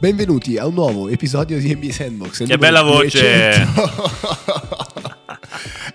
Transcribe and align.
Benvenuti 0.00 0.56
a 0.58 0.64
un 0.64 0.74
nuovo 0.74 1.08
episodio 1.08 1.58
di 1.58 1.74
NBA 1.74 1.90
Sandbox. 1.90 2.46
Che 2.46 2.56
bella 2.56 2.82
voce! 2.82 3.66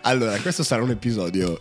allora, 0.04 0.38
questo 0.40 0.62
sarà 0.62 0.84
un 0.84 0.90
episodio. 0.90 1.58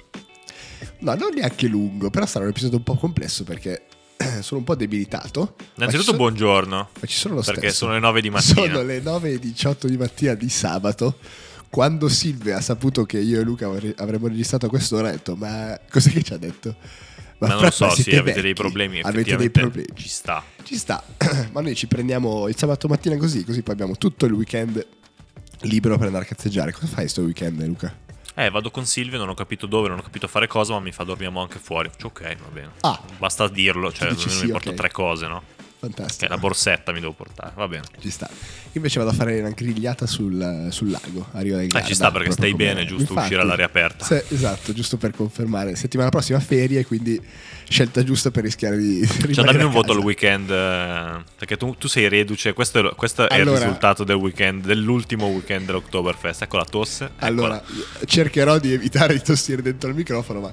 No, 0.98 1.14
non 1.14 1.34
neanche 1.34 1.68
lungo, 1.68 2.10
però 2.10 2.26
sarà 2.26 2.44
un 2.46 2.50
episodio 2.50 2.78
un 2.78 2.82
po' 2.82 2.96
complesso 2.96 3.44
perché 3.44 3.84
sono 4.42 4.58
un 4.58 4.64
po' 4.64 4.74
debilitato. 4.74 5.54
Innanzitutto 5.76 6.06
sono... 6.06 6.16
buongiorno. 6.16 6.88
Ma 6.98 7.06
ci 7.06 7.16
sono 7.16 7.34
lo 7.36 7.42
perché 7.42 7.60
stesso. 7.60 7.76
sono 7.76 7.92
le 7.92 8.00
9 8.00 8.20
di 8.20 8.30
mattina. 8.30 8.66
Sono 8.66 8.82
le 8.82 9.00
9.18 9.00 9.86
di 9.86 9.96
mattina 9.96 10.34
di 10.34 10.48
sabato. 10.48 11.18
Quando 11.70 12.08
Silvia 12.08 12.56
ha 12.56 12.60
saputo 12.60 13.04
che 13.04 13.20
io 13.20 13.38
e 13.38 13.44
Luca 13.44 13.70
avremmo 13.96 14.26
registrato 14.26 14.66
a 14.66 14.68
quest'ora, 14.68 15.10
ha 15.10 15.12
detto: 15.12 15.36
Ma 15.36 15.78
cos'è 15.88 16.10
che 16.10 16.24
ci 16.24 16.32
ha 16.32 16.38
detto? 16.38 16.74
Ma, 17.42 17.48
ma 17.48 17.54
non 17.54 17.64
lo 17.64 17.70
so, 17.70 17.90
sì, 17.90 18.14
avete 18.14 18.40
dei 18.40 18.54
problemi. 18.54 19.00
Avete 19.00 19.36
dei 19.36 19.50
problemi. 19.50 19.88
Ci 19.94 20.08
sta. 20.08 20.44
Ci 20.62 20.76
sta. 20.76 21.02
ma 21.50 21.60
noi 21.60 21.74
ci 21.74 21.88
prendiamo 21.88 22.46
il 22.46 22.56
sabato 22.56 22.86
mattina 22.86 23.16
così, 23.16 23.44
così 23.44 23.62
poi 23.62 23.74
abbiamo 23.74 23.96
tutto 23.96 24.26
il 24.26 24.32
weekend 24.32 24.86
libero 25.62 25.96
per 25.96 26.06
andare 26.06 26.24
a 26.24 26.28
cazzeggiare. 26.28 26.72
Cosa 26.72 26.86
fai 26.86 27.08
sto 27.08 27.22
weekend, 27.22 27.60
Luca? 27.66 27.92
Eh, 28.34 28.48
vado 28.48 28.70
con 28.70 28.86
Silvio, 28.86 29.18
non 29.18 29.28
ho 29.28 29.34
capito 29.34 29.66
dove, 29.66 29.88
non 29.88 29.98
ho 29.98 30.02
capito 30.02 30.28
fare 30.28 30.46
cosa, 30.46 30.72
ma 30.72 30.80
mi 30.80 30.92
fa 30.92 31.02
dormiamo 31.02 31.40
anche 31.40 31.58
fuori. 31.58 31.90
Cioè, 31.96 32.06
ok, 32.06 32.36
va 32.36 32.48
bene. 32.52 32.70
Ah. 32.80 33.00
Basta 33.18 33.48
dirlo, 33.48 33.92
cioè, 33.92 34.08
non 34.08 34.18
sì, 34.18 34.44
mi 34.44 34.52
porto 34.52 34.68
okay. 34.68 34.78
tre 34.78 34.90
cose, 34.90 35.26
no? 35.26 35.42
Fantastico. 35.82 36.26
Che 36.26 36.28
la 36.28 36.38
borsetta 36.38 36.92
mi 36.92 37.00
devo 37.00 37.12
portare, 37.12 37.50
va 37.56 37.66
bene. 37.66 37.82
Ci 37.98 38.08
sta. 38.08 38.30
Invece 38.74 39.00
vado 39.00 39.10
a 39.10 39.14
fare 39.14 39.40
una 39.40 39.50
grigliata 39.50 40.06
sul, 40.06 40.68
sul 40.70 40.90
lago, 40.90 41.26
a 41.32 41.40
Rio 41.40 41.56
del 41.56 41.66
Garda. 41.66 41.84
Eh, 41.84 41.88
ci 41.88 41.96
sta 41.96 42.12
perché 42.12 42.30
stai 42.30 42.54
bene, 42.54 42.84
giusto 42.84 43.02
Infatti, 43.02 43.18
uscire 43.18 43.40
all'aria 43.40 43.64
aperta. 43.64 44.04
Se, 44.04 44.24
esatto, 44.28 44.72
giusto 44.72 44.96
per 44.96 45.10
confermare. 45.10 45.74
Settimana 45.74 46.08
prossima 46.10 46.38
ferie, 46.38 46.86
quindi 46.86 47.20
scelta 47.68 48.04
giusta 48.04 48.30
per 48.30 48.44
rischiare 48.44 48.76
di 48.76 49.04
Cioè, 49.32 49.44
dammi 49.44 49.64
un 49.64 49.72
voto 49.72 49.90
al 49.90 49.98
weekend, 49.98 50.50
eh, 50.50 51.24
perché 51.36 51.56
tu, 51.56 51.74
tu, 51.76 51.88
sei 51.88 52.08
reduce, 52.08 52.52
questo, 52.52 52.92
è, 52.92 52.94
questo 52.94 53.28
è 53.28 53.34
allora, 53.34 53.56
il 53.56 53.64
risultato 53.64 54.04
del 54.04 54.16
weekend, 54.16 54.64
dell'ultimo 54.64 55.26
weekend 55.26 55.66
dell'Oktoberfest. 55.66 56.42
Ecco 56.42 56.58
la 56.58 56.64
tosse. 56.64 57.06
Eccola. 57.06 57.26
Allora, 57.26 57.62
cercherò 58.04 58.60
di 58.60 58.72
evitare 58.72 59.14
di 59.14 59.20
tossire 59.20 59.60
dentro 59.62 59.88
il 59.88 59.96
microfono, 59.96 60.38
ma... 60.38 60.52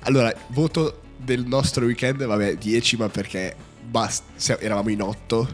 Allora, 0.00 0.30
voto 0.48 1.00
del 1.16 1.46
nostro 1.46 1.86
weekend, 1.86 2.22
vabbè, 2.22 2.56
10, 2.56 2.96
ma 2.98 3.08
perché 3.08 3.54
basta, 3.88 4.58
eravamo 4.60 4.90
in 4.90 5.02
8, 5.02 5.48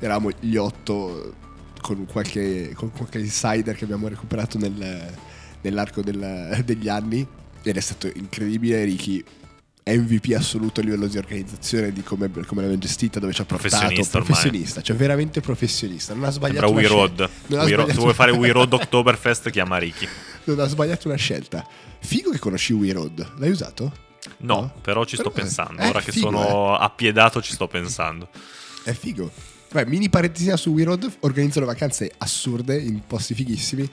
eravamo 0.00 0.30
gli 0.40 0.56
8 0.56 1.34
con 1.80 2.06
qualche, 2.06 2.72
con 2.74 2.90
qualche 2.90 3.18
insider 3.18 3.74
che 3.76 3.84
abbiamo 3.84 4.08
recuperato 4.08 4.58
nel, 4.58 5.14
nell'arco 5.60 6.02
del, 6.02 6.62
degli 6.64 6.88
anni. 6.88 7.26
Ed 7.62 7.76
è 7.76 7.80
stato 7.80 8.10
incredibile. 8.14 8.84
Ricky 8.84 9.24
MVP 9.84 10.34
assoluto 10.36 10.80
a 10.80 10.84
livello 10.84 11.06
di 11.06 11.16
organizzazione 11.16 11.92
di 11.92 12.02
come, 12.02 12.28
come 12.30 12.60
l'abbiamo 12.60 12.78
gestita 12.78 13.18
dove 13.20 13.32
ci 13.32 13.40
ha 13.40 13.44
portato. 13.44 13.68
Professionista, 13.68 14.18
professionista 14.18 14.82
cioè 14.82 14.96
veramente 14.96 15.40
professionista. 15.40 16.14
Non 16.14 16.24
ha 16.24 16.30
sbagliato 16.30 16.66
Sembra 16.66 16.82
We 16.82 17.28
Road. 17.48 17.90
se 17.90 17.94
vuoi 17.94 18.14
fare 18.14 18.32
We 18.32 18.52
Road 18.52 18.72
Oktoberfest 18.74 19.50
chiama 19.50 19.78
Ricky. 19.78 20.06
Non 20.44 20.60
ha 20.60 20.66
sbagliato 20.66 21.08
una 21.08 21.16
scelta. 21.16 21.66
Figo 22.00 22.30
che 22.30 22.38
conosci 22.38 22.72
We 22.72 22.92
Road. 22.92 23.34
L'hai 23.38 23.50
usato? 23.50 24.06
No, 24.38 24.54
no, 24.54 24.74
però 24.80 25.04
ci 25.04 25.16
sto 25.16 25.30
pensando. 25.30 25.82
Eh, 25.82 25.88
Ora 25.88 26.00
che 26.00 26.12
figo, 26.12 26.30
sono 26.30 26.74
eh. 26.74 26.84
appiedato 26.84 27.42
ci 27.42 27.52
sto 27.52 27.66
pensando. 27.66 28.28
È 28.84 28.92
figo. 28.92 29.30
Beh, 29.70 29.86
mini 29.86 30.08
parentesina 30.08 30.56
su 30.56 30.70
We 30.70 30.84
Road, 30.84 31.16
organizzano 31.20 31.66
vacanze 31.66 32.10
assurde 32.18 32.78
in 32.78 33.02
posti 33.06 33.34
fighissimi. 33.34 33.88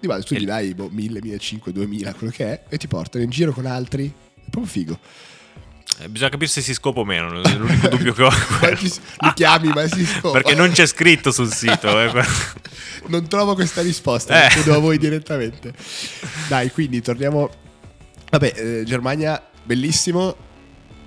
Di 0.00 0.06
base 0.06 0.24
tu 0.24 0.34
gli 0.34 0.44
dai 0.44 0.74
boh, 0.74 0.88
1000, 0.90 1.20
1500, 1.20 1.70
2000, 1.70 2.14
quello 2.14 2.32
che 2.32 2.44
è, 2.46 2.62
e 2.68 2.78
ti 2.78 2.88
portano 2.88 3.22
in 3.22 3.30
giro 3.30 3.52
con 3.52 3.66
altri. 3.66 4.06
È 4.06 4.50
proprio 4.50 4.66
figo. 4.66 4.98
Eh, 5.98 6.08
bisogna 6.08 6.30
capire 6.30 6.48
se 6.48 6.62
si 6.62 6.72
scopa 6.72 7.00
o 7.00 7.04
meno. 7.04 7.42
È 7.42 7.54
l'unico 7.54 7.88
dubbio 7.94 8.12
che 8.14 8.22
ho. 8.22 8.30
Li 9.18 9.32
chiami, 9.34 9.68
ma 9.68 9.86
si 9.86 10.06
scopa. 10.06 10.40
Perché 10.40 10.54
non 10.54 10.70
c'è 10.70 10.86
scritto 10.86 11.30
sul 11.30 11.52
sito. 11.52 12.00
Eh. 12.00 12.24
non 13.08 13.28
trovo 13.28 13.54
questa 13.54 13.82
risposta, 13.82 14.46
eh. 14.46 14.48
chiedo 14.48 14.74
a 14.74 14.78
voi 14.78 14.98
direttamente. 14.98 15.74
Dai, 16.48 16.70
quindi 16.70 17.02
torniamo. 17.02 17.50
Vabbè, 18.30 18.52
eh, 18.56 18.84
Germania 18.84 19.49
bellissimo. 19.70 20.48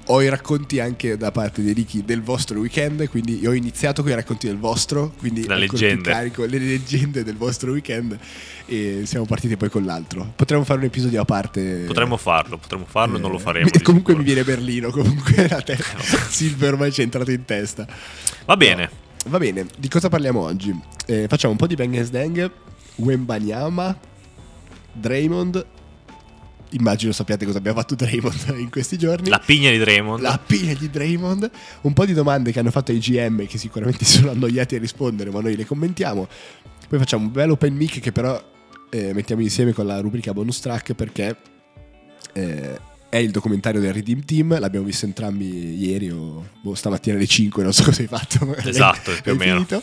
Ho 0.08 0.22
i 0.22 0.28
racconti 0.28 0.80
anche 0.80 1.16
da 1.18 1.32
parte 1.32 1.62
di 1.62 1.72
Ricky 1.72 2.04
del 2.04 2.22
vostro 2.22 2.60
weekend, 2.60 3.08
quindi 3.10 3.46
ho 3.46 3.54
iniziato 3.54 4.02
con 4.02 4.12
i 4.12 4.16
racconti 4.16 4.48
del 4.48 4.58
vostro, 4.58 5.14
quindi 5.18 5.46
la 5.46 5.56
leggenda. 5.56 6.12
Carico, 6.12 6.44
le 6.44 6.58
leggende 6.60 7.24
del 7.24 7.38
vostro 7.38 7.72
weekend 7.72 8.18
e 8.66 9.04
siamo 9.06 9.26
partiti 9.26 9.56
poi 9.56 9.70
con 9.70 9.86
l'altro. 9.86 10.34
Potremmo 10.36 10.66
fare 10.66 10.80
un 10.80 10.86
episodio 10.86 11.22
a 11.22 11.26
parte. 11.26 11.84
Potremmo 11.88 12.18
farlo, 12.18 12.58
potremmo 12.58 12.86
farlo, 12.86 13.18
eh, 13.18 13.20
non 13.22 13.32
lo 13.32 13.38
faremo. 13.38 13.70
E 13.72 13.80
comunque 13.84 14.14
mi 14.16 14.24
viene 14.24 14.44
Berlino, 14.44 14.92
comunque 14.92 15.48
la 15.48 15.62
te- 15.62 15.78
Silver 16.30 16.74
ormai 16.74 16.92
ci 16.92 17.00
è 17.00 17.04
entrato 17.04 17.32
in 17.32 17.46
testa. 17.46 17.88
Va 18.46 18.58
bene. 18.58 18.90
No, 19.24 19.30
va 19.32 19.38
bene, 19.38 19.66
di 19.78 19.88
cosa 19.88 20.10
parliamo 20.10 20.42
oggi? 20.42 20.78
Eh, 21.06 21.28
facciamo 21.30 21.52
un 21.52 21.58
po' 21.58 21.68
di 21.68 21.76
Bang 21.76 22.10
Dang, 22.10 22.52
Wembanyama, 22.96 23.98
Draymond 24.92 25.66
immagino 26.74 27.12
sappiate 27.12 27.46
cosa 27.46 27.58
abbia 27.58 27.74
fatto 27.74 27.96
Draymond 27.96 28.56
in 28.60 28.70
questi 28.70 28.98
giorni. 28.98 29.30
La 29.30 29.40
pigna 29.40 29.72
di 29.72 29.78
Draymond. 29.78 30.22
La 30.22 30.40
pigna 30.44 30.74
di 30.74 30.90
Draymond. 30.90 31.50
Un 31.82 31.94
po' 31.94 32.06
di 32.06 32.14
domande 32.14 32.52
che 32.52 32.60
hanno 32.60 32.72
fatto 32.72 32.92
ai 32.92 33.00
GM 33.00 33.46
che 33.48 33.58
sicuramente 33.58 34.04
sono 34.06 34.32
annoiati 34.32 34.76
a 34.76 34.80
rispondere, 34.80 35.30
ma 35.30 35.42
noi 35.42 35.56
le 35.56 35.66
commentiamo. 35.66 36.28
Poi 36.88 37.00
facciamo 37.00 37.26
un 37.26 37.32
bel 37.32 37.52
open 37.52 37.74
mic 37.74 38.00
che 38.00 38.12
però 38.12 38.42
eh, 38.90 39.14
mettiamo 39.14 39.42
insieme 39.42 39.74
con 39.74 39.86
la 39.86 40.00
rubrica 40.00 40.34
bonus 40.34 40.60
track 40.60 40.94
perché 40.94 41.36
eh, 42.34 42.80
è 43.10 43.18
il 43.18 43.32
documentario 43.32 43.80
del 43.80 43.94
Redeem 43.94 44.24
Team. 44.24 44.60
L'abbiamo 44.60 44.86
visto 44.86 45.06
entrambi 45.06 45.76
ieri 45.76 46.10
o 46.12 46.48
boh, 46.62 46.76
stamattina 46.76 47.16
alle 47.16 47.28
5, 47.28 47.64
non 47.64 47.74
so 47.74 47.84
cosa 47.86 48.02
hai 48.02 48.08
fatto. 48.08 48.56
Esatto, 48.56 49.12
più 49.22 49.34
o 49.34 49.36
meno. 49.36 49.64
Finito. 49.66 49.82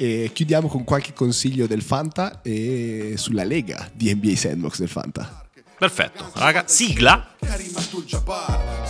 E 0.00 0.30
chiudiamo 0.32 0.68
con 0.68 0.84
qualche 0.84 1.12
consiglio 1.12 1.66
del 1.66 1.82
Fanta 1.82 2.40
e 2.42 3.14
sulla 3.16 3.42
lega 3.42 3.90
di 3.92 4.14
NBA 4.14 4.36
Sandbox 4.36 4.78
del 4.78 4.88
Fanta. 4.88 5.47
Perfetto, 5.78 6.32
raga, 6.34 6.64
sigla. 6.66 7.36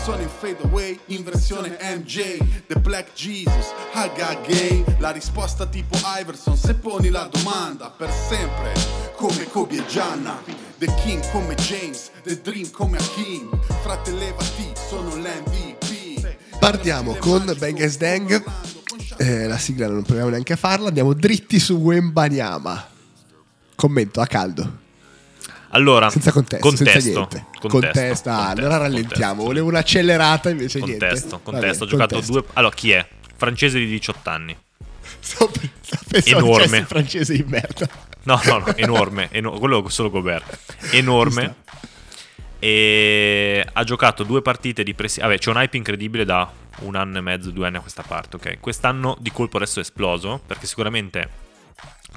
Sono 0.02 0.22
in 0.22 0.28
fade 0.28 0.62
away 0.62 0.98
in 1.08 1.22
versione 1.22 1.76
MJ, 1.82 2.38
The 2.66 2.76
Black 2.76 3.12
Jesus, 3.12 3.74
Haga 3.92 4.40
Gay, 4.46 4.82
la 4.98 5.10
risposta 5.10 5.66
tipo 5.66 5.98
Iverson 6.18 6.56
se 6.56 6.74
poni 6.74 7.10
la 7.10 7.28
domanda 7.30 7.90
per 7.90 8.10
sempre, 8.10 8.72
come 9.16 9.44
Kobe 9.50 9.76
e 9.76 9.86
Gianna, 9.86 10.42
The 10.78 10.86
King 11.02 11.30
come 11.30 11.54
James, 11.56 12.10
The 12.22 12.40
Dream 12.40 12.70
come 12.70 12.96
Hakim, 12.96 13.50
fratellevati, 13.82 14.72
sono 14.88 15.14
l'MVP. 15.14 16.58
Partiamo 16.58 17.16
con 17.16 17.54
Bang 17.58 17.96
Dang, 17.96 18.44
eh, 19.18 19.46
la 19.46 19.58
sigla 19.58 19.88
non 19.88 20.04
proviamo 20.04 20.30
neanche 20.30 20.54
a 20.54 20.56
farla, 20.56 20.88
andiamo 20.88 21.12
dritti 21.12 21.58
su 21.58 21.74
Wembanyama. 21.74 22.88
Commento 23.74 24.22
a 24.22 24.26
caldo. 24.26 24.86
Allora, 25.70 26.08
senza 26.10 26.32
contesto, 26.32 26.66
contesto, 26.66 27.00
senza 27.00 27.18
niente. 27.18 27.44
Contesto, 27.58 27.68
contesto, 27.68 28.30
ah, 28.30 28.34
contesto, 28.36 28.60
allora 28.60 28.76
rallentiamo. 28.78 29.44
Volevo 29.44 29.68
un'accelerata 29.68 30.50
invece 30.50 30.78
contesto, 30.78 31.26
niente. 31.26 31.50
Contesto, 31.50 31.84
ho 31.84 31.86
giocato 31.86 32.20
due. 32.20 32.44
Allora, 32.54 32.74
chi 32.74 32.92
è? 32.92 33.06
Francese 33.36 33.78
di 33.78 33.86
18 33.86 34.30
anni. 34.30 34.56
Pensando 36.08 36.46
enorme. 36.46 36.84
francese 36.84 37.34
di 37.34 37.44
merda. 37.46 37.88
No, 38.24 38.40
no, 38.44 38.58
no, 38.58 38.76
enorme. 38.76 39.28
eno- 39.30 39.58
quello 39.58 39.88
solo 39.88 40.10
Gobert. 40.10 40.58
Enorme. 40.92 41.54
E 42.58 43.64
ha 43.72 43.84
giocato 43.84 44.24
due 44.24 44.42
partite 44.42 44.82
di 44.82 44.94
pressione. 44.94 45.28
Vabbè, 45.28 45.40
c'è 45.40 45.50
un 45.50 45.56
hype 45.58 45.76
incredibile 45.76 46.24
da 46.24 46.50
un 46.80 46.96
anno 46.96 47.18
e 47.18 47.20
mezzo, 47.20 47.50
due 47.50 47.66
anni 47.66 47.76
a 47.76 47.80
questa 47.80 48.02
parte, 48.02 48.36
ok? 48.36 48.60
Quest'anno 48.60 49.16
di 49.20 49.30
colpo 49.30 49.56
adesso 49.56 49.78
è 49.78 49.82
esploso 49.82 50.40
perché 50.44 50.66
sicuramente 50.66 51.46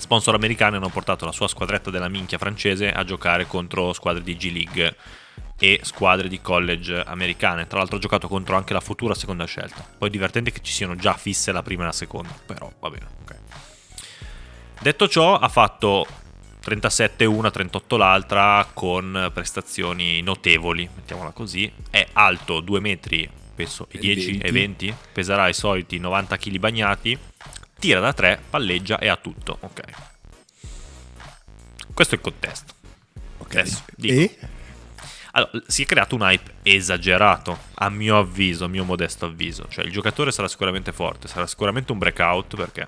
sponsor 0.02 0.34
americani 0.34 0.78
hanno 0.78 0.90
portato 0.90 1.26
la 1.26 1.32
sua 1.32 1.48
squadretta 1.48 1.92
della 1.92 2.10
minchia 2.10 2.40
francese 2.40 2.92
a 2.92 3.04
giocare 3.04 3.46
contro 3.46 3.94
squadre 3.94 4.24
di 4.24 4.36
G 4.36 4.52
League 4.52 4.96
e 5.60 5.80
squadre 5.84 6.28
di 6.28 6.42
college 6.42 7.04
americane. 7.06 7.68
Tra 7.68 7.78
l'altro 7.78 7.98
ha 7.98 8.00
giocato 8.00 8.28
contro 8.28 8.56
anche 8.56 8.74
la 8.74 8.80
futura 8.80 9.14
seconda 9.14 9.46
scelta. 9.46 9.86
Poi 9.98 10.10
è 10.10 10.12
divertente 10.12 10.52
che 10.52 10.62
ci 10.64 10.74
siano 10.74 10.96
già 10.96 11.14
fisse 11.14 11.52
la 11.52 11.62
prima 11.62 11.84
e 11.84 11.86
la 11.86 11.92
seconda, 11.92 12.34
però 12.46 12.70
va 12.80 12.90
bene, 12.90 13.06
ok. 13.22 13.36
Detto 14.82 15.08
ciò, 15.08 15.38
ha 15.38 15.48
fatto 15.50 16.08
37 16.62 17.26
una, 17.26 17.52
38 17.52 17.96
l'altra 17.96 18.68
con 18.74 19.30
prestazioni 19.32 20.22
notevoli, 20.22 20.90
mettiamola 20.96 21.30
così. 21.30 21.72
È 21.92 22.08
alto 22.14 22.60
2 22.60 22.80
metri, 22.80 23.30
penso, 23.54 23.86
e 23.92 24.00
10 24.00 24.40
e 24.40 24.52
20, 24.52 24.96
peserà 25.14 25.48
i 25.48 25.54
soliti 25.54 26.00
90 26.00 26.38
kg 26.38 26.58
bagnati 26.58 27.20
tira 27.82 28.00
da 28.00 28.14
3, 28.14 28.44
palleggia 28.48 29.00
e 29.00 29.08
ha 29.08 29.18
tutto. 29.18 29.58
Ok. 29.60 29.82
Questo 31.96 32.14
è 32.14 32.18
il 32.18 32.24
contesto. 32.24 32.74
Ok. 33.40 33.56
Adesso, 33.56 33.84
e? 34.00 34.38
Allora, 35.32 35.52
si 35.66 35.82
è 35.82 35.86
creato 35.88 36.14
un 36.14 36.22
hype 36.22 36.54
esagerato, 36.62 37.58
a 37.76 37.90
mio 37.90 38.20
avviso, 38.20 38.66
a 38.66 38.68
mio 38.68 38.84
modesto 38.84 39.26
avviso. 39.26 39.66
Cioè, 39.68 39.84
il 39.84 39.92
giocatore 39.92 40.32
sarà 40.32 40.48
sicuramente 40.48 40.92
forte, 40.92 41.28
sarà 41.28 41.48
sicuramente 41.48 41.92
un 41.92 41.98
breakout 41.98 42.56
perché 42.56 42.88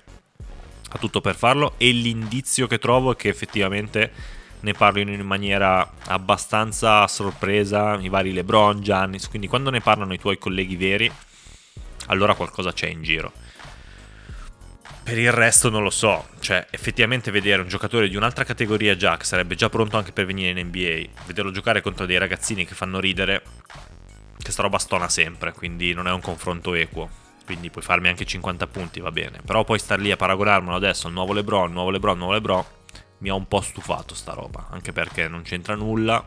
ha 0.88 0.98
tutto 0.98 1.20
per 1.20 1.34
farlo. 1.34 1.74
E 1.76 1.90
l'indizio 1.90 2.68
che 2.68 2.78
trovo 2.78 3.12
è 3.12 3.16
che 3.16 3.28
effettivamente 3.28 4.12
ne 4.60 4.72
parlino 4.74 5.10
in 5.10 5.22
maniera 5.22 5.94
abbastanza 6.06 7.02
a 7.02 7.08
sorpresa 7.08 7.98
i 7.98 8.08
vari 8.08 8.32
LeBron, 8.32 8.80
Giannis. 8.80 9.28
Quindi, 9.28 9.48
quando 9.48 9.70
ne 9.70 9.80
parlano 9.80 10.12
i 10.12 10.18
tuoi 10.20 10.38
colleghi 10.38 10.76
veri, 10.76 11.10
allora 12.06 12.34
qualcosa 12.34 12.72
c'è 12.72 12.86
in 12.86 13.02
giro. 13.02 13.32
Per 15.04 15.18
il 15.18 15.32
resto 15.32 15.68
non 15.68 15.82
lo 15.82 15.90
so, 15.90 16.28
cioè 16.40 16.66
effettivamente 16.70 17.30
vedere 17.30 17.60
un 17.60 17.68
giocatore 17.68 18.08
di 18.08 18.16
un'altra 18.16 18.42
categoria 18.42 18.96
già, 18.96 19.18
che 19.18 19.24
sarebbe 19.24 19.54
già 19.54 19.68
pronto 19.68 19.98
anche 19.98 20.12
per 20.12 20.24
venire 20.24 20.58
in 20.58 20.66
NBA, 20.66 21.26
vederlo 21.26 21.50
giocare 21.50 21.82
contro 21.82 22.06
dei 22.06 22.16
ragazzini 22.16 22.64
che 22.64 22.74
fanno 22.74 23.00
ridere, 23.00 23.42
che 24.38 24.50
sta 24.50 24.62
roba 24.62 24.78
stona 24.78 25.10
sempre, 25.10 25.52
quindi 25.52 25.92
non 25.92 26.08
è 26.08 26.10
un 26.10 26.22
confronto 26.22 26.72
equo. 26.72 27.10
Quindi 27.44 27.68
puoi 27.68 27.84
farmi 27.84 28.08
anche 28.08 28.24
50 28.24 28.66
punti, 28.66 29.00
va 29.00 29.12
bene. 29.12 29.40
Però 29.44 29.62
poi 29.64 29.78
star 29.78 30.00
lì 30.00 30.10
a 30.10 30.16
paragonarmelo 30.16 30.74
adesso 30.74 31.06
al 31.06 31.12
nuovo 31.12 31.34
LeBron, 31.34 31.70
nuovo 31.70 31.90
LeBron, 31.90 32.16
nuovo 32.16 32.32
LeBron, 32.32 32.64
mi 33.18 33.28
ha 33.28 33.34
un 33.34 33.46
po' 33.46 33.60
stufato 33.60 34.14
sta 34.14 34.32
roba, 34.32 34.68
anche 34.70 34.92
perché 34.92 35.28
non 35.28 35.42
c'entra 35.42 35.74
nulla 35.74 36.24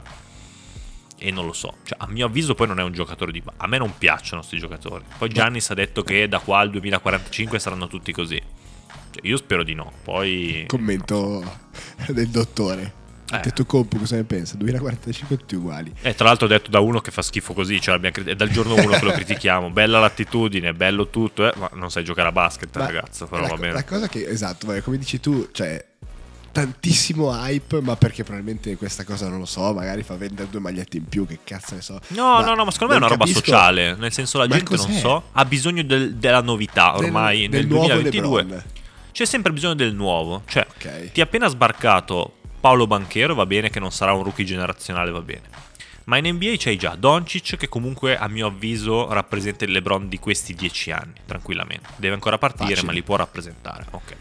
e 1.17 1.31
non 1.31 1.47
lo 1.47 1.53
so. 1.53 1.77
Cioè, 1.83 1.97
a 1.99 2.07
mio 2.07 2.27
avviso 2.27 2.53
poi 2.53 2.67
non 2.67 2.79
è 2.79 2.83
un 2.83 2.93
giocatore 2.93 3.31
di... 3.31 3.41
A 3.57 3.65
me 3.65 3.79
non 3.79 3.97
piacciono 3.97 4.41
questi 4.41 4.59
giocatori. 4.59 5.03
Poi 5.17 5.29
Giannis 5.29 5.71
ha 5.71 5.73
detto 5.73 6.03
che 6.03 6.27
da 6.27 6.37
qua 6.37 6.59
al 6.59 6.69
2045 6.69 7.57
saranno 7.57 7.87
tutti 7.87 8.11
così. 8.11 8.39
Cioè, 9.11 9.25
io 9.27 9.37
spero 9.37 9.63
di 9.63 9.73
no. 9.73 9.91
Poi. 10.03 10.65
Commento 10.67 11.43
del 12.07 12.27
dottore. 12.29 12.93
Eh. 13.29 13.39
Detto 13.43 13.65
compo, 13.65 13.97
cosa 13.97 14.15
ne 14.15 14.23
pensa? 14.23 14.55
2045 14.55 15.37
tutti 15.37 15.55
uguali. 15.55 15.91
E 16.01 16.15
tra 16.15 16.27
l'altro 16.27 16.47
detto 16.47 16.69
da 16.69 16.79
uno 16.79 17.01
che 17.01 17.11
fa 17.11 17.21
schifo 17.21 17.51
così, 17.53 17.81
cioè 17.81 17.99
crit- 18.11 18.29
è 18.29 18.35
dal 18.35 18.47
giorno 18.49 18.73
uno 18.75 18.97
che 18.97 19.03
lo 19.03 19.11
critichiamo. 19.19 19.69
Bella 19.69 19.99
l'attitudine, 19.99 20.73
bello 20.73 21.09
tutto, 21.09 21.45
eh, 21.45 21.53
ma 21.57 21.69
non 21.73 21.91
sai 21.91 22.05
giocare 22.05 22.29
a 22.29 22.31
basket, 22.31 22.73
Ma 22.77 22.85
ragazzo. 22.85 23.27
Però 23.27 23.41
la, 23.41 23.47
va 23.49 23.55
bene. 23.57 23.73
La 23.73 23.83
cosa 23.83 24.07
che, 24.07 24.25
esatto, 24.25 24.67
vabbè, 24.67 24.81
come 24.81 24.97
dici 24.97 25.19
tu, 25.19 25.49
cioè, 25.51 25.83
tantissimo 26.51 27.31
hype, 27.33 27.81
ma 27.81 27.95
perché 27.97 28.23
probabilmente 28.23 28.75
questa 28.77 29.03
cosa 29.03 29.27
non 29.27 29.39
lo 29.39 29.45
so, 29.45 29.73
magari 29.73 30.03
fa 30.03 30.15
vendere 30.15 30.47
due 30.49 30.59
magliette 30.61 30.97
in 30.97 31.05
più, 31.05 31.27
che 31.27 31.39
cazzo 31.43 31.75
ne 31.75 31.81
so. 31.81 31.99
No, 32.09 32.39
no, 32.41 32.55
no, 32.55 32.63
ma 32.65 32.71
secondo 32.71 32.93
me 32.93 32.99
è 32.99 33.03
una 33.03 33.09
non 33.09 33.17
roba 33.17 33.25
capisco- 33.25 33.43
sociale. 33.43 33.95
Nel 33.95 34.11
senso, 34.13 34.37
la 34.37 34.47
Ma 34.47 34.55
gente, 34.55 34.75
non 34.75 34.85
cos'è? 34.85 34.99
so, 34.99 35.23
ha 35.33 35.43
bisogno 35.45 35.83
del- 35.83 36.15
della 36.15 36.41
novità 36.41 36.93
Del- 36.95 37.05
ormai 37.07 37.47
del 37.49 37.59
nel 37.59 37.67
nuovo 37.67 37.87
2022. 37.87 38.63
C'è 39.17 39.25
sempre 39.25 39.51
bisogno 39.51 39.73
del 39.73 39.95
nuovo. 39.95 40.43
Cioè, 40.45 40.67
Ok. 40.75 41.11
ti 41.11 41.21
è 41.21 41.23
appena 41.23 41.47
sbarcato 41.47 42.33
Paolo 42.59 42.85
Banchero, 42.85 43.33
va 43.33 43.47
bene 43.47 43.71
che 43.71 43.79
non 43.79 43.91
sarà 43.91 44.13
un 44.13 44.21
rookie 44.21 44.45
generazionale, 44.45 45.09
va 45.09 45.21
bene. 45.21 45.41
Ma 46.03 46.17
in 46.17 46.27
NBA 46.35 46.53
c'hai 46.59 46.77
già 46.77 46.93
Doncic 46.93 47.57
che 47.57 47.67
comunque 47.67 48.15
a 48.15 48.27
mio 48.27 48.45
avviso 48.45 49.11
rappresenta 49.11 49.65
il 49.65 49.71
LeBron 49.71 50.07
di 50.07 50.19
questi 50.19 50.53
dieci 50.53 50.91
anni, 50.91 51.15
tranquillamente. 51.25 51.89
Deve 51.95 52.13
ancora 52.13 52.37
partire, 52.37 52.67
Facile. 52.75 52.85
ma 52.85 52.91
li 52.93 53.01
può 53.01 53.15
rappresentare. 53.15 53.87
Ok. 53.89 54.15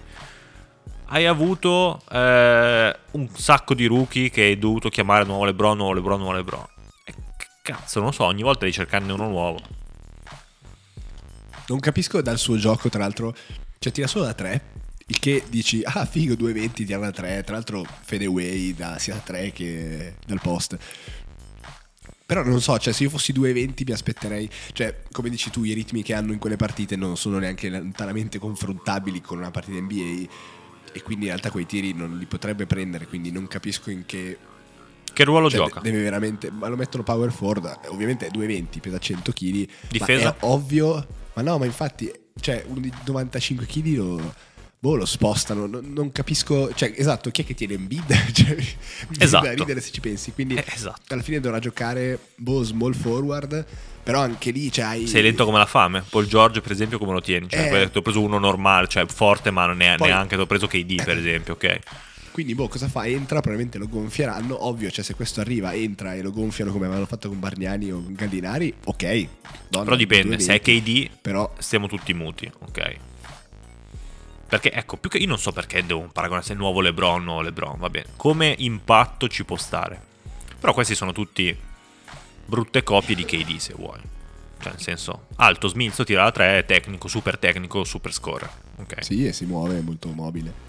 Hai 1.09 1.27
avuto 1.27 2.01
eh, 2.11 2.99
un 3.11 3.29
sacco 3.35 3.75
di 3.75 3.85
rookie 3.85 4.31
che 4.31 4.41
hai 4.45 4.59
dovuto 4.59 4.89
chiamare 4.89 5.27
nuovo 5.27 5.45
LeBron, 5.45 5.77
nuovo 5.77 5.93
LeBron, 5.93 6.19
nuovo 6.19 6.33
LeBron. 6.37 6.65
E 7.05 7.13
che 7.37 7.47
cazzo, 7.61 7.99
non 7.99 8.09
lo 8.09 8.15
so, 8.15 8.25
ogni 8.25 8.43
volta 8.43 8.61
devi 8.61 8.73
cercarne 8.73 9.13
uno 9.13 9.29
nuovo. 9.29 9.61
Non 11.67 11.81
capisco 11.81 12.23
dal 12.23 12.39
suo 12.39 12.57
gioco, 12.57 12.89
tra 12.89 13.01
l'altro, 13.01 13.35
cioè 13.79 13.93
tira 13.93 14.07
solo 14.07 14.25
da 14.25 14.33
3, 14.33 14.85
il 15.09 15.19
che 15.21 15.45
dici, 15.49 15.83
ah 15.85 16.05
figo, 16.05 16.35
220 16.35 16.85
tira 16.85 16.99
da 16.99 17.13
3, 17.13 17.45
tra 17.45 17.55
l'altro 17.55 17.85
fadeaway 18.03 18.75
da 18.75 18.99
sia 18.99 19.15
da 19.15 19.21
3 19.21 19.53
che 19.53 20.15
dal 20.27 20.41
post. 20.41 20.77
Però 22.27 22.43
non 22.43 22.61
so, 22.61 22.77
cioè 22.79 22.93
se 22.93 23.05
io 23.05 23.11
fossi 23.11 23.33
220 23.33 23.85
mi 23.85 23.93
aspetterei, 23.93 24.51
cioè 24.73 25.03
come 25.13 25.31
dici 25.31 25.49
tu, 25.51 25.63
i 25.63 25.75
ritmi 25.75 26.03
che 26.03 26.13
hanno 26.13 26.33
in 26.33 26.41
quelle 26.41 26.57
partite 26.57 26.97
non 26.97 27.17
sono 27.17 27.39
neanche 27.39 27.69
lontanamente 27.69 28.41
confrontabili 28.41 29.21
con 29.21 29.39
una 29.39 29.53
partita 29.53 29.79
NBA 29.79 30.27
e 30.93 31.03
quindi 31.03 31.27
in 31.27 31.31
realtà 31.31 31.53
quei 31.53 31.67
tiri 31.67 31.93
non 31.93 32.19
li 32.19 32.25
potrebbe 32.27 32.67
prendere, 32.67 33.07
quindi 33.07 33.31
non 33.31 33.47
capisco 33.47 33.91
in 33.91 34.07
che 34.07 34.37
Che 35.13 35.23
ruolo 35.25 35.49
cioè, 35.49 35.61
gioca? 35.61 35.79
de- 35.79 35.91
Deve 35.93 36.03
veramente. 36.03 36.51
Ma 36.51 36.67
lo 36.67 36.75
mettono 36.75 37.05
power 37.05 37.31
forward. 37.31 37.79
eh, 37.85 37.89
Ovviamente 37.91 38.27
è 38.27 38.31
220, 38.31 38.81
pesa 38.81 38.99
100 38.99 39.31
kg. 39.31 39.69
Difesa? 39.89 40.35
È 40.35 40.39
ovvio. 40.41 41.07
Ma 41.35 41.43
no, 41.43 41.59
ma 41.59 41.65
infatti, 41.65 42.11
cioè, 42.41 42.65
uno 42.67 42.81
di 42.81 42.93
95 43.05 43.67
kg 43.67 43.95
lo. 43.95 44.35
Boh, 44.79 44.95
lo 44.95 45.05
spostano. 45.07 45.67
Non, 45.67 45.91
non 45.93 46.13
capisco. 46.13 46.73
Cioè, 46.75 46.93
esatto, 46.97 47.31
chi 47.31 47.43
è 47.43 47.45
che 47.45 47.55
tiene 47.55 47.75
Embiid? 47.75 48.07
cioè, 48.33 48.55
mi 48.55 48.65
viene 49.09 49.25
Esatto. 49.25 49.45
da 49.47 49.53
ridere 49.55 49.81
se 49.81 49.91
ci 49.91 50.01
pensi. 50.01 50.33
Quindi, 50.33 50.55
Eh, 50.55 50.65
esatto. 50.73 51.13
alla 51.15 51.23
fine 51.23 51.41
dovrà 51.41 51.59
giocare. 51.59 52.19
Boh, 52.37 52.63
small 52.63 52.93
forward. 52.95 53.65
Però 54.03 54.21
anche 54.21 54.51
lì 54.53 54.71
cioè, 54.71 54.85
hai. 54.85 55.07
Sei 55.09 55.23
lento 55.23 55.45
come 55.45 55.59
la 55.59 55.67
fame. 55.67 56.05
Paul 56.09 56.27
George, 56.27 56.61
per 56.61 56.71
esempio, 56.71 56.99
come 56.99 57.13
lo 57.13 57.21
tieni? 57.21 57.49
Cioè, 57.49 57.83
Eh. 57.83 57.91
ti 57.91 57.99
ho 57.99 58.03
preso 58.03 58.21
uno 58.23 58.39
normale, 58.39 58.87
cioè 58.87 59.05
forte, 59.07 59.51
ma 59.51 59.67
non 59.67 59.81
è 59.81 59.97
Poi- 59.97 60.09
neanche. 60.09 60.37
Ti 60.37 60.41
ho 60.43 60.47
preso 60.47 60.67
KD, 60.69 61.03
per 61.03 61.19
esempio, 61.19 61.55
ok? 61.55 61.79
Quindi, 62.31 62.55
boh, 62.55 62.69
cosa 62.69 62.87
fa? 62.87 63.07
Entra, 63.07 63.41
probabilmente 63.41 63.79
lo 63.79 63.89
gonfieranno. 63.89 64.67
Ovvio, 64.67 64.91
cioè, 64.91 65.03
se 65.03 65.15
questo 65.15 65.41
arriva, 65.41 65.73
entra 65.73 66.15
e 66.15 66.21
lo 66.23 66.31
gonfiano 66.31 66.71
come 66.71 66.85
avevano 66.85 67.07
fatto 67.07 67.29
con 67.31 67.41
Bargnani 67.41 67.91
o 67.91 68.05
Gallinari, 68.09 68.73
ok. 68.85 69.27
Donna, 69.71 69.85
Però 69.85 69.97
dipende, 69.97 70.39
se 70.39 70.55
è 70.55 70.61
220, 70.61 71.09
KD, 71.09 71.19
Però 71.23 71.53
stiamo 71.59 71.89
tutti 71.89 72.13
muti, 72.13 72.49
ok? 72.61 72.97
Perché, 74.49 74.71
ecco, 74.73 74.97
più 74.97 75.11
che 75.11 75.19
io 75.19 75.27
non 75.27 75.39
so 75.39 75.51
perché 75.53 75.85
devo 75.85 76.09
paragonare 76.13 76.45
se 76.47 76.53
è 76.53 76.57
nuovo 76.57 76.81
LeBron, 76.81 77.23
nuovo 77.25 77.41
LeBron, 77.43 77.79
va 77.79 77.91
bene. 77.91 78.07
Come 78.17 78.55
impatto 78.59 79.29
ci 79.29 79.45
può 79.45 79.57
stare. 79.57 80.01
Però 80.61 80.73
questi 80.73 80.95
sono 80.95 81.13
tutti 81.13 81.57
brutte 82.45 82.83
copie 82.85 83.15
di 83.17 83.25
KD, 83.25 83.57
se 83.57 83.75
vuoi. 83.77 83.99
Cioè, 84.59 84.73
nel 84.73 84.81
senso, 84.81 85.27
alto, 85.37 85.69
smilzo, 85.69 86.05
tira 86.05 86.23
la 86.25 86.31
3, 86.31 86.65
tecnico, 86.67 87.09
super 87.09 87.39
tecnico, 87.39 87.83
super 87.85 88.13
scorer. 88.13 88.49
Ok. 88.77 89.05
Sì, 89.05 89.27
e 89.27 89.33
si 89.33 89.45
muove, 89.47 89.79
è 89.79 89.81
molto 89.81 90.09
mobile. 90.11 90.65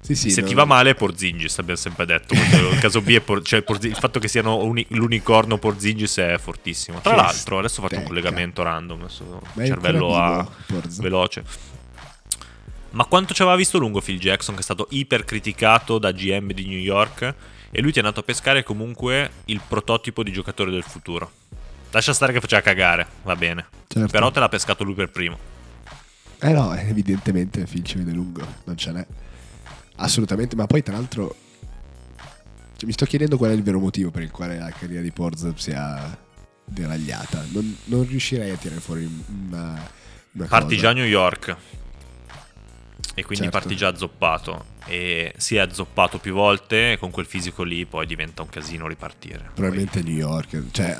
Sì, 0.00 0.14
sì. 0.14 0.30
Se 0.30 0.40
no, 0.42 0.46
ti 0.48 0.54
va 0.54 0.64
male 0.64 0.94
Porzingis, 0.94 1.58
abbiamo 1.58 1.78
sempre 1.78 2.06
detto. 2.06 2.34
Il 2.34 2.78
caso 2.80 3.00
B 3.00 3.08
è 3.14 3.20
Por- 3.20 3.42
cioè 3.42 3.62
Porzi- 3.62 3.88
il 3.88 3.96
fatto 3.96 4.18
che 4.18 4.28
siano 4.28 4.56
uni- 4.64 4.86
l'unicorno 4.90 5.58
Porzingis 5.58 6.16
è 6.18 6.38
fortissimo. 6.38 7.00
Tra 7.00 7.10
Che 7.14 7.16
l'altro, 7.16 7.58
adesso 7.58 7.80
ho 7.80 7.82
fatto 7.82 7.94
un 7.96 8.00
stecca. 8.02 8.08
collegamento 8.20 8.62
random, 8.62 9.00
adesso 9.02 9.40
cervello 9.56 10.16
a 10.16 10.46
veloce. 10.98 11.44
Ma 12.98 13.04
quanto 13.04 13.32
ci 13.32 13.42
aveva 13.42 13.56
visto 13.56 13.78
lungo 13.78 14.00
Phil 14.00 14.18
Jackson, 14.18 14.56
che 14.56 14.60
è 14.60 14.64
stato 14.64 14.88
iper 14.90 15.24
criticato 15.24 16.00
da 16.00 16.10
GM 16.10 16.50
di 16.52 16.66
New 16.66 16.80
York, 16.80 17.32
e 17.70 17.80
lui 17.80 17.92
ti 17.92 17.98
è 17.98 18.02
andato 18.02 18.18
a 18.18 18.22
pescare 18.24 18.64
comunque 18.64 19.30
il 19.44 19.60
prototipo 19.68 20.24
di 20.24 20.32
giocatore 20.32 20.72
del 20.72 20.82
futuro. 20.82 21.30
Lascia 21.92 22.12
stare 22.12 22.32
che 22.32 22.40
faceva 22.40 22.60
cagare, 22.60 23.06
va 23.22 23.36
bene. 23.36 23.68
Certo. 23.86 24.10
Però 24.10 24.32
te 24.32 24.40
l'ha 24.40 24.48
pescato 24.48 24.82
lui 24.82 24.94
per 24.94 25.10
primo. 25.10 25.38
Eh 26.40 26.50
no, 26.50 26.74
evidentemente 26.74 27.66
Phil 27.66 27.84
ci 27.84 27.98
vede 27.98 28.10
lungo, 28.10 28.44
non 28.64 28.76
ce 28.76 28.90
n'è. 28.90 29.06
Assolutamente, 29.98 30.56
ma 30.56 30.66
poi 30.66 30.82
tra 30.82 30.94
l'altro 30.94 31.36
cioè, 32.74 32.84
mi 32.84 32.92
sto 32.92 33.06
chiedendo 33.06 33.36
qual 33.36 33.52
è 33.52 33.54
il 33.54 33.62
vero 33.62 33.78
motivo 33.78 34.10
per 34.10 34.22
il 34.22 34.32
quale 34.32 34.58
la 34.58 34.70
carriera 34.70 35.02
di 35.02 35.12
Porz 35.12 35.54
sia 35.54 36.18
deragliata. 36.64 37.44
Non, 37.52 37.76
non 37.84 38.04
riuscirei 38.08 38.50
a 38.50 38.56
tirare 38.56 38.80
fuori 38.80 39.04
una, 39.04 39.88
una 40.32 40.46
Parti 40.46 40.74
cosa. 40.74 40.80
già 40.80 40.88
a 40.90 40.94
New 40.94 41.04
York. 41.04 41.56
E 43.14 43.24
quindi 43.24 43.44
Certo. 43.44 43.58
parti 43.58 43.76
già 43.76 43.88
azzoppato. 43.88 44.64
E 44.86 45.34
si 45.36 45.56
è 45.56 45.58
azzoppato 45.60 46.18
più 46.18 46.34
volte. 46.34 46.92
E 46.92 46.98
con 46.98 47.10
quel 47.10 47.26
fisico 47.26 47.62
lì 47.64 47.84
poi 47.86 48.06
diventa 48.06 48.42
un 48.42 48.48
casino 48.48 48.86
ripartire. 48.86 49.50
Probabilmente 49.54 50.02
New 50.02 50.14
York, 50.14 50.70
cioè 50.70 50.96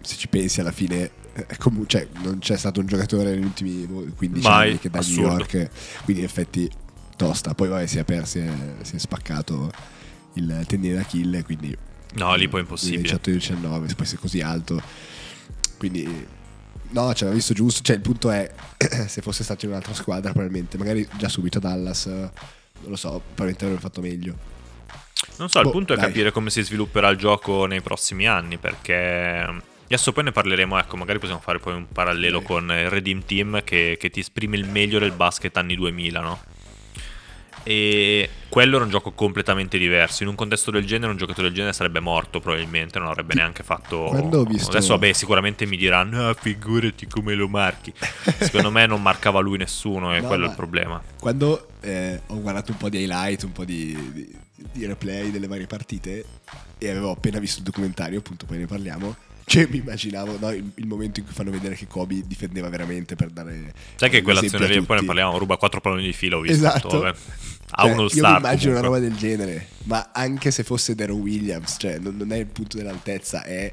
se 0.00 0.16
ci 0.16 0.28
pensi 0.28 0.60
alla 0.60 0.72
fine 0.72 1.10
è 1.34 1.56
comu- 1.56 1.86
cioè, 1.86 2.08
non 2.22 2.38
c'è 2.38 2.56
stato 2.56 2.80
un 2.80 2.86
giocatore 2.86 3.30
negli 3.30 3.44
ultimi 3.44 3.86
boh, 3.86 4.06
15 4.16 4.48
Mai, 4.48 4.68
anni 4.70 4.78
che 4.78 4.90
da 4.90 4.98
assurdo. 5.00 5.28
New 5.28 5.36
York, 5.38 5.70
quindi 6.04 6.22
in 6.22 6.28
effetti 6.28 6.70
tosta. 7.16 7.54
Poi 7.54 7.68
vabbè, 7.68 7.86
si 7.86 7.98
è 7.98 8.04
perso, 8.04 8.26
si 8.26 8.38
è, 8.40 8.50
si 8.82 8.96
è 8.96 8.98
spaccato 8.98 9.70
il 10.34 10.64
tendine 10.66 10.94
d'Achille, 10.94 11.42
quindi 11.44 11.76
No, 12.14 12.34
lì 12.34 12.48
poi 12.48 12.60
è 12.60 12.62
impossibile. 12.62 13.20
18-19, 13.22 13.94
poi 13.94 14.06
sei 14.06 14.18
così 14.18 14.40
alto. 14.40 14.80
Quindi 15.76 16.26
no, 16.90 17.12
ci 17.14 17.22
aveva 17.22 17.36
visto 17.36 17.54
giusto, 17.54 17.82
cioè 17.82 17.96
il 17.96 18.02
punto 18.02 18.30
è 18.30 18.50
se 19.06 19.20
fosse 19.22 19.44
stato 19.44 19.64
in 19.64 19.70
un'altra 19.72 19.94
squadra 19.94 20.32
probabilmente, 20.32 20.76
magari 20.78 21.06
già 21.16 21.28
subito 21.28 21.58
Dallas, 21.58 22.06
non 22.06 22.30
lo 22.90 22.96
so, 22.96 23.10
probabilmente 23.20 23.64
avrebbe 23.64 23.80
fatto 23.82 24.00
meglio. 24.00 24.34
Non 25.38 25.48
so, 25.48 25.58
il 25.58 25.64
Boh, 25.64 25.70
punto 25.70 25.92
è 25.92 25.96
dai. 25.96 26.06
capire 26.06 26.30
come 26.30 26.48
si 26.50 26.62
svilupperà 26.62 27.08
il 27.08 27.16
gioco 27.16 27.66
nei 27.66 27.80
prossimi 27.80 28.26
anni. 28.28 28.56
Perché. 28.58 29.62
Adesso 29.84 30.12
poi 30.12 30.24
ne 30.24 30.32
parleremo, 30.32 30.78
ecco, 30.78 30.96
magari 30.96 31.18
possiamo 31.18 31.40
fare 31.40 31.58
poi 31.58 31.74
un 31.74 31.88
parallelo 31.88 32.40
Sì. 32.40 32.44
con 32.46 32.64
il 32.70 32.90
Redeem 32.90 33.24
Team 33.24 33.64
che, 33.64 33.96
che 33.98 34.10
ti 34.10 34.20
esprime 34.20 34.56
il 34.56 34.68
meglio 34.68 34.98
del 34.98 35.12
basket 35.12 35.56
anni 35.56 35.74
2000, 35.76 36.20
no? 36.20 36.40
E 37.62 38.28
quello 38.48 38.76
era 38.76 38.84
un 38.84 38.90
gioco 38.90 39.12
completamente 39.12 39.76
diverso. 39.78 40.22
In 40.22 40.28
un 40.30 40.34
contesto 40.34 40.70
del 40.70 40.84
genere, 40.86 41.10
un 41.10 41.18
giocatore 41.18 41.46
del 41.48 41.54
genere 41.56 41.72
sarebbe 41.74 42.00
morto 42.00 42.40
probabilmente, 42.40 42.98
non 42.98 43.08
avrebbe 43.08 43.34
neanche 43.34 43.62
fatto. 43.62 43.96
Ho 43.96 44.44
visto- 44.44 44.70
Adesso, 44.70 44.92
vabbè, 44.94 45.12
sicuramente 45.12 45.66
mi 45.66 45.76
diranno: 45.76 46.28
ah, 46.28 46.34
figurati 46.34 47.06
come 47.06 47.34
lo 47.34 47.48
marchi. 47.48 47.92
Secondo 48.38 48.70
me 48.70 48.86
non 48.86 49.02
marcava 49.02 49.40
lui 49.40 49.58
nessuno, 49.58 50.14
e 50.14 50.20
No, 50.20 50.26
quello 50.26 50.46
è 50.46 50.48
il 50.48 50.54
problema. 50.54 51.02
Quando 51.18 51.68
eh, 51.80 52.20
ho 52.26 52.40
guardato 52.40 52.72
un 52.72 52.78
po' 52.78 52.88
di 52.88 52.98
highlight, 53.02 53.42
un 53.42 53.52
po' 53.52 53.64
di, 53.64 53.96
di- 54.12 54.36
di 54.72 54.86
replay 54.86 55.30
delle 55.30 55.46
varie 55.46 55.66
partite 55.66 56.24
e 56.78 56.90
avevo 56.90 57.12
appena 57.12 57.38
visto 57.38 57.58
il 57.58 57.64
documentario, 57.64 58.18
appunto 58.18 58.44
poi 58.46 58.58
ne 58.58 58.66
parliamo, 58.66 59.14
cioè 59.48 59.66
mi 59.70 59.78
immaginavo 59.78 60.36
no, 60.38 60.50
il, 60.52 60.70
il 60.76 60.86
momento 60.86 61.18
in 61.20 61.26
cui 61.26 61.34
fanno 61.34 61.50
vedere 61.50 61.74
che 61.74 61.86
Kobe 61.86 62.22
difendeva 62.26 62.68
veramente 62.68 63.16
per 63.16 63.30
dare... 63.30 63.72
Sai 63.96 64.10
che 64.10 64.22
quell'azione 64.22 64.68
lì, 64.68 64.80
poi 64.82 65.00
ne 65.00 65.06
parliamo, 65.06 65.38
ruba 65.38 65.56
quattro 65.56 65.80
palloni 65.80 66.02
di 66.04 66.12
fila, 66.12 66.36
ho 66.36 66.40
visto. 66.40 66.56
Esatto. 66.66 67.00
vabbè. 67.00 67.18
Ha 67.70 67.82
Cioè, 67.82 67.90
uno 67.92 68.02
io 68.02 68.08
star. 68.08 68.32
mi 68.32 68.38
immagino 68.38 68.72
una 68.72 68.80
roba 68.80 68.98
del 68.98 69.16
genere, 69.16 69.68
ma 69.84 70.10
anche 70.12 70.50
se 70.50 70.62
fosse 70.62 70.94
Daryl 70.94 71.16
Williams, 71.16 71.76
cioè 71.78 71.98
non, 71.98 72.16
non 72.16 72.32
è 72.32 72.36
il 72.36 72.46
punto 72.46 72.76
dell'altezza, 72.78 73.42
è 73.42 73.72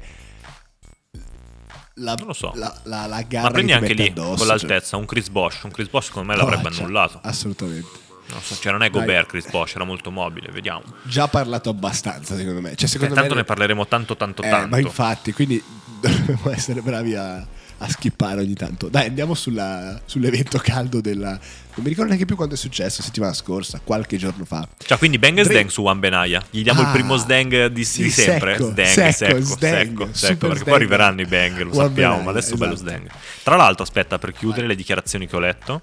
la, 1.94 2.14
Non 2.14 2.26
lo 2.26 2.32
so. 2.34 2.52
la, 2.56 2.78
la, 2.84 3.06
la 3.06 3.22
gara 3.22 3.44
Ma 3.46 3.50
prendi 3.52 3.72
anche 3.72 3.94
lì, 3.94 4.08
addosso, 4.08 4.36
con 4.36 4.46
l'altezza, 4.48 4.96
un 4.98 5.06
Chris 5.06 5.28
Bosch. 5.28 5.64
Un 5.64 5.70
Chris 5.70 5.88
Bosch 5.88 6.06
secondo 6.08 6.28
me 6.30 6.34
cioè. 6.38 6.44
l'avrebbe 6.44 6.68
Oh, 6.68 6.72
cioè, 6.72 6.82
annullato. 6.82 7.20
Assolutamente. 7.22 7.88
Non 8.28 8.40
so, 8.42 8.56
cioè 8.56 8.72
non 8.72 8.82
è 8.82 8.90
Gobert 8.90 9.28
Chris 9.28 9.48
Bosch, 9.50 9.74
era 9.76 9.84
molto 9.84 10.10
mobile, 10.10 10.50
vediamo. 10.50 10.82
Già 11.04 11.28
parlato 11.28 11.70
abbastanza, 11.70 12.36
secondo 12.36 12.60
me. 12.60 12.74
Cioè, 12.74 12.84
Eh, 12.84 12.88
secondo 12.88 13.14
tanto 13.14 13.30
me 13.34 13.40
ne 13.40 13.44
parleremo 13.44 13.86
tanto 13.86 14.16
tanto 14.16 14.42
Eh, 14.42 14.48
tanto. 14.50 14.68
ma 14.68 14.78
infatti, 14.80 15.32
quindi 15.32 15.62
dovremmo 16.00 16.50
essere 16.50 16.80
bravi 16.82 17.14
a, 17.14 17.36
a 17.36 17.88
skippare 17.88 18.40
ogni 18.40 18.54
tanto. 18.54 18.88
Dai, 18.88 19.06
andiamo 19.06 19.34
sulla- 19.34 20.00
sull'evento 20.04 20.58
caldo 20.58 21.00
della... 21.00 21.30
Non 21.30 21.84
mi 21.84 21.88
ricordo 21.90 22.08
neanche 22.08 22.24
più 22.26 22.36
quando 22.36 22.54
è 22.54 22.58
successo, 22.58 23.02
settimana 23.02 23.32
scorsa, 23.34 23.80
qualche 23.84 24.16
giorno 24.16 24.44
fa. 24.44 24.66
Cioè, 24.78 24.96
quindi 24.98 25.18
bang 25.18 25.38
e 25.38 25.42
Dre- 25.42 25.52
sdang 25.52 25.68
su 25.68 25.84
One 25.84 26.00
Benaya. 26.00 26.42
Gli 26.50 26.62
diamo 26.62 26.80
il 26.80 26.86
Ah, 26.86 26.92
primo 26.92 27.16
sdang 27.18 27.66
di, 27.66 27.74
di 27.74 27.84
sempre. 27.84 28.54
secco, 28.56 28.70
sdang, 28.70 28.88
secco, 28.88 29.12
secco, 29.12 29.40
sdang, 29.44 29.76
secco, 29.76 30.08
secco, 30.12 30.48
perché 30.48 30.64
poi 30.64 30.74
arriveranno 30.74 31.20
i 31.20 31.26
bang, 31.26 31.58
lo 31.58 31.64
One 31.64 31.74
sappiamo, 31.74 31.90
Benaya, 32.14 32.22
ma 32.24 32.30
adesso 32.30 32.56
bello 32.56 32.72
esatto. 32.72 32.88
sdang. 32.88 33.10
Tra 33.42 33.56
l'altro, 33.56 33.84
aspetta, 33.84 34.18
per 34.18 34.32
chiudere 34.32 34.66
le 34.66 34.74
dichiarazioni 34.74 35.26
che 35.28 35.36
ho 35.36 35.40
letto. 35.40 35.82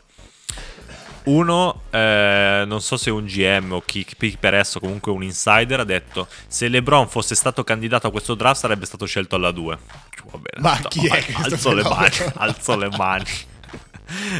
Uno, 1.26 1.84
eh, 1.90 2.64
non 2.68 2.82
so 2.82 2.98
se 2.98 3.10
un 3.10 3.26
GM 3.26 3.72
o 3.72 3.82
chi, 3.86 4.04
chi 4.04 4.36
per 4.40 4.54
esso, 4.56 4.80
comunque 4.80 5.12
un 5.12 5.24
insider, 5.24 5.80
ha 5.80 5.84
detto 5.86 6.28
se 6.48 6.68
LeBron 6.68 7.08
fosse 7.08 7.34
stato 7.36 7.64
candidato 7.64 8.08
a 8.08 8.12
questo 8.12 8.36
draft 8.36 8.60
sarebbe 8.60 8.86
stato 8.86 9.06
scelto 9.06 9.36
alla 9.36 9.52
2. 9.52 9.78
Va 10.26 10.38
bene, 10.38 10.62
Ma 10.62 10.78
no, 10.82 10.88
chi 10.90 11.08
è 11.08 11.26
alzo 11.44 11.74
le 11.74 11.84
mani, 11.84 12.10
alzo 12.36 12.76
le 12.78 12.90
mani. 12.90 13.24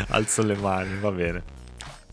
alzo 0.10 0.44
le 0.44 0.56
mani, 0.56 1.00
va 1.00 1.12
bene. 1.12 1.44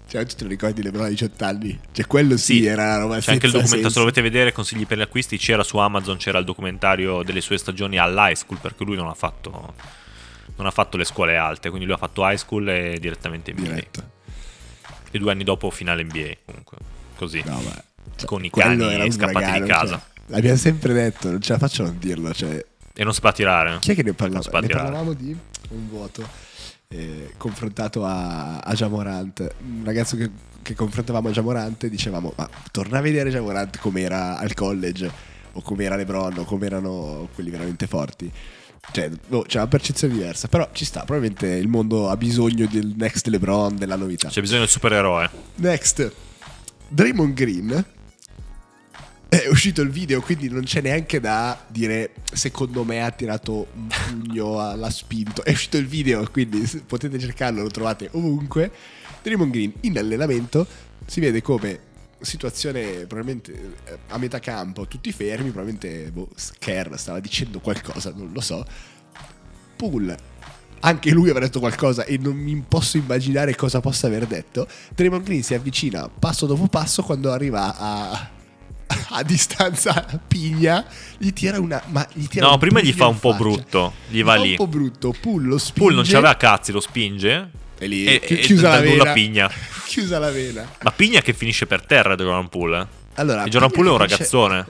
Cioè, 0.08 0.26
tu 0.26 0.34
te 0.34 0.42
lo 0.44 0.50
ricordi 0.50 0.82
LeBron 0.82 1.04
a 1.06 1.08
18 1.08 1.44
anni? 1.44 1.78
Cioè, 1.92 2.06
quello 2.06 2.36
sì, 2.36 2.64
era 2.64 2.82
una 2.82 2.98
roba 2.98 3.18
C'è 3.20 3.32
anche 3.32 3.46
il 3.46 3.52
documentario, 3.52 3.66
se 3.68 3.82
senso. 3.82 3.98
lo 3.98 4.04
volete 4.06 4.22
vedere, 4.22 4.52
consigli 4.52 4.86
per 4.86 4.98
gli 4.98 5.02
acquisti, 5.02 5.36
c'era 5.38 5.62
su 5.62 5.76
Amazon, 5.78 6.16
c'era 6.16 6.38
il 6.38 6.44
documentario 6.44 7.22
delle 7.22 7.40
sue 7.40 7.56
stagioni 7.58 7.96
all'high 7.96 8.34
school, 8.34 8.58
perché 8.60 8.82
lui 8.82 8.96
non 8.96 9.06
ha 9.08 9.14
fatto, 9.14 9.74
non 10.56 10.66
ha 10.66 10.70
fatto 10.72 10.96
le 10.96 11.04
scuole 11.04 11.36
alte, 11.36 11.68
quindi 11.68 11.86
lui 11.86 11.94
ha 11.94 11.98
fatto 11.98 12.28
high 12.28 12.36
school 12.36 12.68
e 12.68 12.98
direttamente 12.98 13.52
NBA. 13.52 13.62
Diretto. 13.62 14.02
E 15.10 15.18
due 15.18 15.32
anni 15.32 15.44
dopo 15.44 15.70
finale 15.70 16.04
NBA, 16.04 16.32
comunque, 16.44 16.76
così. 17.16 17.42
No, 17.44 17.60
ma... 17.60 17.82
cioè, 18.16 18.26
Con 18.26 18.44
i 18.44 18.50
cani 18.50 18.84
era 18.84 19.10
scappati 19.10 19.52
di 19.52 19.58
uragano, 19.60 19.66
casa. 19.66 19.92
cioè, 19.94 20.22
l'abbiamo 20.26 20.56
sempre 20.56 20.92
detto, 20.92 21.30
non 21.30 21.40
ce 21.40 21.52
la 21.52 21.58
faccio 21.58 21.82
a 21.82 21.86
non 21.86 21.98
dirlo, 21.98 22.32
cioè... 22.32 22.64
E 22.94 23.04
non 23.04 23.12
sapeva 23.14 23.32
tirare. 23.32 23.78
Chi 23.80 23.92
è 23.92 23.94
che 23.94 24.02
ne 24.02 24.12
parlava? 24.12 24.42
Si 24.42 24.50
può 24.50 24.60
Ne 24.60 24.68
parlavamo 24.68 25.12
di 25.14 25.36
un 25.70 25.88
vuoto 25.88 26.26
eh, 26.88 27.32
confrontato 27.36 28.04
a, 28.04 28.58
a 28.58 28.74
Jamorant. 28.74 29.54
Un 29.64 29.82
ragazzo 29.84 30.16
che, 30.16 30.30
che 30.60 30.74
confrontavamo 30.74 31.28
a 31.28 31.30
Jamorant 31.32 31.84
e 31.84 31.88
dicevamo: 31.88 32.32
Ma 32.36 32.48
torna 32.70 32.98
a 32.98 33.00
vedere 33.00 33.30
Jamorant 33.30 33.78
com'era 33.78 34.38
al 34.38 34.52
college, 34.54 35.10
o 35.52 35.62
com'era 35.62 35.96
LeBron, 35.96 36.38
o 36.38 36.44
com'erano 36.44 37.28
quelli 37.32 37.50
veramente 37.50 37.86
forti. 37.86 38.30
Cioè, 38.92 39.10
boh, 39.28 39.42
c'è 39.42 39.58
una 39.58 39.68
percezione 39.68 40.14
diversa. 40.14 40.48
Però 40.48 40.68
ci 40.72 40.84
sta, 40.84 41.04
probabilmente 41.04 41.46
il 41.46 41.68
mondo 41.68 42.08
ha 42.08 42.16
bisogno 42.16 42.66
del 42.66 42.94
next 42.96 43.26
LeBron, 43.26 43.76
della 43.76 43.96
novità. 43.96 44.28
C'è 44.28 44.40
bisogno 44.40 44.60
del 44.60 44.68
supereroe. 44.68 45.30
Next, 45.56 46.12
Draymond 46.88 47.34
Green. 47.34 47.84
È 49.28 49.46
uscito 49.48 49.80
il 49.80 49.90
video, 49.90 50.20
quindi 50.20 50.48
non 50.48 50.64
c'è 50.64 50.80
neanche 50.80 51.20
da 51.20 51.64
dire 51.68 52.14
secondo 52.32 52.82
me 52.82 53.04
ha 53.04 53.12
tirato 53.12 53.68
un 53.74 53.86
pugno, 53.86 54.56
l'ha 54.74 54.90
spinto. 54.90 55.44
È 55.44 55.50
uscito 55.50 55.76
il 55.76 55.86
video, 55.86 56.28
quindi 56.32 56.68
potete 56.84 57.16
cercarlo, 57.18 57.62
lo 57.62 57.68
trovate 57.68 58.08
ovunque. 58.12 58.72
Draymond 59.22 59.52
Green 59.52 59.72
in 59.82 59.98
allenamento 59.98 60.66
si 61.06 61.20
vede 61.20 61.42
come 61.42 61.78
situazione 62.20 63.06
probabilmente 63.06 63.74
eh, 63.84 63.98
a 64.08 64.18
metà 64.18 64.38
campo, 64.38 64.86
tutti 64.86 65.12
fermi, 65.12 65.50
probabilmente 65.50 66.10
boh, 66.10 66.28
Kerr 66.58 66.96
stava 66.96 67.20
dicendo 67.20 67.60
qualcosa, 67.60 68.12
non 68.14 68.30
lo 68.32 68.40
so. 68.40 68.64
Pool 69.76 70.16
anche 70.80 71.10
lui 71.10 71.28
avrà 71.28 71.44
detto 71.44 71.60
qualcosa 71.60 72.04
e 72.04 72.18
non 72.18 72.36
mi 72.36 72.62
posso 72.66 72.96
immaginare 72.96 73.54
cosa 73.54 73.80
possa 73.80 74.06
aver 74.06 74.26
detto. 74.26 74.66
Draymond 74.94 75.24
Green 75.24 75.42
si 75.42 75.54
avvicina 75.54 76.08
passo 76.08 76.46
dopo 76.46 76.66
passo 76.68 77.02
quando 77.02 77.30
arriva 77.32 77.76
a, 77.76 78.30
a 79.10 79.22
distanza 79.22 80.20
pigna, 80.26 80.84
gli 81.18 81.32
tira 81.32 81.60
una... 81.60 81.82
Ma 81.88 82.06
gli 82.12 82.26
tira 82.26 82.48
No, 82.48 82.58
prima 82.58 82.80
gli 82.80 82.92
fa 82.92 83.06
un 83.06 83.18
po' 83.18 83.34
brutto, 83.34 83.92
gli 84.08 84.22
va 84.22 84.34
fa 84.34 84.42
lì. 84.42 84.50
un 84.50 84.56
po' 84.56 84.66
brutto, 84.66 85.14
Pool 85.20 85.46
lo 85.46 85.58
spinge. 85.58 85.80
Pool 85.80 85.94
non 85.94 86.04
c'aveva 86.04 86.36
cazzi, 86.36 86.72
lo 86.72 86.80
spinge. 86.80 87.50
E 87.82 87.86
lì, 87.86 88.04
e, 88.04 88.20
chi- 88.20 88.36
chiusa 88.38 88.68
da 88.68 88.74
la 88.76 88.80
vena. 88.82 89.12
pigna. 89.12 89.50
chiusa 89.86 90.18
la 90.18 90.30
vena. 90.30 90.70
Ma 90.82 90.92
pigna 90.92 91.20
che 91.22 91.32
finisce 91.32 91.66
per 91.66 91.84
terra 91.86 92.14
Jordan 92.14 92.48
Poole. 92.48 92.80
eh. 92.80 92.86
Allora, 93.14 93.44
e 93.44 93.48
Jordan 93.48 93.70
Poole 93.70 93.88
è 93.88 93.92
un 93.92 93.98
ragazzone. 93.98 94.66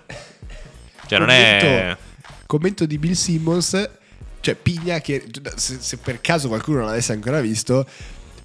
Cioè, 1.06 1.18
non 1.18 1.28
è. 1.30 1.58
Commento- 1.60 2.08
Commento 2.46 2.86
di 2.86 2.98
Bill 2.98 3.12
Simmons, 3.12 3.90
cioè 4.40 4.54
Pigna 4.54 5.00
che, 5.00 5.24
se, 5.56 5.76
se 5.80 5.96
per 5.98 6.20
caso 6.20 6.48
qualcuno 6.48 6.78
non 6.78 6.86
l'avesse 6.86 7.12
ancora 7.12 7.40
visto, 7.40 7.86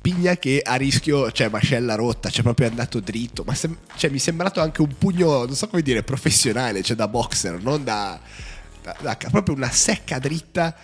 Pigna 0.02 0.36
che 0.38 0.62
a 0.64 0.76
rischio, 0.76 1.32
cioè 1.32 1.50
mascella 1.50 1.96
rotta, 1.96 2.30
cioè 2.30 2.44
proprio 2.44 2.68
è 2.68 2.70
andato 2.70 3.00
dritto, 3.00 3.44
ma 3.46 3.56
sem- 3.56 3.78
cioè, 3.96 4.12
mi 4.12 4.18
è 4.18 4.20
sembrato 4.20 4.62
anche 4.62 4.82
un 4.82 4.96
pugno, 4.98 5.46
non 5.46 5.56
so 5.56 5.68
come 5.68 5.82
dire, 5.82 6.04
professionale, 6.04 6.84
cioè 6.84 6.96
da 6.96 7.08
boxer, 7.08 7.60
non 7.62 7.84
da, 7.84 8.20
da- 8.84 8.96
da- 9.02 9.18
proprio 9.32 9.56
una 9.56 9.72
secca 9.72 10.20
dritta. 10.20 10.76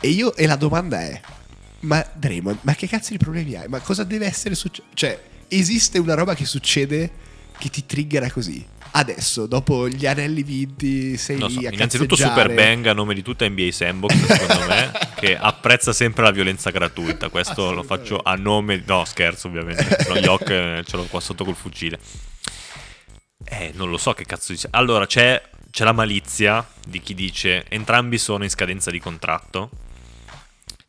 E 0.00 0.08
io, 0.08 0.36
e 0.36 0.46
la 0.46 0.56
domanda 0.56 1.00
è, 1.00 1.20
ma 1.84 2.04
Draymond, 2.14 2.58
ma 2.62 2.74
che 2.74 2.88
cazzo 2.88 3.10
di 3.10 3.18
problemi 3.18 3.54
hai? 3.54 3.68
Ma 3.68 3.80
cosa 3.80 4.04
deve 4.04 4.26
essere 4.26 4.54
successo? 4.54 4.88
Cioè, 4.94 5.20
esiste 5.48 5.98
una 5.98 6.14
roba 6.14 6.34
che 6.34 6.44
succede 6.44 7.10
che 7.58 7.68
ti 7.68 7.86
triggera 7.86 8.30
così? 8.30 8.64
Adesso, 8.96 9.46
dopo 9.46 9.88
gli 9.88 10.06
anelli 10.06 10.44
vinti, 10.44 11.16
sei 11.16 11.36
Non 11.38 11.50
so, 11.50 11.58
lì 11.58 11.66
a 11.66 11.72
innanzitutto. 11.72 12.14
Super 12.14 12.54
Bang 12.54 12.86
a 12.86 12.92
nome 12.92 13.14
di 13.14 13.22
tutta 13.22 13.48
NBA 13.48 13.72
Sandbox, 13.72 14.14
secondo 14.14 14.66
me, 14.66 14.92
che 15.18 15.36
apprezza 15.36 15.92
sempre 15.92 16.22
la 16.22 16.30
violenza 16.30 16.70
gratuita. 16.70 17.28
Questo 17.28 17.72
lo 17.72 17.82
faccio 17.82 18.20
a 18.22 18.36
nome... 18.36 18.82
No, 18.86 19.04
scherzo 19.04 19.48
ovviamente. 19.48 20.04
Lo 20.08 20.16
Yok 20.16 20.48
eh, 20.50 20.82
ce 20.86 20.96
l'ho 20.96 21.04
qua 21.04 21.18
sotto 21.18 21.44
col 21.44 21.56
fucile. 21.56 21.98
Eh, 23.44 23.72
non 23.74 23.90
lo 23.90 23.98
so 23.98 24.12
che 24.12 24.24
cazzo 24.24 24.52
dice. 24.52 24.68
Allora, 24.70 25.06
c'è, 25.06 25.42
c'è 25.70 25.82
la 25.82 25.92
malizia 25.92 26.64
di 26.86 27.00
chi 27.00 27.14
dice 27.14 27.64
entrambi 27.68 28.16
sono 28.16 28.44
in 28.44 28.50
scadenza 28.50 28.92
di 28.92 29.00
contratto. 29.00 29.70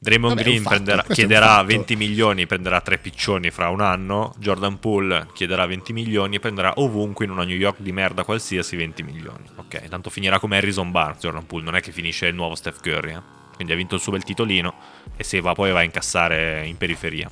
Draymond 0.05 0.35
Vabbè, 0.35 0.43
Green 0.47 0.62
fatto, 0.62 0.75
prenderà- 0.75 1.03
chiederà 1.09 1.47
fatto. 1.47 1.65
20 1.65 1.95
milioni, 1.95 2.45
prenderà 2.45 2.79
tre 2.79 3.00
piccioni 3.00 3.50
fra 3.50 3.69
un 3.69 3.81
anno. 3.81 4.35
Jordan 4.38 4.77
Poole 4.79 5.25
chiederà 5.33 5.65
20 5.65 5.93
milioni 5.93 6.35
e 6.35 6.39
prenderà 6.39 6.74
ovunque 6.75 7.25
in 7.25 7.31
una 7.31 7.43
New 7.43 7.57
York 7.57 7.79
di 7.79 7.91
merda 7.91 8.24
qualsiasi 8.24 8.75
20 8.75 9.01
milioni. 9.01 9.50
Ok, 9.55 9.88
tanto 9.89 10.12
finirà 10.12 10.38
come 10.38 10.57
Harrison 10.57 10.91
Barnes. 10.91 11.21
Jordan 11.21 11.47
Poole 11.47 11.63
non 11.65 11.75
è 11.75 11.81
che 11.81 11.91
finisce 11.91 12.27
il 12.27 12.35
nuovo 12.35 12.53
Steph 12.53 12.81
Curry. 12.81 13.13
eh. 13.15 13.21
Quindi 13.55 13.74
ha 13.74 13.75
vinto 13.75 13.95
il 13.95 14.01
suo 14.01 14.12
bel 14.12 14.24
titolino 14.24 14.74
e 15.17 15.24
se 15.24 15.39
va 15.41 15.53
poi 15.53 15.71
va 15.71 15.79
a 15.79 15.83
incassare 15.83 16.67
in 16.67 16.77
periferia. 16.77 17.31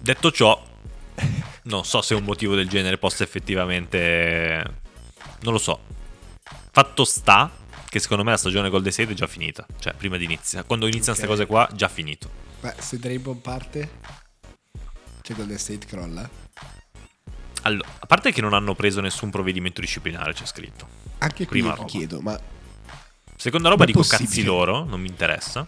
Detto 0.00 0.30
ciò, 0.30 0.62
non 1.64 1.84
so 1.84 2.02
se 2.02 2.14
un 2.14 2.22
motivo 2.22 2.54
del 2.54 2.68
genere 2.68 2.98
possa 2.98 3.24
effettivamente. 3.24 4.62
Non 5.40 5.52
lo 5.52 5.58
so. 5.58 5.80
Fatto 6.70 7.04
sta 7.04 7.50
che 7.88 7.98
secondo 8.00 8.24
me 8.24 8.30
la 8.32 8.36
stagione 8.36 8.68
Golden 8.70 8.92
State 8.92 9.12
è 9.12 9.14
già 9.14 9.26
finita. 9.26 9.66
Cioè, 9.78 9.94
prima 9.94 10.16
di 10.16 10.24
iniziare. 10.24 10.66
Quando 10.66 10.86
iniziano 10.86 11.16
queste 11.18 11.32
Ok. 11.32 11.38
cose 11.38 11.46
qua, 11.46 11.68
già 11.76 11.88
finito. 11.88 12.30
Ma 12.60 12.74
se 12.78 12.98
Draymond 12.98 13.40
parte, 13.40 13.90
c'è 15.22 15.34
Golden 15.34 15.58
State 15.58 15.86
crolla. 15.86 16.28
Allora, 17.62 17.88
a 17.98 18.06
parte 18.06 18.32
che 18.32 18.40
non 18.40 18.52
hanno 18.54 18.74
preso 18.74 19.00
nessun 19.00 19.30
provvedimento 19.30 19.80
disciplinare, 19.80 20.32
c'è 20.32 20.46
scritto. 20.46 20.88
Anche 21.18 21.46
qui 21.46 21.60
Prima 21.60 21.76
mi 21.76 21.84
chiedo, 21.86 22.20
ma 22.20 22.38
Seconda 23.36 23.68
roba 23.68 23.80
Ma 23.82 23.86
dico 23.86 24.00
possibile? 24.00 24.28
cazzi 24.28 24.42
loro, 24.42 24.84
non 24.84 25.00
mi 25.00 25.08
interessa. 25.08 25.66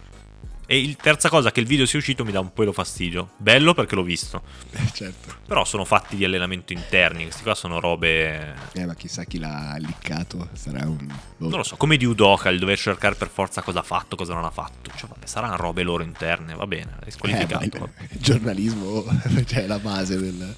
E 0.72 0.78
il 0.78 0.94
terza 0.94 1.28
cosa 1.28 1.50
che 1.50 1.58
il 1.58 1.66
video 1.66 1.84
sia 1.84 1.98
uscito 1.98 2.24
mi 2.24 2.30
dà 2.30 2.38
un 2.38 2.52
po' 2.52 2.70
fastidio. 2.70 3.30
Bello 3.38 3.74
perché 3.74 3.96
l'ho 3.96 4.04
visto. 4.04 4.40
eh, 4.70 4.88
certo. 4.92 5.34
Però 5.44 5.64
sono 5.64 5.84
fatti 5.84 6.14
di 6.14 6.24
allenamento 6.24 6.72
interni. 6.72 7.24
Questi 7.24 7.42
qua 7.42 7.56
sono 7.56 7.80
robe. 7.80 8.54
Eh, 8.74 8.86
ma 8.86 8.94
chissà 8.94 9.24
chi 9.24 9.40
l'ha 9.40 9.74
liccato. 9.80 10.48
Sarà 10.52 10.86
un. 10.86 11.12
boh. 11.38 11.48
Non 11.48 11.58
lo 11.58 11.64
so, 11.64 11.74
come 11.74 11.96
di 11.96 12.04
Udoka, 12.04 12.50
il 12.50 12.60
dover 12.60 12.78
cercare 12.78 13.16
per 13.16 13.30
forza 13.30 13.62
cosa 13.62 13.80
ha 13.80 13.82
fatto, 13.82 14.14
cosa 14.14 14.32
non 14.32 14.44
ha 14.44 14.50
fatto. 14.50 14.92
Cioè, 14.96 15.08
vabbè, 15.08 15.26
saranno 15.26 15.56
robe 15.56 15.82
loro 15.82 16.04
interne, 16.04 16.54
va 16.54 16.68
bene, 16.68 16.98
è 17.02 17.08
Eh, 17.08 17.10
squalificato. 17.10 17.66
ma 17.72 17.78
vabbè. 17.86 18.06
il 18.12 18.20
giornalismo 18.20 19.04
cioè, 19.46 19.64
è 19.64 19.66
la 19.66 19.80
base 19.80 20.20
del. 20.20 20.54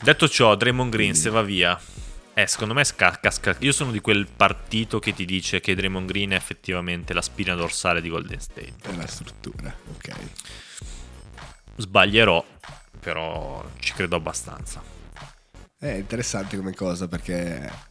Detto 0.00 0.28
ciò, 0.28 0.54
Draymond 0.54 0.92
Green 0.92 1.16
se 1.16 1.28
va 1.28 1.42
via. 1.42 1.76
Eh, 2.34 2.46
secondo 2.46 2.74
me 2.74 2.84
sca- 2.84 3.18
casca. 3.20 3.56
Io 3.60 3.72
sono 3.72 3.90
di 3.90 4.00
quel 4.00 4.26
partito 4.26 4.98
che 4.98 5.12
ti 5.12 5.24
dice 5.24 5.60
che 5.60 5.74
Draymond 5.74 6.06
Green 6.06 6.30
è 6.30 6.36
effettivamente 6.36 7.12
la 7.12 7.22
spina 7.22 7.54
dorsale 7.54 8.00
di 8.00 8.08
Golden 8.08 8.40
State. 8.40 8.74
è 8.82 8.94
la 8.94 9.06
struttura, 9.06 9.74
ok. 9.90 10.14
Sbaglierò, 11.76 12.44
però 13.00 13.68
ci 13.78 13.92
credo 13.92 14.16
abbastanza. 14.16 14.82
È 15.78 15.88
interessante 15.88 16.56
come 16.56 16.74
cosa 16.74 17.08
perché 17.08 17.88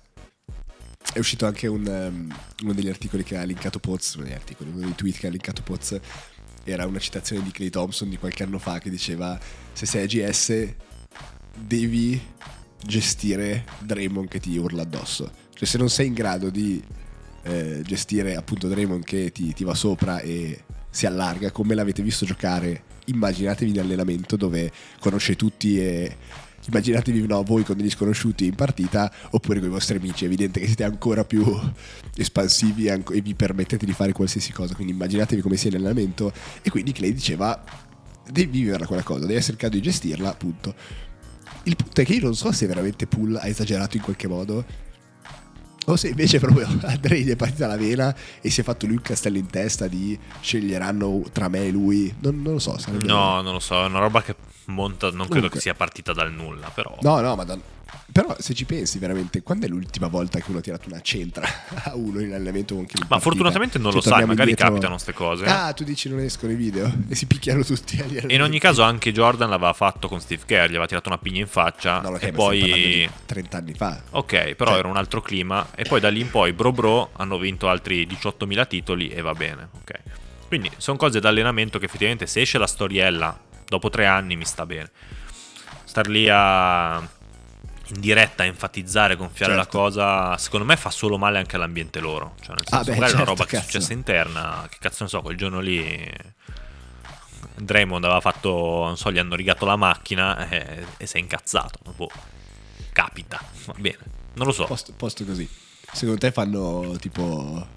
è 1.12 1.18
uscito 1.18 1.46
anche 1.46 1.68
un, 1.68 1.86
um, 1.88 2.36
uno 2.64 2.74
degli 2.74 2.90
articoli 2.90 3.24
che 3.24 3.36
ha 3.38 3.44
linkato 3.44 3.80
Poz, 3.80 4.14
uno 4.16 4.26
degli 4.26 4.34
articoli, 4.34 4.70
uno 4.70 4.86
dei 4.86 4.96
tweet 4.96 5.18
che 5.18 5.28
ha 5.28 5.32
linkato 5.32 5.64
Poz 5.64 6.00
era 6.64 6.86
una 6.86 7.00
citazione 7.00 7.42
di 7.42 7.52
Clay 7.52 7.70
Thompson 7.70 8.10
di 8.10 8.18
qualche 8.18 8.44
anno 8.44 8.60
fa 8.60 8.80
che 8.80 8.90
diceva 8.90 9.40
se 9.74 9.86
sei 9.86 10.04
AGS 10.04 10.76
devi 11.56 12.22
gestire 12.86 13.66
Draymond 13.80 14.28
che 14.28 14.40
ti 14.40 14.58
urla 14.58 14.84
addosso. 14.84 15.32
Cioè 15.54 15.68
se 15.68 15.78
non 15.78 15.90
sei 15.90 16.08
in 16.08 16.14
grado 16.14 16.50
di 16.50 16.82
eh, 17.44 17.82
gestire 17.84 18.36
appunto 18.36 18.68
Draymond 18.68 19.04
che 19.04 19.32
ti, 19.32 19.54
ti 19.54 19.64
va 19.64 19.74
sopra 19.74 20.20
e 20.20 20.64
si 20.90 21.06
allarga, 21.06 21.52
come 21.52 21.76
l'avete 21.76 22.02
visto 22.02 22.26
giocare, 22.26 22.84
immaginatevi 23.06 23.72
in 23.72 23.80
allenamento 23.80 24.36
dove 24.36 24.72
conosce 25.00 25.36
tutti 25.36 25.80
e 25.80 26.16
immaginatevi 26.66 27.26
no, 27.26 27.42
voi 27.44 27.64
con 27.64 27.78
degli 27.78 27.90
sconosciuti 27.90 28.46
in 28.46 28.56
partita 28.56 29.12
oppure 29.32 29.60
con 29.60 29.70
i 29.70 29.72
vostri 29.72 29.98
amici, 29.98 30.24
è 30.24 30.28
evidente 30.28 30.60
che 30.60 30.68
siete 30.68 30.84
ancora 30.84 31.24
più 31.24 31.44
espansivi 32.16 32.88
e 32.88 33.22
vi 33.22 33.34
permettete 33.34 33.86
di 33.86 33.94
fare 33.94 34.12
qualsiasi 34.12 34.52
cosa, 34.52 34.76
quindi 34.76 34.94
immaginatevi 34.94 35.42
come 35.42 35.58
sia 35.58 35.70
in 35.70 35.78
allenamento 35.78 36.32
e 36.62 36.70
quindi 36.70 36.92
Clay 36.92 37.14
diceva 37.14 37.64
devi 38.32 38.60
viverla 38.60 38.86
quella 38.86 39.04
cosa, 39.04 39.26
devi 39.26 39.36
essere 39.36 39.54
in 39.54 39.60
grado 39.60 39.76
di 39.76 39.82
gestirla, 39.82 40.30
appunto. 40.30 40.76
Il 41.70 41.76
punto 41.76 42.02
è 42.02 42.04
che 42.04 42.14
io 42.14 42.24
non 42.24 42.34
so 42.36 42.52
se 42.52 42.66
veramente 42.66 43.06
Pool 43.06 43.36
ha 43.36 43.48
esagerato 43.48 43.96
in 43.96 44.02
qualche 44.02 44.28
modo 44.28 44.66
o 45.86 45.96
se 45.96 46.08
invece 46.08 46.40
proprio 46.40 46.66
Andrei 46.82 47.24
gli 47.24 47.30
è 47.30 47.36
partita 47.36 47.68
la 47.68 47.78
vena 47.78 48.16
e 48.42 48.50
si 48.50 48.62
è 48.62 48.64
fatto 48.64 48.88
lui 48.88 48.96
il 48.96 49.02
castello 49.02 49.38
in 49.38 49.46
testa 49.46 49.88
di 49.88 50.18
sceglieranno 50.42 51.22
tra 51.32 51.48
me 51.48 51.68
e 51.68 51.70
lui. 51.70 52.12
Non, 52.22 52.42
non 52.42 52.54
lo 52.54 52.60
so. 52.60 52.76
Sarebbe... 52.80 53.06
No, 53.06 53.42
non 53.42 53.54
lo 53.54 53.60
so, 53.60 53.84
è 53.84 53.86
una 53.86 54.00
roba 54.00 54.24
che 54.24 54.36
monta, 54.66 55.08
non 55.08 55.18
credo 55.18 55.28
Comunque. 55.28 55.50
che 55.50 55.60
sia 55.60 55.76
partita 55.76 56.12
dal 56.12 56.32
nulla, 56.32 56.70
però. 56.70 56.98
No, 57.02 57.20
no, 57.22 57.36
ma 57.36 57.44
da, 57.44 57.56
però 58.12 58.36
se 58.40 58.54
ci 58.54 58.66
pensi 58.66 58.98
veramente, 58.98 59.44
quando 59.44 59.66
è 59.66 59.70
l'ultima 59.70 60.08
volta 60.08 60.40
che 60.40 60.46
uno 60.50 60.60
ha 60.60 60.62
tirato 60.62 60.90
una 60.90 61.00
centra 61.02 61.48
a 61.84 61.96
uno 61.96 62.20
in 62.20 62.34
allenamento 62.34 62.76
con 62.76 62.86
chi 62.86 62.96
Ma 63.00 63.06
partita? 63.06 63.20
fortunatamente 63.20 63.78
non 63.78 63.94
lo 63.94 64.02
sai, 64.02 64.26
magari 64.26 64.48
dietro... 64.48 64.68
capitano 64.68 64.94
queste 64.94 65.14
cose. 65.14 65.46
Ah, 65.46 65.72
tu 65.74 65.84
dici 65.84 66.10
non 66.10 66.20
escono 66.20 66.52
i 66.52 66.56
video 66.56 66.92
e 67.08 67.16
si 67.16 67.28
picchiano 67.28 67.64
tutti 67.64 67.98
E 67.98 68.34
in 68.34 68.42
ogni 68.42 68.60
caso 68.60 68.82
anche 68.82 69.12
Jordan 69.12 69.50
l'aveva 69.50 69.74
fatto 69.74 70.08
con 70.08 70.20
Steve 70.20 70.42
Kerr, 70.46 70.66
gli 70.66 70.72
aveva 70.72 70.88
tirato 70.88 71.10
una 71.10 71.18
pigna 71.18 71.40
in 71.40 71.48
faccia 71.48 72.02
no, 72.02 72.18
e 72.18 72.32
poi 72.32 73.10
30 73.26 73.58
anni 73.58 73.74
fa. 73.74 74.02
Ok, 74.12 74.56
però 74.56 74.72
cioè... 74.72 74.80
era 74.80 74.88
un 74.88 74.98
altro 74.98 75.22
clima 75.22 75.68
e 75.76 75.84
poi 75.84 76.00
da 76.00 76.10
lì 76.10 76.22
in 76.22 76.30
poi 76.32 76.52
Bro 76.54 76.72
Bro 76.72 77.10
hanno 77.14 77.38
vinto 77.38 77.70
altri 77.70 78.08
18.000 78.08 78.68
titoli 78.68 79.10
e 79.10 79.22
va 79.22 79.34
bene, 79.34 79.70
ok. 79.80 80.00
Quindi 80.48 80.72
sono 80.78 80.98
cose 80.98 81.20
d'allenamento 81.20 81.78
che 81.78 81.86
effettivamente 81.86 82.26
se 82.26 82.42
esce 82.42 82.58
la 82.58 82.66
storiella 82.66 83.40
dopo 83.68 83.90
tre 83.90 84.08
anni 84.08 84.36
mi 84.36 84.46
sta 84.46 84.66
bene. 84.66 84.90
Star 85.84 86.08
lì 86.08 86.28
a 86.28 87.18
in 87.90 88.00
diretta 88.00 88.44
a 88.44 88.46
enfatizzare, 88.46 89.16
gonfiare 89.16 89.54
certo. 89.54 89.78
la 89.78 89.84
cosa, 89.84 90.38
secondo 90.38 90.66
me 90.66 90.78
fa 90.78 90.90
solo 90.90 91.18
male 91.18 91.38
anche 91.38 91.56
all'ambiente 91.56 92.00
loro. 92.00 92.36
Cioè, 92.42 92.56
nel 92.56 92.66
senso, 92.68 92.76
ah, 92.76 92.84
beh, 92.84 93.00
magari 93.00 93.12
certo, 93.12 93.16
è 93.16 93.22
una 93.22 93.30
roba 93.32 93.44
cazzo. 93.46 93.56
che 93.56 93.58
è 93.58 93.62
successa 93.62 93.94
interna, 93.94 94.68
che 94.70 94.78
cazzo 94.80 95.04
ne 95.04 95.10
so, 95.10 95.22
quel 95.22 95.38
giorno 95.38 95.60
lì 95.60 96.12
Draymond 97.56 98.04
aveva 98.04 98.22
fatto, 98.22 98.50
non 98.86 98.98
so, 98.98 99.12
gli 99.12 99.18
hanno 99.18 99.36
rigato 99.36 99.66
la 99.66 99.76
macchina 99.76 100.48
e, 100.50 100.86
e 100.98 101.06
si 101.06 101.18
è 101.18 101.20
incazzato. 101.20 101.80
Boh, 101.96 102.10
capita, 102.94 103.42
va 103.66 103.74
bene, 103.78 104.00
non 104.34 104.46
lo 104.46 104.52
so. 104.52 104.66
Posto, 104.66 104.94
posto 104.94 105.26
così. 105.26 105.50
Secondo 105.92 106.20
te 106.20 106.32
fanno 106.32 106.96
tipo 107.00 107.68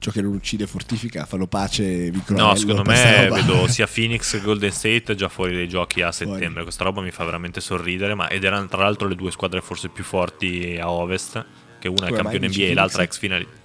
ciò 0.00 0.10
che 0.10 0.22
non 0.22 0.32
uccide 0.32 0.66
fortifica, 0.66 1.26
fanno 1.26 1.46
pace, 1.46 2.10
vincono 2.10 2.46
No, 2.46 2.54
secondo 2.54 2.82
me 2.84 3.28
vedo 3.30 3.68
sia 3.68 3.86
Phoenix 3.86 4.32
che 4.32 4.40
Golden 4.40 4.72
State 4.72 5.14
già 5.14 5.28
fuori 5.28 5.52
dai 5.52 5.68
giochi 5.68 6.00
a 6.00 6.10
settembre. 6.10 6.46
Fuori. 6.46 6.62
Questa 6.64 6.84
roba 6.84 7.02
mi 7.02 7.10
fa 7.10 7.24
veramente 7.24 7.60
sorridere, 7.60 8.14
ma 8.14 8.28
ed 8.30 8.42
erano 8.42 8.66
tra 8.66 8.82
l'altro 8.82 9.06
le 9.06 9.14
due 9.14 9.30
squadre 9.30 9.60
forse 9.60 9.90
più 9.90 10.02
forti 10.02 10.78
a 10.80 10.90
ovest, 10.90 11.44
che 11.78 11.88
una 11.88 12.06
Come 12.06 12.10
è 12.10 12.14
campione 12.14 12.48
NBA 12.48 12.62
e 12.62 12.74
l'altra 12.74 13.02
ex 13.02 13.18
finalista. 13.18 13.58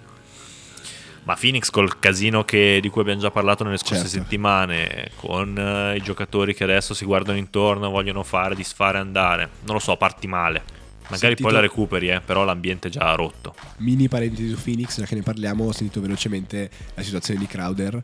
Ma 1.23 1.35
Phoenix 1.35 1.69
col 1.69 1.97
casino 1.99 2.43
che, 2.43 2.79
di 2.81 2.89
cui 2.89 3.01
abbiamo 3.01 3.21
già 3.21 3.31
parlato 3.31 3.63
nelle 3.63 3.77
scorse 3.77 4.07
certo. 4.07 4.19
settimane, 4.19 5.11
con 5.15 5.55
uh, 5.55 5.95
i 5.95 6.01
giocatori 6.01 6.53
che 6.53 6.65
adesso 6.65 6.93
si 6.93 7.05
guardano 7.05 7.37
intorno, 7.37 7.89
vogliono 7.89 8.23
fare, 8.23 8.55
disfare, 8.55 8.97
andare. 8.97 9.49
Non 9.63 9.75
lo 9.75 9.79
so, 9.79 9.95
parti 9.95 10.27
male. 10.27 10.74
Magari 11.07 11.19
sentito... 11.19 11.43
poi 11.43 11.53
la 11.53 11.59
recuperi, 11.59 12.09
eh, 12.09 12.21
però 12.21 12.43
l'ambiente 12.43 12.87
è 12.87 12.91
già 12.91 13.13
rotto. 13.13 13.55
Mini 13.77 14.07
parentesi 14.07 14.49
su 14.49 14.61
Phoenix, 14.61 14.99
già 14.99 15.05
che 15.05 15.15
ne 15.15 15.21
parliamo, 15.21 15.65
ho 15.65 15.71
sentito 15.71 16.01
velocemente 16.01 16.69
la 16.93 17.03
situazione 17.03 17.39
di 17.39 17.47
Crowder, 17.47 18.01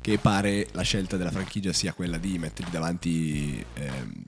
che 0.00 0.18
pare 0.18 0.68
la 0.72 0.82
scelta 0.82 1.16
della 1.16 1.30
franchigia 1.30 1.72
sia 1.72 1.92
quella 1.92 2.18
di 2.18 2.38
mettergli 2.38 2.70
davanti... 2.70 3.64
Ehm, 3.74 4.24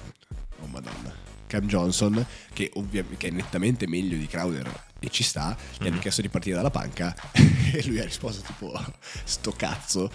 oh 0.61 0.67
madonna. 0.67 1.23
Cam 1.47 1.67
Johnson, 1.67 2.25
che, 2.53 2.71
ovviamente, 2.75 3.17
che 3.17 3.29
è 3.29 3.31
nettamente 3.31 3.87
meglio 3.87 4.17
di 4.17 4.27
Crowder 4.27 4.69
e 4.99 5.11
ci 5.11 5.23
sta, 5.23 5.55
gli 5.57 5.83
mm-hmm. 5.83 5.93
hanno 5.93 6.01
chiesto 6.01 6.23
di 6.23 6.29
partire 6.29 6.57
dalla 6.57 6.71
panca 6.71 7.15
e 7.33 7.85
lui 7.87 8.01
ha 8.01 8.05
risposto 8.05 8.43
tipo 8.43 8.73
sto 9.25 9.53
cazzo 9.53 10.11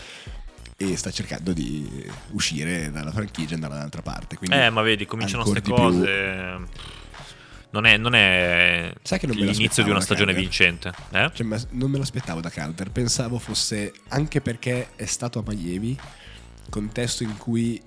e 0.76 0.96
sta 0.98 1.12
cercando 1.12 1.54
di 1.54 2.10
uscire 2.32 2.90
dalla 2.90 3.12
franchigia 3.12 3.52
e 3.52 3.54
andare 3.56 3.74
da 3.74 3.80
un'altra 3.80 4.02
parte. 4.02 4.38
Quindi 4.38 4.56
eh, 4.58 4.70
ma 4.70 4.82
vedi, 4.82 5.06
cominciano 5.06 5.44
queste 5.44 5.70
cose. 5.70 6.06
Più 6.06 6.68
non 7.72 7.86
è, 7.86 7.98
non 7.98 8.16
è 8.16 8.94
l'inizio 9.22 9.84
di 9.84 9.90
una 9.90 10.02
stagione 10.02 10.34
vincente. 10.34 10.92
Eh? 11.12 11.30
Cioè, 11.34 11.46
non 11.72 11.90
me 11.92 11.98
lo 11.98 12.04
aspettavo 12.04 12.42
da 12.42 12.50
Counter. 12.50 12.90
Pensavo 12.92 13.38
fosse 13.38 13.94
anche 14.10 14.42
perché 14.42 14.90
è 14.96 15.06
stato 15.06 15.40
a 15.40 15.44
Miami, 15.46 15.98
contesto 16.70 17.24
in 17.24 17.38
cui 17.38 17.82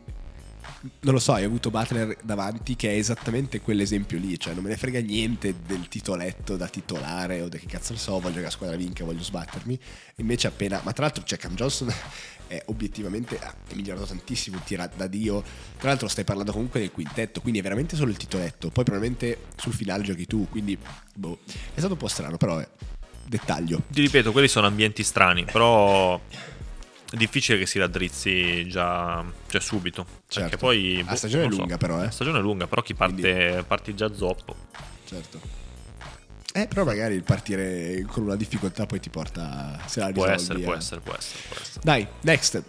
non 1.01 1.14
lo 1.14 1.21
so, 1.21 1.33
hai 1.33 1.45
avuto 1.45 1.71
Butler 1.71 2.16
davanti 2.23 2.75
che 2.75 2.90
è 2.90 2.95
esattamente 2.97 3.61
quell'esempio 3.61 4.18
lì, 4.18 4.38
cioè 4.38 4.55
non 4.55 4.64
me 4.64 4.71
ne 4.71 4.77
frega 4.77 5.01
niente 5.01 5.55
del 5.64 5.87
titoletto 5.88 6.57
da 6.57 6.66
titolare 6.66 7.40
o 7.40 7.49
di 7.49 7.59
che 7.59 7.66
cazzo 7.66 7.92
ne 7.92 7.99
so, 7.99 8.18
voglio 8.18 8.37
che 8.37 8.42
la 8.42 8.51
squadra 8.51 8.77
vinca, 8.77 9.05
voglio 9.05 9.23
sbattermi. 9.23 9.79
Invece 10.16 10.49
appena, 10.49 10.81
ma 10.83 10.92
tra 10.92 11.05
l'altro 11.05 11.23
c'è 11.23 11.37
Cam 11.37 11.55
Johnson 11.55 11.92
è 12.49 12.62
obiettivamente 12.66 13.38
è 13.38 13.75
migliorato 13.75 14.07
tantissimo, 14.07 14.61
tira 14.64 14.90
da 14.95 15.07
Dio. 15.07 15.42
Tra 15.79 15.88
l'altro 15.88 16.09
stai 16.09 16.25
parlando 16.25 16.53
comunque 16.53 16.81
del 16.81 16.90
quintetto, 16.90 17.40
quindi 17.40 17.61
è 17.61 17.62
veramente 17.62 17.97
solo 17.97 18.11
il 18.11 18.16
titoletto. 18.16 18.71
Poi 18.71 18.85
probabilmente 18.85 19.47
sul 19.57 19.73
finale 19.73 20.03
giochi 20.03 20.27
tu, 20.27 20.49
quindi 20.51 20.77
boh, 21.14 21.38
è 21.47 21.79
stato 21.79 21.92
un 21.92 21.99
po' 21.99 22.09
strano, 22.09 22.37
però 22.37 22.59
è 22.59 22.68
dettaglio. 23.27 23.83
Ti 23.88 24.01
ripeto, 24.01 24.33
quelli 24.33 24.49
sono 24.49 24.66
ambienti 24.66 25.03
strani, 25.03 25.45
però 25.45 26.21
è 27.12 27.16
difficile 27.16 27.59
che 27.59 27.66
si 27.66 27.79
raddrizzi 27.79 28.66
già 28.68 29.22
cioè 29.48 29.61
subito. 29.61 30.07
Certo. 30.27 30.40
Perché 30.40 30.57
poi... 30.57 31.05
La 31.07 31.14
stagione 31.14 31.44
è 31.44 31.48
lunga 31.48 31.72
so. 31.72 31.77
però, 31.77 32.01
eh. 32.01 32.05
La 32.05 32.11
stagione 32.11 32.38
è 32.38 32.40
lunga, 32.40 32.66
però 32.66 32.81
chi 32.81 32.94
parte, 32.94 33.20
Quindi... 33.20 33.64
parti 33.66 33.94
già 33.94 34.12
zoppo. 34.14 34.57
Certo. 35.05 35.40
Eh, 36.55 36.66
però 36.66 36.85
magari 36.85 37.14
il 37.14 37.22
partire 37.22 38.03
con 38.07 38.25
una 38.25 38.37
difficoltà 38.37 38.87
poi 38.87 39.01
ti 39.01 39.11
porta. 39.11 39.79
Se 39.87 40.01
la 40.01 40.12
può 40.12 40.27
essere, 40.27 40.61
può 40.61 40.75
essere, 40.75 41.01
può 41.01 41.14
essere, 41.14 41.40
può 41.48 41.57
essere. 41.59 41.81
Dai, 41.83 42.07
next. 42.22 42.62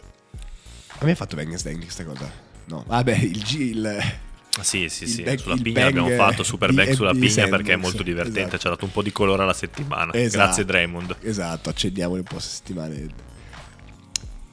A 0.99 1.05
me 1.05 1.11
ha 1.11 1.15
fatto 1.15 1.35
Dang 1.35 1.49
questa 1.49 2.05
cosa. 2.05 2.31
No, 2.65 2.83
vabbè, 2.87 3.15
il 3.17 3.43
G. 3.43 3.53
Il, 3.59 4.01
sì, 4.61 4.87
sì, 4.87 5.07
sì. 5.07 5.23
Bang, 5.23 5.37
sulla 5.37 5.57
pigna 5.57 5.87
abbiamo 5.87 6.09
fatto 6.09 6.43
super 6.43 6.71
bang 6.73 6.91
sulla 6.91 7.11
pigna 7.11 7.29
Sandbox, 7.29 7.57
perché 7.57 7.73
è 7.73 7.75
molto 7.75 8.03
divertente. 8.03 8.39
Esatto. 8.41 8.57
Ci 8.57 8.67
ha 8.67 8.69
dato 8.69 8.85
un 8.85 8.91
po' 8.91 9.01
di 9.01 9.11
colore 9.11 9.43
alla 9.43 9.53
settimana. 9.53 10.13
Esatto, 10.13 10.43
Grazie, 10.43 10.65
Draymond. 10.65 11.15
Esatto, 11.21 11.69
accendiamo 11.69 12.13
un 12.13 12.23
po' 12.23 12.39
settimane. 12.39 13.31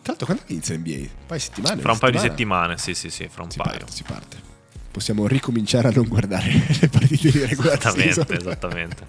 Tra 0.02 0.14
l'altro, 0.16 0.26
quando 0.26 0.42
inizia 0.46 0.74
l'NBA? 0.74 0.90
Un 0.90 1.08
paio 1.26 1.38
di 1.38 1.44
settimane? 1.44 1.80
Fra 1.80 1.92
un 1.92 1.98
paio 1.98 2.12
di 2.12 2.18
settimane, 2.18 2.78
sì, 2.78 2.94
sì, 2.94 3.10
sì, 3.10 3.28
fra 3.28 3.42
un 3.42 3.50
si 3.50 3.58
paio. 3.58 3.78
Parte, 3.78 3.92
si 3.92 4.02
parte 4.02 4.48
possiamo 4.90 5.26
ricominciare 5.26 5.88
a 5.88 5.92
non 5.94 6.06
guardare 6.08 6.50
le 6.80 6.88
partite 6.88 7.30
di 7.30 7.44
regular 7.44 7.78
Esattamente, 7.78 8.12
season. 8.12 8.36
esattamente. 8.36 9.06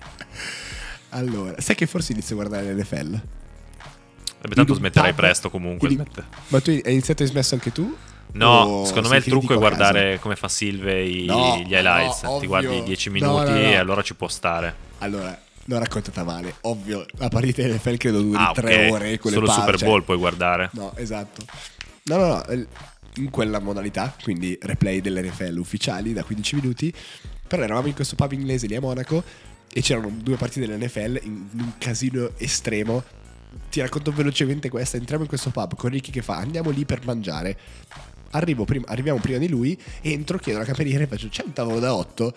allora, 1.10 1.60
sai 1.60 1.75
che 1.75 1.88
forse 1.88 2.12
inizio 2.13 2.36
a 2.36 2.45
guardare 2.45 2.73
l'NFL? 2.73 3.21
Beh, 4.41 4.56
tanto 4.56 4.73
smetterai 4.73 5.13
presto 5.13 5.49
comunque. 5.49 5.89
In... 5.89 6.04
Ma 6.47 6.62
tu 6.62 6.69
hai 6.69 6.82
iniziato 6.86 7.23
e 7.23 7.25
smesso 7.27 7.54
anche 7.56 7.71
tu? 7.71 7.95
No, 8.34 8.84
secondo 8.86 9.10
me 9.10 9.17
il 9.17 9.23
trucco 9.23 9.54
è 9.54 9.58
guardare 9.58 10.17
come 10.19 10.36
fa 10.36 10.47
Silve 10.47 11.04
i, 11.04 11.25
no, 11.25 11.58
gli 11.58 11.73
highlights. 11.73 12.23
No, 12.23 12.39
Ti 12.39 12.47
guardi 12.47 12.82
10 12.84 13.10
minuti 13.10 13.51
no, 13.51 13.58
e 13.58 13.75
allora 13.75 14.01
ci 14.01 14.15
può 14.15 14.27
stare. 14.27 14.73
Allora, 14.99 15.38
l'ho 15.71 15.79
raccontata 15.79 16.23
male. 16.23 16.55
Ovvio, 16.62 17.05
la 17.17 17.29
partita 17.29 17.62
di 17.62 17.71
NFL 17.71 17.97
credo 17.97 18.21
duri 18.21 18.38
ah, 18.38 18.51
3 18.53 18.73
okay. 18.73 18.89
ore. 18.89 19.19
Solo 19.21 19.45
il 19.45 19.51
Super 19.51 19.77
Bowl 19.77 20.03
puoi 20.03 20.17
guardare. 20.17 20.69
No, 20.73 20.93
esatto. 20.95 21.43
No, 22.03 22.17
no, 22.17 22.27
no 22.27 22.65
in 23.17 23.29
quella 23.29 23.60
modalità, 23.60 24.15
quindi 24.21 24.57
replay 24.62 25.01
dell'NFL 25.01 25.57
ufficiali 25.57 26.13
da 26.13 26.23
15 26.23 26.55
minuti, 26.55 26.93
però 27.45 27.63
eravamo 27.63 27.88
in 27.88 27.93
questo 27.93 28.15
pub 28.15 28.31
inglese 28.31 28.67
lì 28.67 28.75
a 28.75 28.79
Monaco 28.79 29.23
e 29.73 29.81
c'erano 29.81 30.12
due 30.21 30.38
partite 30.38 30.67
dell'NFL 30.67 31.19
in 31.23 31.47
un 31.53 31.71
casino 31.77 32.31
estremo. 32.38 33.03
Ti 33.69 33.81
racconto 33.81 34.12
velocemente 34.12 34.69
questa, 34.69 34.97
entriamo 34.97 35.23
in 35.23 35.29
questo 35.29 35.49
pub 35.49 35.75
con 35.75 35.89
Ricky 35.89 36.12
che 36.12 36.21
fa 36.21 36.38
andiamo 36.38 36.69
lì 36.69 36.86
per 36.86 37.05
mangiare. 37.05 37.57
Prima, 38.31 38.63
arriviamo 38.86 39.19
prima 39.19 39.38
di 39.39 39.49
lui, 39.49 39.77
entro, 40.01 40.38
chiedo 40.38 40.60
alla 40.60 40.67
cameriera 40.67 41.03
e 41.03 41.07
faccio 41.07 41.27
c'è 41.27 41.43
un 41.45 41.51
tavolo 41.51 41.79
da 41.79 41.93
8? 41.93 42.34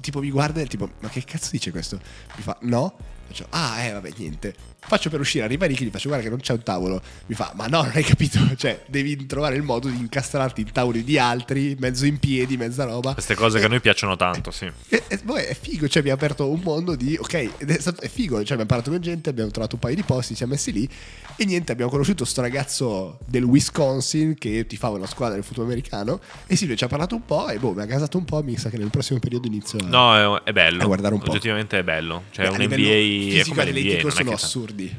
Tipo 0.00 0.20
mi 0.20 0.30
guarda 0.30 0.60
e 0.60 0.66
tipo 0.66 0.90
ma 1.00 1.08
che 1.08 1.22
cazzo 1.24 1.50
dice 1.52 1.70
questo? 1.70 2.00
Mi 2.36 2.42
fa 2.42 2.56
no 2.62 2.96
Faccio, 3.32 3.46
ah, 3.48 3.80
eh, 3.80 3.92
vabbè, 3.92 4.10
niente. 4.18 4.54
Faccio 4.84 5.10
per 5.10 5.20
uscire, 5.20 5.44
arriva 5.44 5.66
Ricky, 5.66 5.86
gli 5.86 5.90
faccio, 5.90 6.08
guarda 6.08 6.24
che 6.24 6.30
non 6.30 6.40
c'è 6.40 6.52
un 6.52 6.62
tavolo. 6.62 7.00
Mi 7.26 7.34
fa, 7.34 7.52
ma 7.54 7.66
no, 7.66 7.82
non 7.82 7.92
hai 7.94 8.02
capito. 8.02 8.40
Cioè, 8.62 8.82
devi 8.86 9.26
trovare 9.26 9.56
il 9.56 9.62
modo 9.62 9.88
di 9.88 9.96
incastrarti 9.96 10.60
in 10.60 10.72
tavoli 10.72 11.02
di 11.02 11.18
altri, 11.18 11.74
mezzo 11.78 12.04
in 12.04 12.18
piedi, 12.18 12.56
mezza 12.56 12.84
roba. 12.84 13.14
Queste 13.14 13.34
cose 13.34 13.58
che 13.58 13.64
a 13.64 13.68
noi 13.68 13.80
piacciono 13.80 14.14
tanto, 14.16 14.50
sì. 14.50 14.70
E, 14.88 15.02
e, 15.08 15.18
boh, 15.18 15.34
è 15.34 15.56
figo, 15.58 15.88
cioè, 15.88 16.02
mi 16.02 16.10
ha 16.10 16.14
aperto 16.14 16.48
un 16.48 16.60
mondo 16.62 16.94
di, 16.94 17.16
ok, 17.18 17.64
è, 17.64 17.80
stato, 17.80 18.02
è 18.02 18.08
figo, 18.08 18.36
cioè, 18.36 18.52
abbiamo 18.52 18.66
parlato 18.66 18.90
con 18.90 19.00
gente, 19.00 19.30
abbiamo 19.30 19.50
trovato 19.50 19.76
un 19.76 19.80
paio 19.80 19.94
di 19.94 20.02
posti, 20.02 20.28
ci 20.28 20.36
siamo 20.36 20.52
messi 20.52 20.72
lì. 20.72 20.88
E 21.36 21.44
niente, 21.44 21.72
abbiamo 21.72 21.90
conosciuto 21.90 22.24
sto 22.24 22.42
ragazzo 22.42 23.18
del 23.24 23.42
Wisconsin 23.44 24.34
che 24.34 24.66
ti 24.66 24.76
fa 24.76 24.90
una 24.90 25.06
squadra 25.06 25.34
del 25.34 25.44
football 25.44 25.66
americano. 25.66 26.20
E 26.46 26.54
Silvio 26.54 26.76
ci 26.76 26.84
ha 26.84 26.88
parlato 26.88 27.14
un 27.14 27.24
po' 27.24 27.48
e 27.48 27.58
boh, 27.58 27.72
mi 27.72 27.80
ha 27.82 27.86
gasato 27.86 28.18
un 28.18 28.24
po'. 28.24 28.42
Mi 28.42 28.56
sa 28.56 28.68
che 28.68 28.76
nel 28.76 28.90
prossimo 28.90 29.18
periodo 29.18 29.46
inizio 29.46 29.62
inizio 29.62 29.78
a... 29.78 29.88
No, 29.88 30.42
è, 30.42 30.52
bello. 30.52 30.82
A 30.82 30.86
guardare 30.86 31.14
un 31.14 31.20
po'. 31.20 31.30
Oggettivamente 31.30 31.78
è 31.78 31.82
bello. 31.82 32.24
Cioè, 32.30 32.48
Beh, 32.48 32.56
un 32.56 32.62
NBA 32.64 33.40
è 33.40 33.44
come 33.48 33.64
l'NBA. 33.70 34.00
Non 34.00 34.06
è 34.06 34.10
sono 34.10 34.30
che 34.30 34.36
assurdi. 34.72 34.96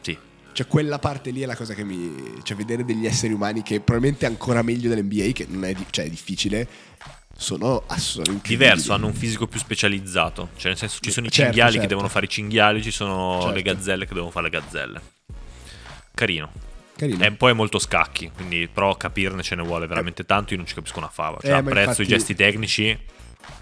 Sì. 0.00 0.18
Cioè, 0.52 0.66
quella 0.66 0.98
parte 0.98 1.30
lì 1.30 1.40
è 1.42 1.46
la 1.46 1.56
cosa 1.56 1.74
che 1.74 1.84
mi. 1.84 2.40
Cioè, 2.42 2.56
vedere 2.56 2.84
degli 2.84 3.06
esseri 3.06 3.32
umani 3.32 3.62
che 3.62 3.80
probabilmente 3.80 4.26
ancora 4.26 4.62
meglio 4.62 4.88
dell'NBA, 4.88 5.32
che 5.32 5.46
non 5.48 5.64
è, 5.64 5.72
di- 5.74 5.86
cioè, 5.90 6.06
è 6.06 6.08
difficile, 6.10 6.66
sono 7.36 7.84
assolutamente. 7.86 8.48
Diverso, 8.48 8.92
hanno 8.92 9.06
un 9.06 9.14
fisico 9.14 9.46
più 9.46 9.58
specializzato. 9.60 10.50
Cioè, 10.56 10.68
nel 10.68 10.76
senso, 10.78 10.98
ci 11.00 11.10
sono 11.10 11.26
i 11.26 11.30
Certo, 11.30 11.44
cinghiali 11.52 11.72
certo. 11.72 11.86
che 11.86 11.92
devono 11.94 12.08
fare 12.08 12.26
i 12.26 12.28
cinghiali, 12.28 12.82
ci 12.82 12.90
sono 12.90 13.38
Certo. 13.40 13.54
le 13.54 13.62
gazzelle 13.62 14.06
che 14.06 14.14
devono 14.14 14.30
fare 14.32 14.50
le 14.50 14.58
gazzelle. 14.58 15.00
Carino. 16.14 16.50
Carino. 16.96 17.24
E 17.24 17.32
poi 17.32 17.52
è 17.52 17.54
molto 17.54 17.78
scacchi, 17.78 18.30
quindi 18.34 18.68
però 18.70 18.94
capirne 18.96 19.42
ce 19.42 19.54
ne 19.54 19.62
vuole 19.62 19.86
veramente 19.86 20.26
tanto. 20.26 20.50
Io 20.52 20.58
non 20.58 20.66
ci 20.66 20.74
capisco 20.74 20.98
una 20.98 21.08
fava. 21.08 21.38
Cioè, 21.40 21.50
Eh, 21.52 21.54
apprezzo 21.54 21.78
i 22.02 22.04
infatti- 22.04 22.06
gesti 22.06 22.34
tecnici, 22.34 22.98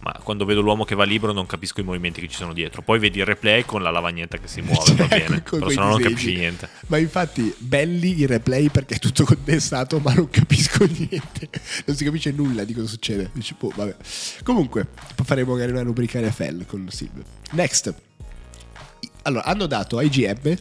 ma 0.01 0.13
quando 0.23 0.45
vedo 0.45 0.61
l'uomo 0.61 0.85
che 0.85 0.95
va 0.95 1.05
libero 1.05 1.33
non 1.33 1.47
capisco 1.47 1.81
i 1.81 1.85
movimenti 1.85 2.21
che 2.21 2.29
ci 2.29 2.37
sono 2.37 2.53
dietro. 2.53 2.83
Poi 2.83 2.99
vedi 2.99 3.19
il 3.19 3.25
replay 3.25 3.65
con 3.65 3.83
la 3.83 3.91
lavagnetta 3.91 4.39
che 4.39 4.47
si 4.47 4.61
muove, 4.61 4.85
Cioè, 4.87 4.97
va 4.97 5.07
bene. 5.07 5.41
Però 5.41 5.69
se 5.69 5.77
no 5.77 5.89
non 5.89 6.01
capisci 6.01 6.35
niente. 6.35 6.69
Ma 6.87 6.99
infatti, 6.99 7.55
belli 7.59 8.19
i 8.19 8.27
replay 8.27 8.69
perché 8.69 8.97
è 8.97 8.99
tutto 8.99 9.25
condensato, 9.25 9.99
ma 9.99 10.15
non 10.15 10.31
capisco 10.31 10.85
niente. 10.91 11.51
Non 11.85 11.97
si 11.97 12.05
capisce 12.05 12.31
nulla 12.31 12.65
di 12.65 12.75
cosa 12.75 12.87
succede. 12.87 13.31
Dici, 13.33 13.55
boh, 13.59 13.73
vabbè. 13.75 13.97
Comunque, 14.45 14.89
faremo 15.25 15.53
magari 15.53 15.73
una 15.73 15.83
rubrica 15.83 16.21
NFL 16.21 16.67
con 16.67 16.89
Silvio. 16.91 17.25
Next. 17.53 17.95
Allora, 19.23 19.45
hanno 19.45 19.67
dato 19.67 19.99
ai 19.99 20.09
GM 20.09 20.57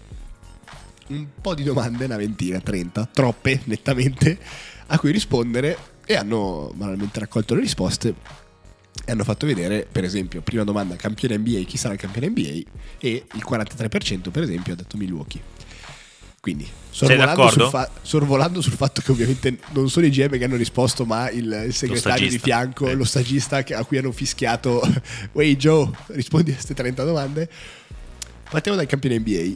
un 1.09 1.27
po' 1.39 1.53
di 1.53 1.63
domande, 1.63 2.05
una 2.05 2.17
ventina, 2.17 2.59
30, 2.59 3.09
troppe 3.13 3.61
nettamente, 3.65 4.37
a 4.87 4.99
cui 4.99 5.11
rispondere 5.11 5.77
e 6.05 6.15
hanno 6.15 6.71
banalmente 6.75 7.19
raccolto 7.19 7.53
le 7.53 7.61
risposte 7.61 8.45
e 9.05 9.11
hanno 9.11 9.23
fatto 9.23 9.45
vedere, 9.45 9.87
per 9.89 10.03
esempio, 10.03 10.41
prima 10.41 10.63
domanda 10.63 10.95
campione 10.95 11.37
NBA, 11.37 11.61
chi 11.61 11.77
sarà 11.77 11.93
il 11.93 11.99
campione 11.99 12.29
NBA 12.29 12.61
e 12.99 13.23
il 13.33 13.45
43% 13.47 14.29
per 14.31 14.43
esempio 14.43 14.73
ha 14.73 14.75
detto 14.75 14.97
Milwaukee. 14.97 15.41
Quindi, 16.39 16.65
sorvolando 16.91 17.49
sul, 17.49 17.67
fa- 17.69 17.89
sorvolando 18.01 18.61
sul 18.61 18.71
fatto 18.73 19.01
che 19.01 19.11
ovviamente 19.11 19.57
non 19.73 19.89
sono 19.89 20.05
i 20.05 20.09
GM 20.09 20.37
che 20.37 20.43
hanno 20.45 20.55
risposto, 20.55 21.03
ma 21.03 21.29
il, 21.29 21.63
il 21.67 21.73
segretario 21.73 22.29
di 22.29 22.39
fianco, 22.39 22.87
Eh. 22.87 22.93
lo 22.93 23.03
stagista 23.03 23.63
che- 23.63 23.73
a 23.73 23.83
cui 23.83 23.97
hanno 23.97 24.11
fischiato, 24.13 24.81
Wey 25.33 25.57
Joe, 25.57 25.89
rispondi 26.07 26.51
a 26.51 26.53
queste 26.53 26.73
30 26.73 27.03
domande. 27.03 27.49
Partiamo 28.49 28.77
dal 28.77 28.87
campione 28.87 29.19
NBA. 29.19 29.55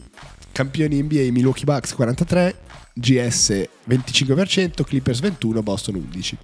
Campioni 0.52 1.02
NBA 1.02 1.32
Milwaukee 1.32 1.64
Bucks 1.64 1.94
43, 1.94 2.56
GS 2.94 3.68
25%, 3.88 4.84
Clippers 4.84 5.22
21, 5.22 5.64
Boston 5.64 5.96
11. 5.96 6.38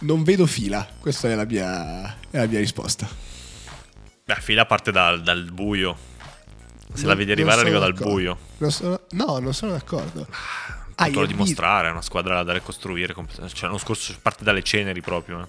Non 0.00 0.22
vedo 0.22 0.46
fila, 0.46 0.86
questa 1.00 1.28
è 1.28 1.34
la 1.34 1.44
mia, 1.44 2.16
è 2.30 2.38
la 2.38 2.46
mia 2.46 2.58
risposta. 2.60 3.08
Beh, 4.24 4.36
fila 4.40 4.64
parte 4.66 4.92
dal, 4.92 5.22
dal 5.22 5.50
buio. 5.50 5.96
Se 6.92 7.02
la 7.02 7.14
Non- 7.14 7.16
vedi 7.24 7.30
non 7.30 7.50
arrivare, 7.50 7.60
arriva 7.60 7.78
dal 7.78 7.94
buio. 7.94 8.38
Non 8.58 8.70
sono- 8.70 9.00
no, 9.10 9.38
non 9.38 9.52
sono 9.54 9.72
d'accordo. 9.72 10.26
Hai 11.00 11.10
da 11.12 11.20
Embiid- 11.20 11.28
dimostrare, 11.28 11.88
è 11.88 11.90
una 11.90 12.02
squadra 12.02 12.42
da 12.42 12.52
ricostruire. 12.52 13.14
Cioè, 13.14 13.66
l'anno 13.66 13.78
scorso 13.78 14.14
parte 14.20 14.44
dalle 14.44 14.62
ceneri 14.62 15.00
proprio. 15.00 15.40
eh. 15.42 15.46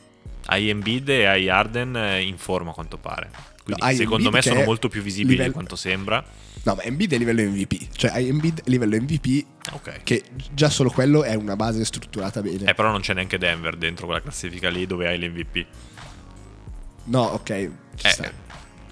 Hai 0.51 0.69
Embiid 0.69 1.09
e 1.09 1.25
hai 1.25 1.47
Arden 1.47 1.95
eh, 1.95 2.21
in 2.21 2.37
forma 2.37 2.71
a 2.71 2.73
quanto 2.73 2.97
pare. 2.97 3.29
Quindi 3.63 3.83
No, 3.83 3.91
secondo 3.93 4.31
me 4.31 4.41
sono 4.41 4.63
molto 4.63 4.87
più 4.89 5.01
visibili 5.03 5.31
livello- 5.33 5.47
di 5.49 5.53
quanto 5.53 5.75
sembra. 5.75 6.23
No, 6.63 6.73
ma 6.75 6.81
Embiid 6.81 7.13
è 7.13 7.17
livello 7.19 7.41
MVP. 7.43 7.87
Cioè, 7.95 8.11
hai 8.11 8.27
Embiid 8.29 8.61
livello 8.65 8.95
MVP 8.99 9.45
Ok. 9.73 10.01
che 10.03 10.23
già 10.51 10.69
solo 10.69 10.89
quello 10.89 11.23
è 11.23 11.35
una 11.35 11.55
base 11.55 11.85
strutturata 11.85 12.41
bene. 12.41 12.65
Eh, 12.69 12.73
però 12.73 12.89
non 12.89 13.01
c'è 13.01 13.13
neanche 13.13 13.37
Denver 13.37 13.75
dentro 13.77 14.05
quella 14.07 14.21
classifica 14.21 14.69
lì 14.69 14.87
dove 14.87 15.07
hai 15.07 15.19
l'MVP. 15.19 15.65
No, 17.05 17.21
ok. 17.21 17.49
Eh, 17.49 17.71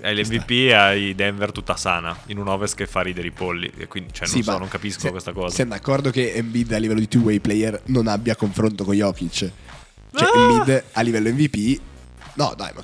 hai 0.04 0.15
l'MVP 0.15 0.50
e 0.52 0.74
hai 0.74 1.15
Denver 1.15 1.52
tutta 1.52 1.76
sana 1.76 2.15
in 2.28 2.38
un 2.38 2.48
ovest 2.48 2.76
che 2.76 2.86
fa 2.86 3.02
ridere 3.02 3.28
i 3.28 3.32
polli. 3.32 3.72
E 3.78 3.88
quindi, 3.88 4.13
cioè, 4.13 4.28
non 4.28 4.36
Sì, 4.38 4.43
so, 4.43 4.58
non 4.60 4.67
capisco 4.67 5.00
se- 5.02 5.10
questa 5.12 5.32
cosa. 5.34 5.56
Siamo 5.56 5.72
d'accordo 5.72 6.12
che 6.12 6.34
Embiid 6.34 6.72
a 6.74 6.78
livello 6.78 7.00
di 7.00 7.08
two-way 7.08 7.39
player 7.39 7.82
non 7.86 8.06
abbia 8.08 8.36
confronto 8.36 8.84
con 8.84 8.93
Jokic. 8.96 9.52
Cioè, 10.13 10.28
Ah! 10.34 10.39
Embiid 10.39 10.84
a 10.93 11.02
livello 11.02 11.30
MVP... 11.32 11.80
No, 12.36 12.54
dai, 12.56 12.72
ma 12.76 12.82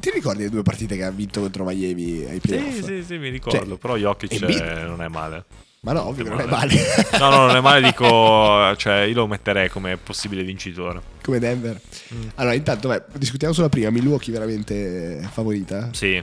ti 0.00 0.10
ricordi 0.10 0.42
le 0.44 0.50
due 0.50 0.62
partite 0.62 0.96
che 0.96 1.04
ha 1.04 1.10
vinto 1.10 1.40
contro 1.40 1.64
Miami 1.64 2.24
ai 2.28 2.38
playoff? 2.40 2.74
Sì, 2.74 2.82
sì, 2.82 3.02
sì, 3.04 3.18
mi 3.18 3.28
ricordo. 3.30 3.66
Cioè, 3.66 3.78
però 3.78 3.96
Jokic 3.96 4.32
Embiid- 4.32 4.84
non 4.86 5.02
è 5.02 5.08
male. 5.08 5.44
Ma 5.80 5.92
no, 5.92 6.06
ovvio 6.08 6.24
non 6.28 6.40
è 6.40 6.44
male. 6.46 6.74
No, 7.18 7.30
no, 7.30 7.46
non 7.46 7.56
è 7.56 7.60
male, 7.60 7.80
dico, 7.82 8.04
cioè 8.76 9.02
io 9.02 9.14
lo 9.14 9.26
metterei 9.28 9.68
come 9.68 9.96
possibile 9.96 10.42
vincitore. 10.42 11.00
Come 11.22 11.38
Denver. 11.38 11.80
Mm. 12.14 12.28
Allora, 12.34 12.54
intanto, 12.54 12.88
beh, 12.88 13.02
discutiamo 13.12 13.54
sulla 13.54 13.68
prima. 13.68 13.90
Milwaukee 13.90 14.32
veramente 14.32 15.20
favorita? 15.32 15.90
Sì, 15.92 16.20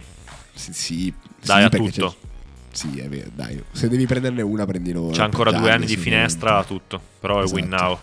Sì, 0.53 0.73
sì. 0.73 1.13
Dai, 1.41 1.59
sì, 1.61 1.65
a 1.65 1.69
tutto. 1.69 2.09
c'è- 2.09 2.27
Sì, 2.71 2.99
è 2.99 3.07
vero, 3.07 3.29
dai. 3.33 3.63
Se 3.71 3.87
devi 3.87 4.05
prenderne 4.05 4.41
una, 4.41 4.65
prendilo. 4.65 5.09
c'è 5.11 5.21
ancora 5.21 5.51
due 5.51 5.71
anni 5.71 5.85
di 5.85 5.95
finestra, 5.95 6.61
tutto. 6.65 6.99
Però 7.21 7.41
è 7.41 7.49
win 7.49 7.65
Esatto. 7.73 7.83
now. 7.83 7.99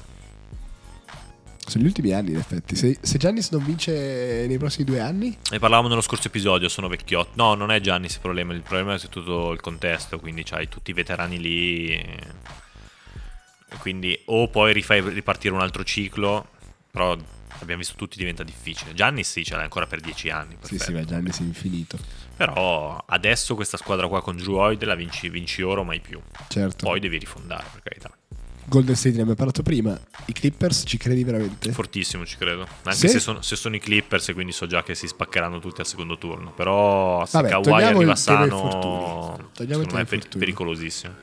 Sono 1.66 1.85
gli 1.85 1.87
ultimi 1.87 2.12
anni, 2.12 2.31
in 2.31 2.37
effetti. 2.37 2.75
Se, 2.77 2.98
se 3.01 3.18
Giannis 3.18 3.51
non 3.51 3.64
vince 3.64 4.46
nei 4.46 4.59
prossimi 4.59 4.85
due 4.85 5.01
anni, 5.01 5.37
Ne 5.51 5.59
parlavamo 5.59 5.88
nello 5.88 6.01
scorso 6.01 6.29
episodio, 6.29 6.68
sono 6.68 6.88
vecchiotto. 6.88 7.31
No, 7.35 7.55
non 7.55 7.70
è 7.70 7.81
Giannis 7.81 8.14
il 8.14 8.20
problema, 8.20 8.53
il 8.53 8.62
problema 8.62 8.94
è 8.94 8.98
tutto 8.98 9.53
il 9.53 9.61
contesto, 9.61 10.18
quindi 10.18 10.42
c'hai 10.42 10.68
tutti 10.68 10.90
i 10.90 10.94
veterani 10.94 11.38
lì. 11.38 11.88
E 13.72 13.77
quindi 13.79 14.18
o 14.27 14.48
poi 14.48 14.72
rifai 14.72 15.01
ripartire 15.09 15.55
un 15.55 15.61
altro 15.61 15.83
ciclo, 15.85 16.48
però 16.90 17.16
abbiamo 17.61 17.81
visto 17.81 17.94
tutti 17.96 18.18
diventa 18.18 18.42
difficile. 18.42 18.92
Giannis 18.92 19.31
sì, 19.31 19.44
ce 19.44 19.55
l'hai 19.55 19.64
ancora 19.64 19.87
per 19.87 20.01
dieci 20.01 20.29
anni. 20.29 20.57
sì, 20.61 20.77
perfetto. 20.77 20.85
sì, 20.85 20.92
ma 20.92 21.05
Giannis 21.05 21.38
è 21.38 21.42
infinito. 21.42 21.98
Però 22.37 23.03
adesso 23.07 23.55
questa 23.55 23.77
squadra 23.77 24.09
qua 24.09 24.20
con 24.20 24.37
Drew 24.37 24.57
Hoyd 24.57 24.83
la 24.85 24.94
vinci, 24.94 25.29
vinci 25.29 25.62
ora 25.62 25.81
o 25.81 25.85
mai 25.85 26.01
più. 26.01 26.20
Certo. 26.48 26.87
Poi 26.87 27.01
devi 27.01 27.18
rifondare, 27.18 27.64
per 27.72 27.83
carità. 27.83 28.11
Golden 28.64 28.94
State 28.94 29.14
ne 29.16 29.20
abbiamo 29.22 29.35
parlato 29.37 29.62
prima. 29.62 29.98
I 30.27 30.33
Clippers 30.33 30.85
ci 30.87 30.96
credi 30.96 31.25
veramente? 31.25 31.72
Fortissimo, 31.72 32.25
ci 32.25 32.37
credo. 32.37 32.66
Anche 32.85 32.96
Sì? 32.98 33.09
se, 33.09 33.18
sono, 33.18 33.42
se 33.42 33.57
sono 33.57 33.75
i 33.75 33.81
Clippers, 33.81 34.29
e 34.29 34.33
quindi 34.35 34.53
so 34.53 34.66
già 34.66 34.83
che 34.83 34.94
si 34.94 35.07
spaccheranno 35.09 35.59
tutti 35.59 35.81
al 35.81 35.87
secondo 35.87 36.16
turno. 36.16 36.53
Però 36.53 37.25
se 37.27 37.40
Vabbè, 37.40 37.51
Kawhi 37.51 37.83
arriva 37.83 38.14
sano, 38.16 39.51
secondo 39.53 39.94
me 39.94 40.01
è 40.03 40.05
per- 40.05 40.29
pericolosissimo. 40.38 41.14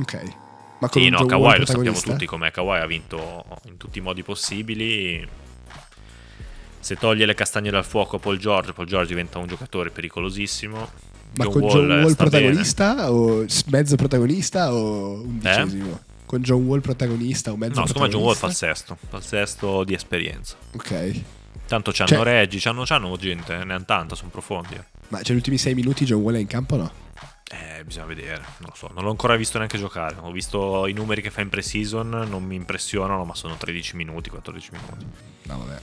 Ok. 0.00 0.34
Ma 0.78 0.88
Sì, 0.90 1.08
no, 1.10 1.26
Kawhi 1.26 1.58
lo 1.58 1.66
sappiamo 1.66 2.00
tutti 2.00 2.26
com'è. 2.26 2.50
Kawhi 2.50 2.78
ha 2.80 2.86
vinto 2.86 3.44
in 3.64 3.76
tutti 3.76 3.98
i 3.98 4.00
modi 4.00 4.22
possibili. 4.22 5.28
Se 6.80 6.96
toglie 6.96 7.26
le 7.26 7.34
castagne 7.34 7.70
dal 7.70 7.84
fuoco 7.84 8.16
a 8.16 8.18
Paul 8.18 8.38
George, 8.38 8.72
Paul 8.72 8.86
George 8.86 9.08
diventa 9.08 9.38
un 9.38 9.46
giocatore 9.46 9.90
pericolosissimo. 9.90 10.90
Ma 11.34 11.46
con 11.46 11.62
John 11.62 11.86
Wall 11.90 12.06
sta 12.12 12.24
protagonista 12.28 13.10
o 13.12 13.48
s- 13.48 13.64
mezzo 13.64 13.96
protagonista 13.96 14.72
o 14.74 15.22
undicesimo? 15.22 15.90
Eh? 15.92 16.10
Con 16.26 16.40
John 16.42 16.64
Wall 16.64 16.80
protagonista 16.80 17.52
o 17.52 17.56
mezzo 17.56 17.72
bene. 17.74 17.80
No, 17.80 17.86
secondo 17.86 18.06
me 18.08 18.12
John 18.14 18.22
Wall 18.24 18.34
fa 18.36 18.46
il 18.48 18.52
protagonista? 18.56 18.94
sesto. 18.94 19.08
Fa 19.08 19.16
il 19.16 19.22
sesto 19.22 19.84
di 19.84 19.94
esperienza. 19.94 20.56
Ok. 20.74 21.20
Tanto 21.66 21.90
c'hanno 21.92 22.08
Cioè- 22.08 22.22
Reggi, 22.22 22.58
c'hanno, 22.58 22.84
c'hanno 22.84 23.16
gente, 23.16 23.64
ne 23.64 23.72
hanno 23.74 23.84
tanta, 23.84 24.14
sono 24.14 24.28
profondi. 24.30 24.74
eh. 24.74 24.84
Ma 25.08 25.20
c'è 25.20 25.32
gli 25.32 25.36
ultimi 25.36 25.58
sei 25.58 25.74
minuti 25.74 26.04
John 26.04 26.20
Wall 26.22 26.34
è 26.34 26.38
in 26.38 26.46
campo 26.46 26.74
o 26.74 26.78
no? 26.78 26.90
Eh, 27.50 27.84
bisogna 27.84 28.06
vedere, 28.06 28.42
non 28.58 28.70
lo 28.70 28.74
so, 28.74 28.90
non 28.94 29.04
l'ho 29.04 29.10
ancora 29.10 29.36
visto 29.36 29.58
neanche 29.58 29.76
giocare. 29.78 30.16
Ho 30.20 30.30
visto 30.32 30.86
i 30.86 30.92
numeri 30.94 31.20
che 31.20 31.30
fa 31.30 31.42
in 31.42 31.50
pre-season, 31.50 32.08
non 32.28 32.42
mi 32.44 32.54
impressionano, 32.56 33.24
ma 33.24 33.34
sono 33.34 33.56
13 33.56 33.96
minuti, 33.96 34.30
14 34.30 34.70
minuti. 34.72 35.06
No, 35.42 35.58
vabbè. 35.58 35.80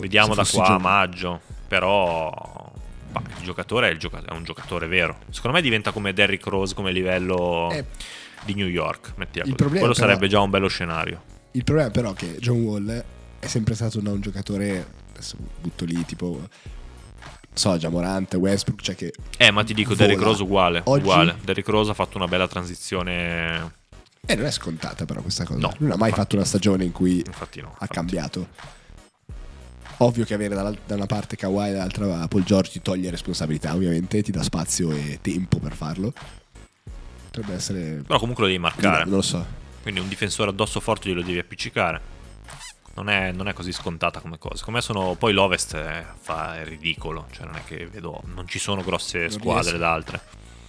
Vediamo 0.00 0.34
Se 0.34 0.42
da 0.42 0.48
qua 0.50 0.64
a 0.64 0.68
John- 0.70 0.80
maggio, 0.82 1.40
però 1.68 2.72
il 3.38 3.44
giocatore 3.44 3.90
è, 3.90 3.96
gioca- 3.96 4.22
è 4.24 4.32
un 4.32 4.44
giocatore 4.44 4.86
vero. 4.86 5.18
Secondo 5.30 5.56
me 5.56 5.62
diventa 5.62 5.90
come 5.92 6.12
Derrick 6.12 6.46
Rose 6.46 6.74
come 6.74 6.92
livello 6.92 7.70
Eh, 7.72 7.84
di 8.44 8.54
New 8.54 8.66
York, 8.66 9.14
Quello 9.14 9.68
però- 9.68 9.92
sarebbe 9.94 10.28
già 10.28 10.40
un 10.40 10.50
bello 10.50 10.68
scenario. 10.68 11.22
Il 11.52 11.64
problema 11.64 11.90
però 11.90 12.12
è 12.12 12.14
che 12.14 12.36
John 12.40 12.60
Wall 12.62 13.04
è 13.38 13.46
sempre 13.46 13.74
stato 13.74 13.98
un, 13.98 14.06
un 14.06 14.20
giocatore, 14.20 14.86
adesso 15.12 15.36
butto 15.60 15.84
lì, 15.84 16.04
tipo, 16.04 16.48
so, 17.52 17.76
già 17.76 17.88
Morant, 17.88 18.34
Westbrook, 18.34 18.80
cioè 18.82 18.94
che... 18.94 19.12
Eh, 19.36 19.50
ma 19.50 19.62
ti 19.62 19.72
dico, 19.74 19.94
Vola. 19.94 20.06
Derrick 20.06 20.22
Rose 20.24 20.42
uguale, 20.42 20.80
Oggi- 20.84 21.02
uguale. 21.02 21.36
Derrick 21.42 21.68
Rose 21.68 21.90
ha 21.90 21.94
fatto 21.94 22.16
una 22.16 22.26
bella 22.26 22.48
transizione, 22.48 23.82
Eh, 24.26 24.34
non 24.34 24.46
è 24.46 24.50
scontata 24.50 25.04
però 25.04 25.20
questa 25.20 25.44
cosa. 25.44 25.58
No, 25.60 25.74
non 25.78 25.92
ha 25.92 25.96
mai 25.96 26.08
infatti. 26.08 26.14
fatto 26.14 26.36
una 26.36 26.44
stagione 26.44 26.84
in 26.84 26.92
cui 26.92 27.22
no. 27.60 27.74
ha 27.78 27.86
cambiato. 27.86 28.48
Ovvio 29.98 30.24
che 30.24 30.34
avere 30.34 30.54
dalla- 30.54 30.74
da 30.86 30.94
una 30.94 31.06
parte 31.06 31.36
Kawhi 31.36 31.68
e 31.68 31.72
dall'altra 31.72 32.26
Paul 32.28 32.42
George 32.44 32.70
ti 32.72 32.82
toglie 32.82 33.10
responsabilità, 33.10 33.74
ovviamente, 33.74 34.22
ti 34.22 34.32
dà 34.32 34.42
spazio 34.42 34.90
e 34.90 35.18
tempo 35.22 35.58
per 35.58 35.72
farlo. 35.74 36.12
Potrebbe 37.26 37.54
essere... 37.54 38.02
Però 38.06 38.18
comunque 38.18 38.44
lo 38.44 38.48
devi 38.50 38.60
marcare. 38.60 39.04
Non 39.04 39.14
lo 39.14 39.22
so. 39.22 39.44
Quindi 39.82 40.00
un 40.00 40.08
difensore 40.08 40.50
addosso 40.50 40.80
forte 40.80 41.08
glielo 41.08 41.22
devi 41.22 41.38
appiccicare. 41.38 42.12
Non 42.96 43.08
è, 43.08 43.32
non 43.32 43.48
è 43.48 43.52
così 43.52 43.72
scontata 43.72 44.20
come 44.20 44.38
cosa. 44.38 44.56
Secondo 44.56 44.78
me 44.78 44.84
sono. 44.84 45.14
Poi 45.16 45.32
l'Ovest 45.32 45.74
è, 45.74 46.04
fa, 46.20 46.56
è 46.60 46.64
ridicolo. 46.64 47.26
Cioè, 47.32 47.44
non 47.44 47.56
è 47.56 47.64
che 47.64 47.86
vedo. 47.88 48.22
Non 48.34 48.46
ci 48.46 48.60
sono 48.60 48.82
grosse 48.82 49.18
Non 49.22 49.30
squadre 49.30 49.62
riesco. 49.62 49.78
da 49.78 49.92
altre. 49.92 50.20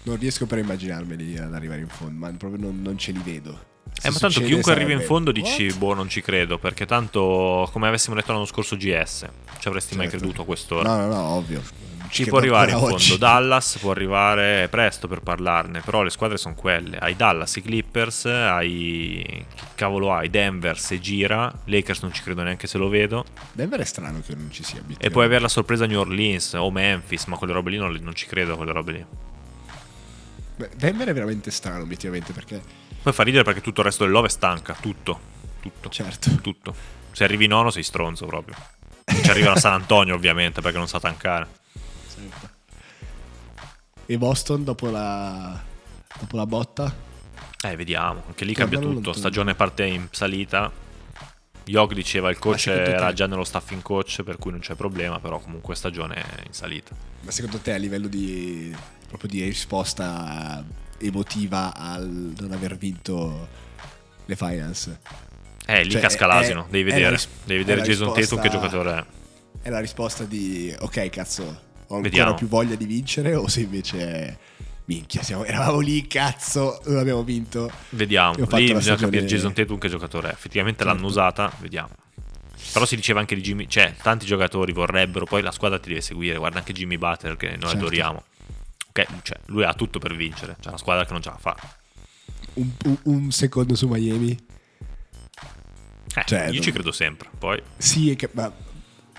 Non 0.04 0.18
riesco 0.18 0.46
per 0.48 0.58
immaginarmeli 0.58 1.38
ad 1.38 1.54
arrivare 1.54 1.82
in 1.82 1.88
fondo, 1.88 2.18
ma 2.18 2.32
proprio 2.32 2.60
non, 2.60 2.82
non 2.82 2.98
ce 2.98 3.12
li 3.12 3.22
vedo. 3.24 3.74
Eh, 4.04 4.12
ma 4.12 4.18
tanto 4.20 4.42
chiunque 4.42 4.72
arriva 4.72 4.92
in 4.92 5.02
fondo 5.02 5.32
dici, 5.32 5.72
boh, 5.74 5.94
non 5.96 6.10
ci 6.10 6.22
credo, 6.22 6.58
perché 6.60 6.86
tanto, 6.86 7.68
come 7.72 7.88
avessimo 7.88 8.16
detto 8.16 8.32
l'anno 8.32 8.46
scorso 8.46 8.76
GS, 8.76 9.26
ci 9.60 9.68
avresti 9.68 9.96
mai 9.96 10.06
Certo. 10.06 10.20
creduto 10.20 10.42
a 10.44 10.46
quest'ora. 10.46 10.96
No, 10.96 11.06
no, 11.06 11.14
no, 11.14 11.22
ovvio. 11.30 11.62
Ci 12.08 12.24
Che 12.24 12.30
può 12.30 12.38
arrivare 12.38 12.68
in 12.70 12.76
ancora 12.76 12.92
fondo 12.98 13.04
oggi. 13.14 13.18
Dallas, 13.18 13.78
può 13.80 13.90
arrivare 13.92 14.68
presto 14.70 15.08
per 15.08 15.22
parlarne, 15.22 15.82
però 15.82 16.04
le 16.04 16.12
squadre 16.12 16.38
sono 16.38 16.54
quelle. 16.54 16.98
Hai 16.98 17.16
Dallas, 17.16 17.56
i 17.56 17.62
Clippers, 17.64 18.26
hai... 18.26 19.24
Chi 19.56 19.64
cavolo 19.74 20.14
hai? 20.14 20.30
Denver 20.30 20.78
se 20.78 21.00
gira, 21.00 21.52
Lakers 21.66 22.02
non 22.04 22.14
ci 22.14 22.22
credo 22.22 22.44
neanche 22.44 22.68
se 22.68 22.78
lo 22.78 22.90
vedo. 22.90 23.26
Denver 23.52 23.80
è 23.80 23.86
strano 23.86 24.22
che 24.26 24.36
non 24.36 24.50
ci 24.52 24.64
sia. 24.64 24.82
E 25.00 25.10
poi 25.10 25.26
avere 25.26 25.42
la 25.42 25.48
sorpresa 25.50 25.88
New 25.88 26.00
Orleans 26.00 26.54
o 26.54 26.70
Memphis, 26.70 27.26
ma 27.26 27.38
quelle 27.38 27.54
robe 27.54 27.72
lì 27.72 27.78
non, 27.78 27.92
non 28.02 28.14
ci 28.14 28.28
credo 28.28 28.56
quelle 28.56 28.72
robe 28.72 28.92
lì. 28.92 29.06
Beh, 30.58 30.70
Denver 30.76 31.08
è 31.08 31.14
veramente 31.14 31.52
strano, 31.52 31.84
obiettivamente, 31.84 32.32
perché... 32.34 32.62
Poi 33.02 33.14
fa 33.14 33.24
ridere 33.24 33.44
perché 33.44 33.62
tutto 33.62 33.82
il 33.82 33.86
resto 33.88 34.04
del 34.04 34.12
love 34.14 34.30
stanca, 34.30 34.74
tutto, 34.80 35.20
tutto, 35.62 35.90
Certo. 35.90 36.36
tutto. 36.42 36.76
Se 37.12 37.24
arrivi 37.24 37.48
nono 37.48 37.70
sei 37.70 37.84
stronzo 37.84 38.26
proprio. 38.26 38.56
Ci 39.06 39.30
arriva 39.30 39.52
a 39.52 39.58
San 39.58 39.74
Antonio 39.74 40.16
ovviamente 40.16 40.62
perché 40.62 40.78
non 40.78 40.88
sa 40.88 41.00
tankare. 41.00 41.48
certo. 42.14 42.50
E 44.08 44.18
Boston 44.18 44.64
dopo 44.64 44.90
la... 44.90 45.62
dopo 46.20 46.36
la 46.38 46.46
botta? 46.46 46.94
Eh, 47.64 47.76
vediamo, 47.76 48.24
anche 48.28 48.46
lì 48.46 48.54
cambia 48.54 48.80
tutto. 48.80 48.94
lontano. 48.94 49.16
Stagione 49.16 49.56
parte 49.56 49.86
in 49.86 50.08
salita. 50.12 50.72
Yog 51.68 51.94
diceva 51.94 52.30
il 52.30 52.38
coach 52.38 52.68
era 52.68 53.08
te- 53.08 53.14
già 53.14 53.26
nello 53.26 53.44
staffing 53.44 53.82
coach, 53.82 54.22
per 54.22 54.38
cui 54.38 54.52
non 54.52 54.60
c'è 54.60 54.76
problema, 54.76 55.20
però 55.20 55.40
comunque 55.40 55.74
stagione 55.76 56.24
in 56.46 56.54
salita. 56.54 56.96
Ma 57.22 57.32
secondo 57.32 57.58
te 57.58 57.74
a 57.74 57.78
livello 57.78 58.08
di... 58.08 58.76
proprio 59.08 59.30
di 59.30 59.44
risposta 59.44 60.64
emotiva 61.00 61.76
al 61.76 62.34
non 62.40 62.52
aver 62.52 62.78
vinto 62.78 63.48
le 64.26 64.36
finals? 64.36 64.98
Eh, 65.68 65.84
lì 65.84 65.90
Cioè, 65.92 66.02
casca 66.02 66.26
l'asino, 66.28 66.66
è- 66.66 66.70
devi 66.70 66.84
vedere. 66.92 67.10
ris- 67.12 67.28
devi 67.44 67.64
vedere 67.64 67.82
Jason 67.82 68.08
Tatum 68.08 68.20
risposta- 68.20 68.42
che 68.44 68.50
giocatore 68.50 68.98
è. 68.98 69.06
È 69.64 69.70
la 69.70 69.80
risposta 69.80 70.24
di 70.26 70.74
ok 70.80 71.10
cazzo, 71.10 71.42
ho 71.44 71.50
ancora 71.80 72.02
Vediamo. 72.02 72.34
più 72.36 72.48
voglia 72.48 72.76
di 72.76 72.86
vincere 72.86 73.34
o 73.36 73.48
se 73.48 73.62
invece 73.62 74.38
minchia, 74.86 75.24
siamo- 75.24 75.44
eravamo 75.44 75.80
lì, 75.80 76.06
cazzo, 76.06 76.80
non 76.86 76.98
abbiamo 77.00 77.24
vinto. 77.24 77.72
Vediamo, 77.90 78.34
lì 78.36 78.44
bisogna 78.46 78.80
stagione- 78.80 78.98
capire 78.98 79.26
Jason 79.26 79.54
Tatum 79.54 79.80
che 79.80 79.90
giocatore 79.90 80.30
è. 80.30 80.32
Effettivamente 80.34 80.84
Certo. 80.84 80.94
l'hanno 80.94 81.08
usata, 81.08 81.52
vediamo. 81.60 81.90
Però 82.74 82.86
si 82.86 82.96
diceva 82.96 83.20
anche 83.20 83.34
di 83.36 83.42
Jimmy, 83.42 83.68
cioè 83.68 83.94
tanti 84.02 84.26
giocatori 84.28 84.72
vorrebbero, 84.72 85.26
poi 85.26 85.42
la 85.42 85.52
squadra 85.52 85.80
ti 85.80 85.90
deve 85.90 86.02
seguire, 86.02 86.38
guarda 86.38 86.60
anche 86.60 86.74
Jimmy 86.74 86.98
Butler 86.98 87.36
che 87.38 87.48
noi 87.52 87.60
Certo. 87.62 87.78
adoriamo. 87.78 88.24
Ok, 88.98 89.22
cioè, 89.24 89.38
lui 89.48 89.64
ha 89.66 89.74
tutto 89.74 90.00
per 90.00 90.16
vincere, 90.16 90.56
c'è 90.62 90.70
una 90.70 90.78
squadra 90.78 91.06
che 91.06 91.12
non 91.12 91.22
ce 91.22 91.30
la 91.30 91.38
fa. 91.38 91.56
Un, 92.54 92.72
un- 92.86 92.98
un 93.04 93.32
secondo 93.32 93.76
su 93.76 93.88
Miami. 93.90 94.32
Eh, 96.16 96.24
Cioè, 96.26 96.46
io 96.46 96.54
non- 96.54 96.62
ci 96.62 96.72
credo 96.72 96.94
sempre. 96.94 97.30
Poi 97.38 97.62
Sì, 97.76 98.16
che- 98.16 98.30
ma 98.32 98.50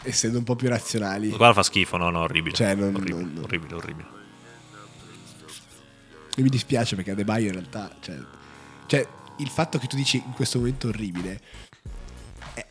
essendo 0.02 0.38
un 0.38 0.44
po' 0.44 0.56
più 0.56 0.68
razionali. 0.70 1.26
squadra 1.30 1.52
fa 1.52 1.62
schifo, 1.62 1.98
no, 1.98 2.08
no, 2.08 2.20
orribile. 2.20 2.54
Cioè, 2.56 2.74
non- 2.74 2.94
orribile, 2.94 3.20
non- 3.20 3.44
orribile, 3.44 3.74
orribile. 3.74 4.08
E 6.38 6.42
mi 6.42 6.48
dispiace 6.48 6.94
perché 6.96 7.10
Adebayo 7.10 7.46
in 7.46 7.52
realtà, 7.52 7.94
cioè, 8.00 8.18
cioè, 8.86 9.06
il 9.38 9.48
fatto 9.48 9.76
che 9.78 9.86
tu 9.86 9.96
dici 9.96 10.16
in 10.24 10.32
questo 10.32 10.58
momento 10.58 10.88
orribile, 10.88 11.40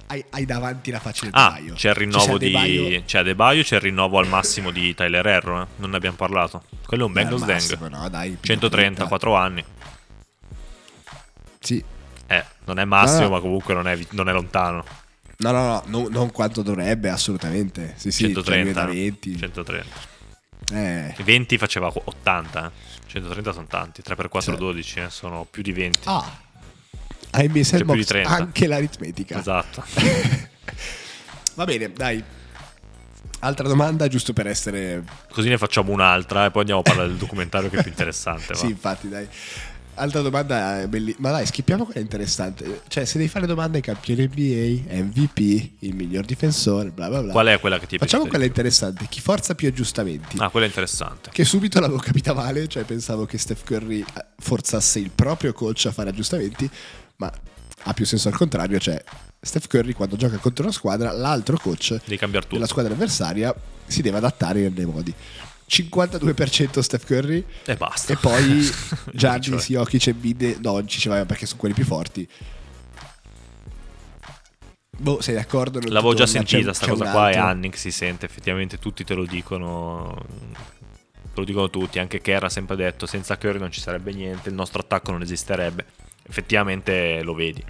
hai, 0.08 0.24
hai 0.32 0.46
davanti 0.46 0.92
la 0.92 1.00
faccia 1.00 1.26
di 1.26 1.32
Ah, 1.34 1.48
Adebayo. 1.54 1.74
c'è 1.74 1.90
il 1.90 1.94
Cioè, 1.94 1.94
rinnovo 1.94 2.38
di. 2.38 3.04
C'è 3.06 3.18
Adebayo, 3.20 3.64
c'è 3.64 3.76
il 3.76 3.82
rinnovo 3.82 4.20
al 4.20 4.28
massimo 4.28 4.72
di 4.72 4.94
Tyler 4.96 5.26
Herro. 5.26 5.62
eh. 5.62 5.66
Non 5.78 5.90
ne 5.92 5.98
abbiamo 5.98 6.16
parlato. 6.16 6.64
Quello 6.86 7.04
è 7.04 7.08
un 7.08 7.14
Beh, 7.14 7.22
Bengals 7.26 7.42
al 7.72 7.78
Dang. 7.78 7.88
no, 7.90 8.10
dai, 8.10 8.38
130, 8.42 9.06
4 9.08 9.36
anni. 9.36 9.64
Sì. 11.60 11.84
Eh, 12.28 12.44
non 12.66 12.80
è 12.80 12.86
massimo, 12.86 13.20
No, 13.22 13.26
no. 13.28 13.36
ma 13.36 13.40
comunque 13.40 13.74
non 13.74 13.88
è, 13.88 13.98
non 14.12 14.30
è 14.30 14.32
lontano. 14.32 14.84
No, 15.38 15.52
no, 15.52 15.64
no, 15.66 15.84
no, 15.86 16.08
non 16.10 16.32
quanto 16.32 16.62
dovrebbe, 16.62 17.10
assolutamente. 17.10 17.94
Sì, 17.98 18.12
sì, 18.12 18.24
130. 18.34 18.52
cioè, 18.52 18.62
lui 18.62 18.70
è 18.70 18.74
da 18.74 18.86
20. 18.86 19.38
130. 19.38 20.14
Eh. 20.74 21.16
20 21.24 21.58
faceva 21.58 21.92
80. 21.94 22.66
eh. 22.68 22.94
130 23.08 23.52
sono 23.52 23.68
tanti. 23.68 24.02
3x4, 24.02 24.40
Sì. 24.40 24.56
12. 24.56 25.00
eh, 25.02 25.10
Sono 25.10 25.46
più 25.50 25.62
di 25.62 25.72
20. 25.74 26.00
Ah, 26.06 26.32
hai 27.36 27.48
messo 27.50 27.76
il 27.76 27.82
C'è 27.82 27.86
più 27.86 27.94
di 27.94 28.00
box 28.00 28.08
30. 28.08 28.30
anche 28.30 28.68
l'aritmetica. 28.68 29.40
Esatto. 29.40 29.84
Va 31.56 31.64
bene, 31.66 31.92
dai. 31.94 32.24
Altra 33.40 33.68
domanda, 33.68 34.08
giusto 34.08 34.34
per 34.34 34.48
essere... 34.48 35.04
Così 35.32 35.50
ne 35.50 35.58
facciamo 35.58 35.92
un'altra 35.92 36.46
e 36.46 36.52
poi 36.52 36.62
andiamo 36.62 36.82
a 36.82 36.84
parlare 36.84 37.10
del 37.10 37.18
documentario 37.18 37.70
che 37.70 37.78
è 37.78 37.82
più 37.82 37.92
interessante. 37.92 38.56
Sì, 38.56 38.68
infatti, 38.68 39.08
dai. 39.08 39.28
Altra 39.98 40.20
domanda, 40.22 40.82
è 40.82 40.88
belli- 40.88 41.16
ma 41.20 41.32
dai, 41.32 41.46
schippiamo 41.46 41.86
quella 41.86 42.02
interessante. 42.02 42.82
Cioè, 42.90 43.06
se 43.06 43.18
devi 43.18 43.30
fare 43.30 43.46
domande 43.46 43.78
ai 43.78 43.84
campioni 43.84 44.24
NBA, 44.26 44.94
MVP, 45.04 45.40
il 45.80 45.96
miglior 45.96 46.26
difensore, 46.26 46.90
bla 46.90 47.08
bla 47.08 47.22
bla. 47.22 47.32
Qual 47.32 47.46
è 47.48 47.60
quella 47.62 47.80
che 47.80 47.88
ti 47.88 47.98
Facciamo 47.98 48.24
piace? 48.24 48.30
quella 48.38 48.46
interessante. 48.50 49.06
Chi 49.08 49.22
forza 49.22 49.56
più 49.56 49.70
aggiustamenti? 49.70 50.36
Ah, 50.40 50.50
quella 50.50 50.66
interessante. 50.66 51.30
Che 51.32 51.46
subito 51.46 51.80
l'avevo 51.80 52.00
capita 52.00 52.34
male, 52.34 52.68
cioè 52.68 52.84
pensavo 52.84 53.26
che 53.26 53.38
Steph 53.38 53.64
Curry 53.64 54.00
eh, 54.02 54.26
forzasse 54.40 55.00
il 55.00 55.12
proprio 55.12 55.54
coach 55.54 55.86
a 55.86 55.92
fare 55.94 56.10
aggiustamenti, 56.10 56.70
ma 57.18 57.32
ha 57.88 57.94
più 57.94 58.06
senso 58.06 58.28
al 58.30 58.36
contrario, 58.36 58.80
cioè 58.80 59.02
Steph 59.40 59.68
Curry 59.68 59.94
quando 59.94 60.16
gioca 60.16 60.38
contro 60.38 60.64
una 60.64 60.74
squadra, 60.74 61.12
l'altro 61.12 61.58
coach 61.58 62.00
della 62.50 62.66
squadra 62.68 62.94
avversaria 62.94 63.54
si 63.86 64.02
deve 64.02 64.18
adattare 64.18 64.70
nei 64.70 64.86
modi. 64.86 65.14
52% 65.68 66.80
Steph 66.80 67.06
Curry 67.06 67.44
E 67.66 67.76
basta. 67.76 68.14
e 68.14 68.18
poi 68.18 68.62
Cioè, 68.64 69.14
Giannis, 69.14 69.68
Jokic 69.68 70.08
e 70.08 70.14
Bid 70.14 70.58
Doncic, 70.60 71.08
vabbè, 71.08 71.26
perché 71.26 71.46
sono 71.48 71.60
quelli 71.60 71.74
più 71.74 71.86
forti. 71.86 72.28
Boh, 74.98 75.22
sei 75.22 75.36
d'accordo? 75.36 75.80
Non 75.80 75.92
L'avevo 75.92 76.14
già 76.14 76.26
sentita 76.26 76.68
c'è- 76.70 76.74
sta 76.74 76.86
c'è 76.86 76.92
cosa 76.92 77.12
qua, 77.12 77.26
è 77.30 77.34
altro. 77.34 77.44
anni 77.50 77.70
che 77.70 77.78
si 77.78 77.92
sente, 77.92 78.26
effettivamente 78.26 78.80
tutti 78.80 79.04
te 79.04 79.14
lo 79.14 79.26
dicono. 79.26 80.16
Te 81.22 81.42
lo 81.42 81.44
dicono 81.44 81.70
tutti, 81.70 82.00
anche 82.00 82.22
Kerr 82.22 82.46
ha 82.46 82.50
sempre 82.50 82.76
detto 82.78 83.06
senza 83.06 83.38
Curry 83.38 83.60
non 83.60 83.72
ci 83.72 83.82
sarebbe 83.82 84.14
niente, 84.14 84.48
il 84.50 84.56
nostro 84.56 84.82
attacco 84.82 85.12
non 85.12 85.22
esisterebbe. 85.22 85.86
Effettivamente 86.28 87.22
lo 87.24 87.34
vedi. 87.34 87.64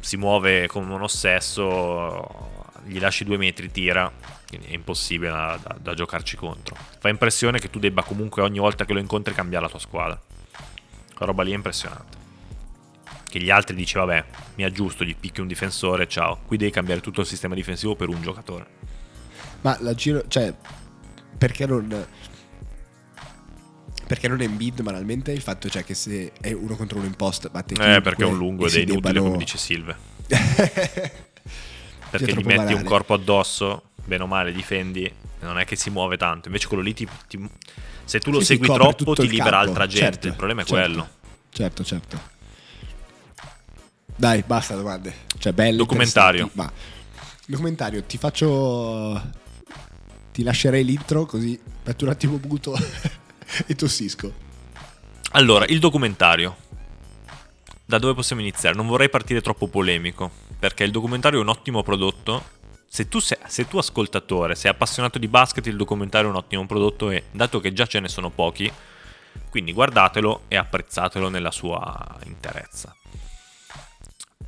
Si 0.00 0.16
muove 0.16 0.66
come 0.66 0.92
un 0.92 1.02
ossesso, 1.02 2.48
gli 2.84 2.98
lasci 2.98 3.24
due 3.24 3.36
metri, 3.36 3.70
tira, 3.70 4.10
è 4.50 4.72
impossibile 4.72 5.30
da, 5.30 5.58
da- 5.62 5.76
da 5.80 5.94
giocarci 5.94 6.36
contro. 6.36 6.76
Fa 6.98 7.08
impressione 7.08 7.58
che 7.58 7.70
tu 7.70 7.78
debba 7.78 8.02
comunque 8.02 8.42
ogni 8.42 8.58
volta 8.58 8.84
che 8.84 8.92
lo 8.92 8.98
incontri 8.98 9.34
cambiare 9.34 9.64
la 9.64 9.70
tua 9.70 9.78
squadra. 9.78 10.20
Quella 11.14 11.32
roba 11.32 11.42
lì 11.42 11.52
è 11.52 11.54
impressionante 11.54 12.18
che 13.30 13.40
gli 13.40 13.50
altri 13.50 13.76
dici 13.76 13.94
vabbè 13.94 14.24
mi 14.56 14.64
aggiusto 14.64 15.04
gli 15.04 15.14
picchi 15.14 15.40
un 15.40 15.46
difensore 15.46 16.08
ciao 16.08 16.40
qui 16.48 16.56
devi 16.56 16.72
cambiare 16.72 17.00
tutto 17.00 17.20
il 17.20 17.28
sistema 17.28 17.54
difensivo 17.54 17.94
per 17.94 18.08
un 18.08 18.20
giocatore 18.20 18.66
Ma 19.62 19.76
la 19.80 19.94
giro, 19.94 20.24
cioè, 20.28 20.54
perché 21.36 21.66
non. 21.66 22.06
Perché 24.10 24.26
non 24.26 24.40
è 24.40 24.44
in 24.44 24.56
bid 24.56 24.82
banalmente 24.82 25.30
il 25.30 25.40
fatto 25.40 25.68
cioè 25.68 25.84
che 25.84 25.94
se 25.94 26.32
è 26.40 26.50
uno 26.50 26.74
contro 26.74 26.98
uno 26.98 27.06
in 27.06 27.14
post 27.14 27.48
batte 27.48 27.74
eh 27.74 28.00
perché 28.00 28.24
è 28.24 28.26
un 28.26 28.36
lungo 28.36 28.66
ed 28.66 28.72
è 28.74 28.78
inutile 28.78 29.00
debbano- 29.12 29.22
come 29.26 29.36
dice 29.36 29.56
Silve 29.56 29.96
perché 32.10 32.32
gli 32.32 32.36
metti 32.36 32.56
banale. 32.56 32.74
un 32.74 32.82
corpo 32.82 33.14
addosso 33.14 33.90
bene 34.04 34.24
o 34.24 34.26
male 34.26 34.52
difendi 34.52 35.08
non 35.42 35.58
è 35.60 35.64
che 35.64 35.76
si 35.76 35.90
muove 35.90 36.16
tanto 36.16 36.48
invece 36.48 36.66
quello 36.66 36.82
lì 36.82 36.92
ti, 36.92 37.06
ti- 37.28 37.48
se 38.04 38.18
tu 38.18 38.32
lo 38.32 38.40
Sì, 38.40 38.46
segui 38.46 38.66
troppo 38.66 39.14
ti 39.14 39.28
libera 39.28 39.50
campo. 39.58 39.68
altra 39.68 39.86
gente 39.86 40.04
Certo, 40.10 40.26
il 40.26 40.34
problema 40.34 40.62
è 40.62 40.64
certo. 40.64 40.84
quello 40.92 41.08
Certo, 41.52 41.84
certo. 41.84 42.20
Dai, 44.16 44.42
basta 44.46 44.74
domande. 44.76 45.12
Cioè, 45.38 45.52
bello. 45.52 45.78
Documentario. 45.78 46.48
Ma 46.52 46.70
documentario, 47.46 48.02
ti 48.04 48.18
faccio. 48.18 49.20
Ti 50.32 50.42
lascerei 50.44 50.84
l'intro 50.84 51.26
così 51.26 51.58
metto 51.84 52.04
un 52.04 52.10
attimo 52.10 52.38
muto 52.46 52.76
e 53.66 53.74
tossisco. 53.74 54.32
Allora, 55.32 55.64
il 55.66 55.78
documentario. 55.78 56.56
Da 57.84 57.98
dove 57.98 58.14
possiamo 58.14 58.40
iniziare? 58.40 58.76
Non 58.76 58.86
vorrei 58.86 59.08
partire 59.08 59.40
troppo 59.40 59.66
polemico, 59.66 60.30
perché 60.58 60.84
il 60.84 60.90
documentario 60.90 61.40
è 61.40 61.42
un 61.42 61.48
ottimo 61.48 61.82
prodotto. 61.82 62.58
Se 62.86 63.08
tu, 63.08 63.18
sei, 63.20 63.38
se 63.46 63.66
tu 63.66 63.78
ascoltatore 63.78 64.54
sei 64.54 64.70
appassionato 64.70 65.18
di 65.18 65.28
basket, 65.28 65.66
il 65.66 65.76
documentario 65.76 66.28
è 66.28 66.30
un 66.30 66.36
ottimo 66.36 66.66
prodotto 66.66 67.10
e 67.10 67.24
dato 67.30 67.60
che 67.60 67.72
già 67.72 67.86
ce 67.86 68.00
ne 68.00 68.08
sono 68.08 68.30
pochi, 68.30 68.70
quindi 69.48 69.72
guardatelo 69.72 70.42
e 70.48 70.56
apprezzatelo 70.56 71.28
nella 71.28 71.52
sua 71.52 72.18
interezza. 72.24 72.94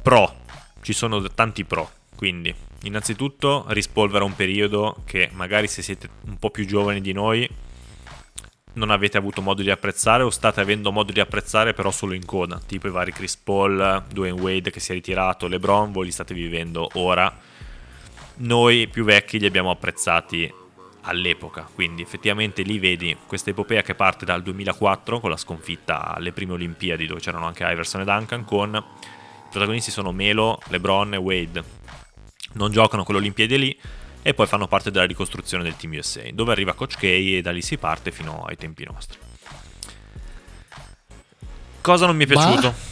Pro, 0.02 0.40
ci 0.82 0.92
sono 0.92 1.22
tanti 1.22 1.64
pro, 1.64 1.88
quindi 2.16 2.52
innanzitutto 2.82 3.64
rispolvera 3.68 4.24
un 4.24 4.34
periodo 4.34 5.02
che 5.04 5.30
magari 5.32 5.68
se 5.68 5.82
siete 5.82 6.08
un 6.26 6.36
po' 6.38 6.50
più 6.50 6.66
giovani 6.66 7.00
di 7.00 7.12
noi 7.12 7.48
non 8.74 8.90
avete 8.90 9.18
avuto 9.18 9.42
modo 9.42 9.62
di 9.62 9.70
apprezzare 9.70 10.22
o 10.22 10.30
state 10.30 10.60
avendo 10.60 10.92
modo 10.92 11.12
di 11.12 11.20
apprezzare 11.20 11.74
però 11.74 11.90
solo 11.90 12.14
in 12.14 12.24
coda, 12.24 12.60
tipo 12.64 12.86
i 12.86 12.90
vari 12.90 13.12
Chris 13.12 13.36
Paul, 13.36 14.04
Dwayne 14.10 14.40
Wade 14.40 14.70
che 14.70 14.80
si 14.80 14.92
è 14.92 14.94
ritirato, 14.94 15.46
LeBron, 15.46 15.92
voi 15.92 16.06
li 16.06 16.12
state 16.12 16.34
vivendo 16.34 16.88
ora. 16.94 17.36
Noi 18.34 18.88
più 18.88 19.04
vecchi 19.04 19.38
li 19.38 19.46
abbiamo 19.46 19.70
apprezzati 19.70 20.52
all'epoca. 21.02 21.68
Quindi 21.72 22.02
effettivamente 22.02 22.62
lì 22.62 22.78
vedi 22.78 23.16
questa 23.26 23.50
epopea 23.50 23.82
che 23.82 23.94
parte 23.94 24.24
dal 24.24 24.42
2004 24.42 25.20
con 25.20 25.30
la 25.30 25.36
sconfitta 25.36 26.14
alle 26.14 26.32
prime 26.32 26.52
Olimpiadi 26.52 27.06
dove 27.06 27.20
c'erano 27.20 27.46
anche 27.46 27.64
Iverson 27.64 28.00
e 28.00 28.04
Duncan 28.04 28.44
con 28.44 28.74
i 28.74 29.48
protagonisti 29.50 29.90
sono 29.90 30.12
Melo, 30.12 30.60
LeBron 30.68 31.14
e 31.14 31.18
Wade. 31.18 31.64
Non 32.54 32.70
giocano 32.70 33.04
con 33.04 33.14
le 33.14 33.20
Olimpiadi 33.20 33.58
lì 33.58 33.78
e 34.22 34.34
poi 34.34 34.46
fanno 34.46 34.68
parte 34.68 34.90
della 34.90 35.04
ricostruzione 35.04 35.64
del 35.64 35.76
Team 35.76 35.94
USA, 35.94 36.22
dove 36.32 36.52
arriva 36.52 36.74
Coach 36.74 36.96
K 36.96 37.02
e 37.02 37.40
da 37.42 37.50
lì 37.50 37.60
si 37.60 37.76
parte 37.76 38.10
fino 38.10 38.44
ai 38.44 38.56
tempi 38.56 38.84
nostri. 38.84 39.18
Cosa 41.80 42.06
non 42.06 42.16
mi 42.16 42.24
è 42.24 42.26
piaciuto? 42.28 42.68
Ma... 42.68 42.90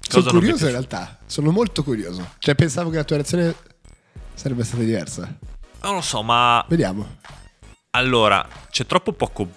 Sono 0.00 0.30
curioso 0.30 0.64
in 0.66 0.70
realtà, 0.70 1.18
sono 1.26 1.50
molto 1.50 1.82
curioso. 1.82 2.34
Cioè 2.38 2.54
pensavo 2.54 2.90
che 2.90 2.96
la 2.96 3.04
tua 3.04 3.16
reazione 3.16 3.54
sarebbe 4.34 4.64
stata 4.64 4.82
diversa. 4.82 5.36
Non 5.82 5.94
lo 5.94 6.00
so, 6.00 6.22
ma... 6.22 6.64
Vediamo. 6.68 7.18
Allora, 7.90 8.46
c'è 8.70 8.86
troppo 8.86 9.12
poco... 9.12 9.48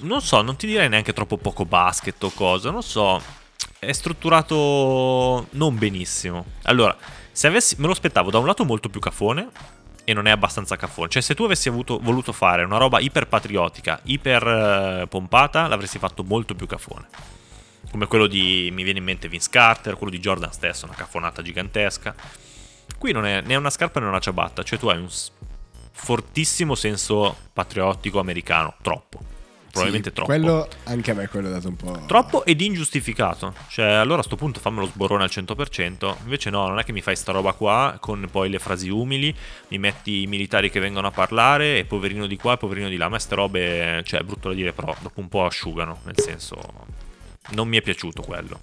Non 0.00 0.20
so, 0.20 0.40
non 0.42 0.56
ti 0.56 0.66
direi 0.66 0.88
neanche 0.88 1.12
troppo 1.12 1.36
poco 1.36 1.64
basket 1.64 2.22
o 2.22 2.30
cosa, 2.30 2.70
non 2.70 2.82
so. 2.82 3.20
È 3.78 3.92
strutturato 3.92 5.48
non 5.50 5.76
benissimo. 5.76 6.46
Allora, 6.62 6.96
se 7.30 7.46
avessi... 7.46 7.76
Me 7.78 7.86
lo 7.86 7.92
aspettavo 7.92 8.30
da 8.30 8.38
un 8.38 8.46
lato 8.46 8.64
molto 8.64 8.88
più 8.88 9.00
cafone, 9.00 9.48
e 10.04 10.12
non 10.12 10.26
è 10.26 10.30
abbastanza 10.30 10.76
caffone. 10.76 11.08
Cioè, 11.08 11.22
se 11.22 11.34
tu 11.34 11.44
avessi 11.44 11.68
avuto, 11.68 11.98
voluto 11.98 12.32
fare 12.32 12.64
una 12.64 12.76
roba 12.76 13.00
iper 13.00 13.28
patriottica, 13.28 14.00
iper 14.04 15.02
uh, 15.02 15.08
pompata, 15.08 15.66
l'avresti 15.66 15.98
fatto 15.98 16.24
molto 16.24 16.54
più 16.54 16.66
caffone. 16.66 17.06
Come 17.90 18.06
quello 18.06 18.26
di. 18.26 18.70
Mi 18.72 18.82
viene 18.82 18.98
in 18.98 19.04
mente 19.04 19.28
Vince 19.28 19.48
Carter, 19.50 19.96
quello 19.96 20.12
di 20.12 20.18
Jordan 20.18 20.52
stesso, 20.52 20.86
una 20.86 20.94
caffonata 20.94 21.42
gigantesca. 21.42 22.14
Qui 22.98 23.12
non 23.12 23.26
è 23.26 23.40
né 23.40 23.56
una 23.56 23.70
scarpa 23.70 24.00
né 24.00 24.06
una 24.06 24.20
ciabatta, 24.20 24.62
cioè 24.62 24.78
tu 24.78 24.88
hai 24.88 24.98
un 24.98 25.08
fortissimo 25.94 26.74
senso 26.74 27.36
patriottico 27.52 28.18
americano, 28.18 28.74
troppo 28.80 29.31
probabilmente 29.72 30.10
sì, 30.10 30.14
troppo. 30.14 30.30
Quello 30.30 30.68
anche 30.84 31.10
a 31.10 31.14
me 31.14 31.26
quello 31.26 31.48
è 31.48 31.50
dato 31.50 31.68
un 31.68 31.76
po'. 31.76 32.04
Troppo 32.06 32.44
ed 32.44 32.60
ingiustificato. 32.60 33.54
Cioè, 33.68 33.86
allora 33.86 34.20
a 34.20 34.22
sto 34.22 34.36
punto 34.36 34.60
fammelo 34.60 34.86
sborrone 34.86 35.24
al 35.24 35.30
100%. 35.32 36.16
Invece, 36.22 36.50
no, 36.50 36.68
non 36.68 36.78
è 36.78 36.84
che 36.84 36.92
mi 36.92 37.00
fai 37.00 37.16
sta 37.16 37.32
roba 37.32 37.52
qua 37.54 37.96
con 37.98 38.28
poi 38.30 38.50
le 38.50 38.58
frasi 38.58 38.90
umili. 38.90 39.34
Mi 39.68 39.78
metti 39.78 40.22
i 40.22 40.26
militari 40.26 40.70
che 40.70 40.78
vengono 40.78 41.08
a 41.08 41.10
parlare 41.10 41.78
e 41.78 41.84
poverino 41.84 42.26
di 42.26 42.36
qua 42.36 42.54
e 42.54 42.56
poverino 42.58 42.88
di 42.88 42.96
là. 42.96 43.06
A 43.06 43.08
me 43.08 43.18
ste 43.18 43.34
robe, 43.34 44.02
cioè, 44.04 44.20
è 44.20 44.22
brutto 44.22 44.48
da 44.48 44.54
dire, 44.54 44.72
però 44.72 44.94
dopo 45.00 45.20
un 45.20 45.28
po' 45.28 45.44
asciugano. 45.46 46.00
Nel 46.04 46.18
senso, 46.18 46.56
non 47.50 47.66
mi 47.66 47.78
è 47.78 47.82
piaciuto 47.82 48.22
quello. 48.22 48.60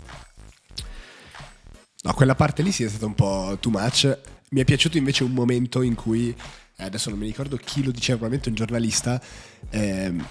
No, 2.02 2.14
quella 2.14 2.36
parte 2.36 2.62
lì 2.62 2.72
sì 2.72 2.84
è 2.84 2.90
stata 2.90 3.06
un 3.06 3.16
po' 3.16 3.58
too 3.60 3.72
much. 3.72 4.18
Mi 4.50 4.62
è 4.62 4.64
piaciuto 4.64 4.98
invece 4.98 5.24
un 5.24 5.34
momento 5.34 5.82
in 5.82 5.96
cui, 5.96 6.30
eh, 6.78 6.84
adesso 6.84 7.10
non 7.10 7.20
mi 7.20 7.26
ricordo 7.26 7.58
chi 7.58 7.84
lo 7.84 7.92
diceva, 7.92 8.20
probabilmente 8.20 8.50
un 8.50 8.56
giornalista, 8.56 9.22
ehm, 9.70 10.26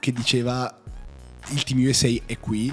che 0.00 0.12
diceva 0.12 0.78
il 1.50 1.62
team 1.62 1.86
USA 1.86 2.08
è 2.26 2.38
qui, 2.38 2.72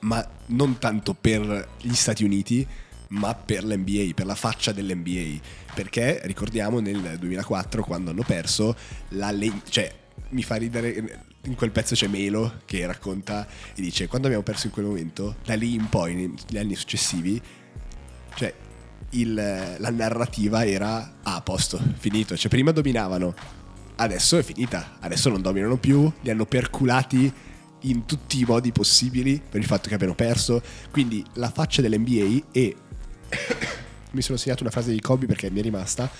ma 0.00 0.26
non 0.46 0.78
tanto 0.78 1.14
per 1.14 1.68
gli 1.80 1.94
Stati 1.94 2.24
Uniti, 2.24 2.66
ma 3.08 3.34
per 3.34 3.64
l'NBA, 3.64 4.12
per 4.14 4.26
la 4.26 4.34
faccia 4.34 4.72
dell'NBA. 4.72 5.40
Perché 5.74 6.20
ricordiamo 6.24 6.80
nel 6.80 7.16
2004 7.18 7.82
quando 7.82 8.10
hanno 8.10 8.22
perso, 8.22 8.76
la 9.10 9.30
le- 9.30 9.62
cioè 9.68 9.92
mi 10.30 10.42
fa 10.42 10.56
ridere, 10.56 11.26
in 11.44 11.54
quel 11.54 11.70
pezzo 11.70 11.94
c'è 11.94 12.06
Melo 12.08 12.60
che 12.64 12.84
racconta 12.86 13.46
e 13.74 13.80
dice 13.80 14.06
quando 14.06 14.26
abbiamo 14.26 14.44
perso 14.44 14.66
in 14.66 14.72
quel 14.72 14.86
momento, 14.86 15.36
da 15.44 15.54
lì 15.54 15.74
in 15.74 15.88
poi, 15.88 16.14
negli 16.14 16.58
anni 16.58 16.74
successivi, 16.74 17.40
cioè 18.34 18.52
il, 19.10 19.34
la 19.34 19.90
narrativa 19.90 20.66
era 20.66 21.18
ah, 21.22 21.36
a 21.36 21.40
posto, 21.40 21.80
finito, 21.96 22.36
cioè 22.36 22.50
prima 22.50 22.72
dominavano, 22.72 23.34
adesso 24.00 24.38
è 24.38 24.42
finita, 24.42 24.96
adesso 25.00 25.28
non 25.28 25.42
dominano 25.42 25.76
più, 25.76 26.10
li 26.20 26.30
hanno 26.30 26.46
perculati 26.46 27.32
in 27.82 28.06
tutti 28.06 28.40
i 28.40 28.44
modi 28.44 28.72
possibili 28.72 29.40
per 29.48 29.60
il 29.60 29.66
fatto 29.66 29.88
che 29.88 29.94
abbiano 29.94 30.14
perso, 30.14 30.62
quindi 30.90 31.24
la 31.34 31.50
faccia 31.50 31.82
dell'NBA 31.82 32.46
e 32.52 32.76
mi 34.12 34.22
sono 34.22 34.38
segnato 34.38 34.62
una 34.62 34.72
frase 34.72 34.92
di 34.92 35.00
Kobe 35.00 35.26
perché 35.26 35.50
mi 35.50 35.60
è 35.60 35.62
rimasta, 35.62 36.10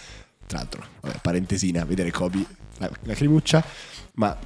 tra 0.47 0.59
l'altro, 0.59 0.85
vabbè, 1.01 1.19
parentesina, 1.23 1.85
vedere 1.85 2.11
Kobe, 2.11 2.45
la, 2.79 2.91
la 3.03 3.15
crimuccia, 3.15 3.65
ma 4.15 4.37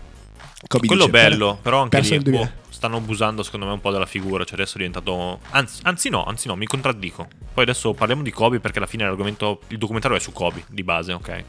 Kobe 0.67 0.87
Quello 0.87 1.07
dice, 1.07 1.29
bello, 1.29 1.53
per, 1.55 1.63
però 1.63 1.83
anche 1.83 2.01
lì 2.01 2.19
boh, 2.19 2.51
stanno 2.69 2.99
abusando 2.99 3.43
secondo 3.43 3.67
me 3.67 3.73
un 3.73 3.81
po' 3.81 3.91
della 3.91 4.07
figura, 4.07 4.45
cioè 4.45 4.55
adesso 4.55 4.75
è 4.75 4.79
diventato... 4.79 5.41
Anzi, 5.51 5.81
anzi 5.85 6.09
no, 6.11 6.25
anzi 6.25 6.49
no, 6.49 6.57
mi 6.57 6.67
contraddico. 6.67 7.29
Poi 7.55 7.65
adesso 7.65 7.93
parliamo 7.95 8.23
di 8.23 8.31
Kobe 8.31 8.61
perché 8.61 8.79
alla 8.79 8.87
fine 8.87 9.05
l'argomento, 9.05 9.61
il 9.69 9.79
documentario 9.79 10.17
è 10.17 10.21
su 10.21 10.33
Kobe, 10.33 10.65
di 10.69 10.83
base, 10.83 11.13
ok? 11.13 11.45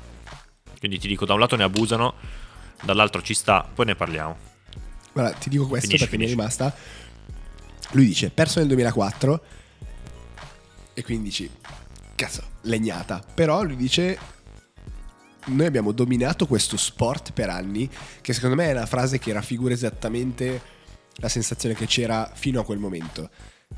Quindi 0.83 0.99
ti 0.99 1.07
dico, 1.07 1.25
da 1.25 1.31
un 1.33 1.39
lato 1.39 1.55
ne 1.55 1.63
abusano, 1.63 2.15
dall'altro 2.83 3.21
ci 3.21 3.33
sta, 3.33 3.65
poi 3.73 3.85
ne 3.85 3.95
parliamo. 3.95 4.35
Guarda, 5.13 5.31
ti 5.37 5.47
dico 5.47 5.65
questo 5.65 5.87
finisci, 5.87 6.09
perché 6.09 6.17
finisci. 6.17 6.35
mi 6.35 6.41
è 6.41 6.43
rimasta. 6.43 6.75
Lui 7.91 8.05
dice, 8.05 8.31
perso 8.31 8.59
nel 8.59 8.67
2004, 8.67 9.43
e 10.93 11.03
quindi 11.05 11.23
dici, 11.23 11.49
cazzo, 12.15 12.43
legnata. 12.63 13.23
Però 13.33 13.63
lui 13.63 13.77
dice, 13.77 14.19
noi 15.45 15.65
abbiamo 15.65 15.93
dominato 15.93 16.47
questo 16.47 16.75
sport 16.75 17.31
per 17.31 17.49
anni, 17.49 17.89
che 18.19 18.33
secondo 18.33 18.57
me 18.57 18.67
è 18.67 18.71
una 18.73 18.85
frase 18.85 19.19
che 19.19 19.31
raffigura 19.31 19.73
esattamente 19.73 20.61
la 21.15 21.29
sensazione 21.29 21.75
che 21.75 21.85
c'era 21.85 22.29
fino 22.35 22.59
a 22.59 22.65
quel 22.65 22.79
momento. 22.79 23.29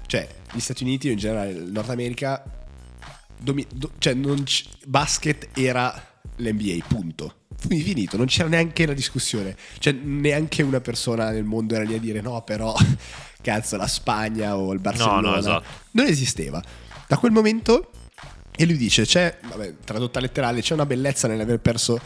Cioè, 0.07 0.27
gli 0.53 0.59
Stati 0.59 0.81
Uniti, 0.81 1.11
in 1.11 1.19
generale 1.19 1.51
il 1.51 1.71
Nord 1.71 1.91
America, 1.91 2.43
domi- 3.37 3.67
do- 3.71 3.91
cioè 3.99 4.19
c- 4.43 4.65
basket 4.87 5.49
era 5.53 6.13
l'NBA, 6.37 6.83
punto. 6.87 7.35
Quindi 7.65 7.83
finito, 7.83 8.17
non 8.17 8.25
c'era 8.25 8.47
neanche 8.49 8.85
la 8.85 8.93
discussione. 8.93 9.55
Cioè, 9.79 9.93
neanche 9.93 10.63
una 10.63 10.81
persona 10.81 11.29
nel 11.31 11.43
mondo 11.43 11.75
era 11.75 11.83
lì 11.83 11.93
a 11.93 11.99
dire 11.99 12.21
no, 12.21 12.41
però 12.43 12.75
cazzo, 13.41 13.77
la 13.77 13.87
Spagna 13.87 14.57
o 14.57 14.73
il 14.73 14.79
Barcellona. 14.79 15.21
No, 15.21 15.29
no, 15.31 15.37
esatto. 15.37 15.65
Non 15.91 16.05
esisteva. 16.05 16.61
Da 17.07 17.17
quel 17.17 17.31
momento, 17.31 17.91
e 18.55 18.65
lui 18.65 18.77
dice, 18.77 19.03
c'è, 19.03 19.37
vabbè, 19.41 19.75
tradotta 19.83 20.19
letterale, 20.19 20.61
c'è 20.61 20.73
una 20.73 20.85
bellezza 20.85 21.27
nell'aver 21.27 21.59
perso 21.59 21.99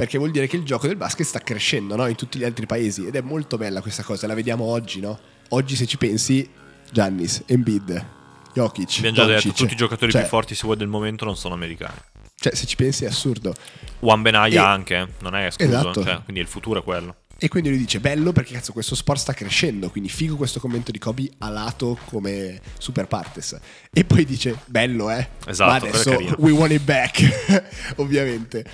perché 0.00 0.16
vuol 0.16 0.30
dire 0.30 0.46
che 0.46 0.56
il 0.56 0.62
gioco 0.62 0.86
del 0.86 0.96
basket 0.96 1.26
sta 1.26 1.40
crescendo 1.40 1.94
no? 1.94 2.06
in 2.06 2.14
tutti 2.14 2.38
gli 2.38 2.44
altri 2.44 2.64
paesi 2.64 3.06
ed 3.06 3.16
è 3.16 3.20
molto 3.20 3.58
bella 3.58 3.82
questa 3.82 4.02
cosa, 4.02 4.26
la 4.26 4.32
vediamo 4.32 4.64
oggi, 4.64 4.98
no? 4.98 5.18
Oggi 5.50 5.76
se 5.76 5.84
ci 5.84 5.98
pensi, 5.98 6.48
Giannis, 6.90 7.42
Embiid, 7.44 8.06
Jokic, 8.54 8.94
Abbiamo 8.96 9.16
già 9.16 9.24
Doncic, 9.26 9.44
detto, 9.44 9.56
tutti 9.56 9.72
i 9.74 9.76
giocatori 9.76 10.10
cioè, 10.10 10.22
più 10.22 10.30
forti 10.30 10.54
se 10.54 10.62
vuoi 10.64 10.78
del 10.78 10.88
momento 10.88 11.26
non 11.26 11.36
sono 11.36 11.52
americani. 11.52 11.96
Cioè, 12.40 12.54
se 12.54 12.64
ci 12.64 12.74
pensi 12.74 13.04
è 13.04 13.08
assurdo. 13.08 13.54
Juan 13.98 14.22
Benaya 14.22 14.66
anche, 14.66 14.96
eh, 14.96 15.08
non 15.20 15.34
è 15.34 15.44
escluso. 15.44 15.78
Esatto. 15.78 16.02
Cioè, 16.02 16.22
quindi 16.22 16.40
il 16.40 16.46
futuro 16.46 16.80
è 16.80 16.82
quello. 16.82 17.16
E 17.36 17.48
quindi 17.48 17.68
lui 17.68 17.78
dice, 17.78 18.00
bello 18.00 18.32
perché 18.32 18.54
cazzo 18.54 18.72
questo 18.72 18.94
sport 18.94 19.20
sta 19.20 19.34
crescendo, 19.34 19.90
quindi 19.90 20.08
figo 20.08 20.36
questo 20.36 20.58
commento 20.58 20.90
di 20.90 20.98
Kobe 20.98 21.30
a 21.38 21.50
lato 21.50 21.98
come 22.06 22.60
Super 22.78 23.06
Partes. 23.06 23.58
E 23.92 24.04
poi 24.04 24.24
dice, 24.24 24.58
bello 24.66 25.10
eh, 25.10 25.28
esatto, 25.46 25.70
ma 25.70 25.76
adesso 25.76 26.10
we 26.38 26.50
want 26.50 26.72
it 26.72 26.82
back, 26.82 27.94
ovviamente. 27.96 28.64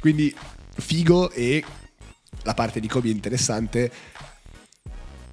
Quindi 0.00 0.34
figo 0.76 1.30
e 1.30 1.64
la 2.42 2.54
parte 2.54 2.80
di 2.80 2.88
Kobe 2.88 3.08
è 3.08 3.12
interessante. 3.12 3.90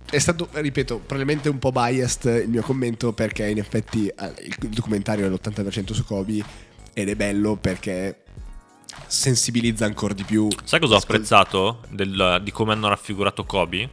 È 0.10 0.18
stato, 0.18 0.50
ripeto, 0.52 0.98
probabilmente 0.98 1.50
un 1.50 1.60
po' 1.60 1.72
biased 1.72 2.44
il 2.44 2.50
mio 2.50 2.62
commento 2.62 3.14
perché 3.14 3.48
in 3.48 3.58
effetti 3.58 4.08
eh, 4.08 4.34
il 4.62 4.70
documentario 4.70 5.26
è 5.26 5.30
l'80% 5.30 5.94
su 5.94 6.04
Kobe 6.04 6.68
ed 7.02 7.10
è 7.10 7.16
bello 7.16 7.56
perché 7.56 8.24
sensibilizza 9.08 9.86
ancora 9.86 10.14
di 10.14 10.24
più. 10.24 10.48
Sai 10.64 10.80
cosa 10.80 10.96
ho 10.96 10.98
apprezzato 10.98 11.82
del, 11.90 12.40
di 12.44 12.52
come 12.52 12.74
hanno 12.74 12.90
raffigurato 12.90 13.44
Kobe? 13.46 13.90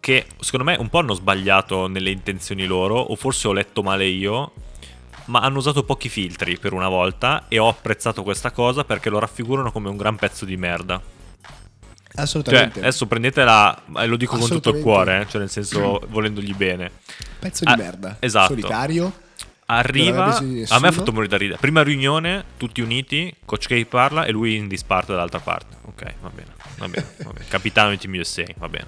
Che 0.00 0.26
secondo 0.40 0.70
me 0.70 0.76
un 0.78 0.88
po' 0.88 0.98
hanno 0.98 1.14
sbagliato 1.14 1.86
nelle 1.86 2.10
intenzioni 2.10 2.64
loro, 2.66 2.98
o 2.98 3.14
forse 3.14 3.48
ho 3.48 3.52
letto 3.52 3.82
male 3.82 4.06
io, 4.06 4.52
ma 5.26 5.40
hanno 5.40 5.58
usato 5.58 5.84
pochi 5.84 6.08
filtri 6.08 6.58
per 6.58 6.72
una 6.72 6.88
volta 6.88 7.44
e 7.48 7.58
ho 7.58 7.68
apprezzato 7.68 8.22
questa 8.22 8.50
cosa 8.50 8.84
perché 8.84 9.10
lo 9.10 9.18
raffigurano 9.18 9.70
come 9.70 9.88
un 9.88 9.96
gran 9.96 10.16
pezzo 10.16 10.44
di 10.44 10.56
merda. 10.56 11.00
Assolutamente. 12.14 12.74
Cioè, 12.74 12.82
adesso 12.82 13.06
prendetela, 13.06 13.84
e 13.98 14.06
lo 14.06 14.16
dico 14.16 14.36
con 14.36 14.48
tutto 14.48 14.70
il 14.70 14.82
cuore, 14.82 15.20
eh, 15.20 15.28
cioè 15.28 15.40
nel 15.40 15.50
senso 15.50 16.00
volendogli 16.08 16.54
bene. 16.54 16.90
Pezzo 17.38 17.64
di 17.64 17.72
ah, 17.72 17.76
merda. 17.76 18.16
Esatto. 18.18 18.48
Solitario 18.48 19.21
Arriva, 19.74 20.36
a 20.36 20.40
me 20.42 20.88
ha 20.88 20.92
fatto 20.92 21.12
morire 21.12 21.28
da 21.28 21.38
ridere. 21.38 21.58
Prima 21.58 21.82
riunione, 21.82 22.44
tutti 22.56 22.80
uniti, 22.80 23.34
Coach 23.44 23.66
K 23.66 23.84
parla 23.86 24.24
e 24.24 24.30
lui 24.30 24.56
in 24.56 24.68
disparte 24.68 25.12
dall'altra 25.12 25.40
parte. 25.40 25.76
Ok, 25.82 26.14
va 26.20 26.28
bene, 26.28 26.50
va 26.76 26.88
bene, 26.88 27.06
va 27.24 27.30
bene. 27.32 27.46
Capitano 27.48 27.90
di 27.90 27.98
Team 27.98 28.14
USA, 28.18 28.44
va 28.56 28.68
bene. 28.68 28.86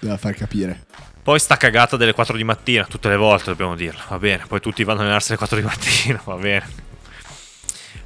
Doveva 0.00 0.18
far 0.18 0.34
capire. 0.34 0.84
Poi 1.22 1.38
sta 1.38 1.56
cagata 1.56 1.96
delle 1.96 2.12
4 2.12 2.36
di 2.36 2.44
mattina, 2.44 2.84
tutte 2.84 3.08
le 3.08 3.16
volte 3.16 3.46
dobbiamo 3.46 3.76
dirlo, 3.76 4.00
va 4.08 4.18
bene. 4.18 4.44
Poi 4.46 4.60
tutti 4.60 4.82
vanno 4.84 4.98
a 4.98 5.02
allenarsi 5.02 5.30
alle 5.30 5.38
4 5.38 5.56
di 5.58 5.62
mattina, 5.62 6.20
va 6.24 6.34
bene. 6.34 6.84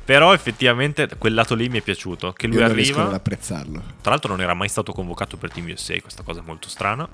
Però 0.04 0.34
effettivamente 0.34 1.08
quel 1.18 1.34
lato 1.34 1.54
lì 1.54 1.68
mi 1.68 1.78
è 1.78 1.82
piaciuto. 1.82 2.32
Che 2.32 2.46
lui 2.46 2.56
Io 2.56 2.64
arriva. 2.64 2.98
Non 2.98 3.08
ad 3.08 3.14
apprezzarlo. 3.14 3.82
Tra 4.00 4.10
l'altro 4.10 4.30
non 4.30 4.40
era 4.42 4.54
mai 4.54 4.68
stato 4.68 4.92
convocato 4.92 5.36
per 5.36 5.52
Team 5.52 5.70
USA, 5.70 5.98
questa 6.00 6.22
cosa 6.22 6.40
è 6.40 6.42
molto 6.44 6.68
strana. 6.68 7.08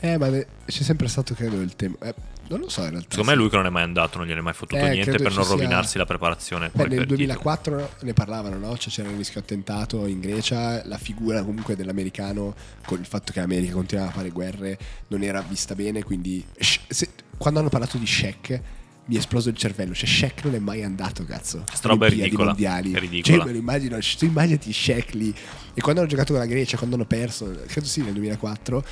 Eh, 0.00 0.16
ma 0.16 0.28
ne- 0.28 0.46
c'è 0.66 0.82
sempre 0.82 1.08
stato, 1.08 1.34
credo, 1.34 1.60
il 1.60 1.74
tema. 1.76 1.96
eh, 2.02 2.14
non 2.48 2.60
lo 2.60 2.68
so 2.70 2.82
in 2.82 2.90
realtà. 2.90 3.08
Secondo 3.10 3.30
me 3.32 3.36
lui 3.36 3.48
che 3.50 3.56
non 3.56 3.66
è 3.66 3.68
mai 3.70 3.82
andato, 3.82 4.16
non 4.18 4.26
gliene 4.26 4.38
è 4.40 4.42
mai 4.42 4.54
fottuto 4.54 4.76
Eh, 4.80 4.88
niente 4.90 5.02
credo 5.10 5.22
per 5.24 5.32
ci 5.32 5.36
non 5.38 5.44
sia- 5.46 5.54
rovinarsi 5.54 5.98
la 5.98 6.06
preparazione. 6.06 6.66
Beh, 6.66 6.70
poi 6.72 6.88
nel 6.88 6.96
per 6.98 7.06
titolo. 7.06 7.16
2004 7.16 7.90
ne 8.02 8.12
parlavano, 8.14 8.58
no? 8.58 8.78
Cioè 8.78 8.92
c'era 8.92 9.10
il 9.10 9.16
rischio 9.16 9.40
attentato 9.40 10.06
in 10.06 10.20
Grecia, 10.20 10.82
la 10.86 10.96
figura 10.98 11.42
comunque 11.42 11.76
dell'americano 11.76 12.54
con 12.86 13.00
il 13.00 13.06
fatto 13.06 13.32
che 13.32 13.40
l'America 13.40 13.72
continuava 13.74 14.10
a 14.10 14.12
fare 14.14 14.30
guerre 14.30 14.78
non 15.08 15.22
era 15.22 15.42
vista 15.42 15.74
bene, 15.74 16.02
quindi 16.02 16.42
Sh- 16.58 16.80
se- 16.88 17.10
quando 17.36 17.60
hanno 17.60 17.68
parlato 17.68 17.98
di 17.98 18.06
Shaq 18.06 18.60
mi 19.06 19.14
è 19.14 19.18
esploso 19.18 19.48
il 19.48 19.56
cervello, 19.56 19.94
cioè 19.94 20.06
Shaq 20.08 20.44
non 20.44 20.54
è 20.54 20.58
mai 20.58 20.84
andato, 20.84 21.24
cazzo. 21.24 21.64
Sta 21.72 21.88
roba 21.88 22.04
è 22.04 22.08
Olimpiadi 22.08 22.22
ridicola, 22.30 22.48
mondiali. 22.50 22.92
è 22.92 22.98
ridicola. 22.98 23.36
Cioè, 23.38 23.46
me 23.46 23.52
lo 23.52 23.58
immagino, 23.58 23.98
tu 24.18 24.24
immaginati 24.26 24.72
Shaq 24.72 25.12
lì. 25.14 25.34
E 25.74 25.80
quando 25.80 26.00
hanno 26.00 26.08
giocato 26.10 26.32
con 26.32 26.40
la 26.42 26.46
Grecia, 26.48 26.76
quando 26.76 26.96
hanno 26.96 27.06
perso, 27.06 27.58
credo 27.66 27.86
sì 27.86 28.02
nel 28.02 28.12
2004, 28.12 28.84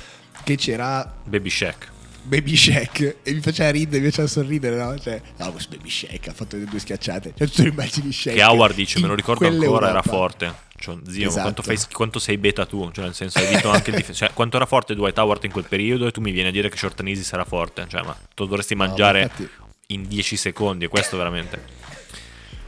che 0.47 0.55
c'era 0.55 1.13
Baby 1.25 1.49
Shack. 1.49 1.91
Baby 2.23 2.55
Shack 2.57 3.17
e 3.23 3.33
mi 3.33 3.39
faceva 3.41 3.69
ridere, 3.69 4.01
mi 4.03 4.09
faceva 4.09 4.27
sorridere, 4.27 4.75
no? 4.75 4.97
Cioè, 4.99 5.21
no, 5.37 5.51
questo 5.51 5.75
Baby 5.75 5.89
Shack 5.89 6.27
ha 6.27 6.33
fatto 6.33 6.57
le 6.57 6.65
due 6.65 6.79
schiacciate. 6.79 7.33
Cioè, 7.37 7.47
tu 7.49 7.61
immagini 7.63 8.11
Shack. 8.11 8.35
Che 8.35 8.43
Howard 8.43 8.75
dice, 8.75 8.99
me 8.99 9.07
lo 9.07 9.15
ricordo 9.15 9.47
ancora, 9.47 9.89
era 9.89 10.01
forte. 10.01 10.65
Cioè, 10.77 10.97
zio, 11.07 11.27
Esatto. 11.27 11.41
quanto, 11.41 11.61
fai- 11.63 11.77
quanto 11.91 12.19
sei 12.19 12.37
beta 12.37 12.65
tu? 12.65 12.89
Cioè, 12.91 13.05
nel 13.05 13.13
senso, 13.13 13.39
hai 13.39 13.47
vinto 13.47 13.69
anche 13.69 13.89
il 13.91 13.95
dif- 13.95 14.11
cioè, 14.13 14.31
quanto 14.33 14.57
era 14.57 14.65
forte 14.65 14.93
Dwight 14.93 15.17
Howard 15.17 15.43
in 15.45 15.51
quel 15.51 15.65
periodo 15.65 16.05
e 16.07 16.11
tu 16.11 16.19
mi 16.21 16.31
vieni 16.31 16.49
a 16.49 16.51
dire 16.51 16.69
che 16.69 16.77
Shortanisi 16.77 17.23
sarà 17.23 17.45
forte. 17.45 17.85
Cioè, 17.87 18.03
ma 18.03 18.15
tu 18.33 18.45
dovresti 18.45 18.75
No, 18.75 18.85
mangiare 18.85 19.21
infatti- 19.23 19.49
in 19.87 20.05
10 20.07 20.35
secondi 20.37 20.85
e 20.85 20.87
questo 20.89 21.15
veramente. 21.17 21.63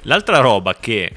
L'altra 0.03 0.39
roba 0.39 0.75
che 0.75 1.11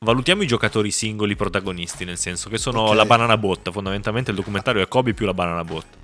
valutiamo 0.00 0.42
i 0.42 0.46
giocatori 0.46 0.90
singoli 0.90 1.34
protagonisti, 1.34 2.04
nel 2.04 2.18
senso 2.18 2.48
che 2.48 2.58
sono 2.58 2.82
Ok. 2.82 2.94
la 2.94 3.04
banana 3.04 3.36
botta, 3.36 3.72
fondamentalmente 3.72 4.30
il 4.30 4.36
documentario 4.36 4.80
è 4.82 4.88
Kobe 4.88 5.12
più 5.14 5.26
la 5.26 5.34
banana 5.34 5.64
botta. 5.64 5.96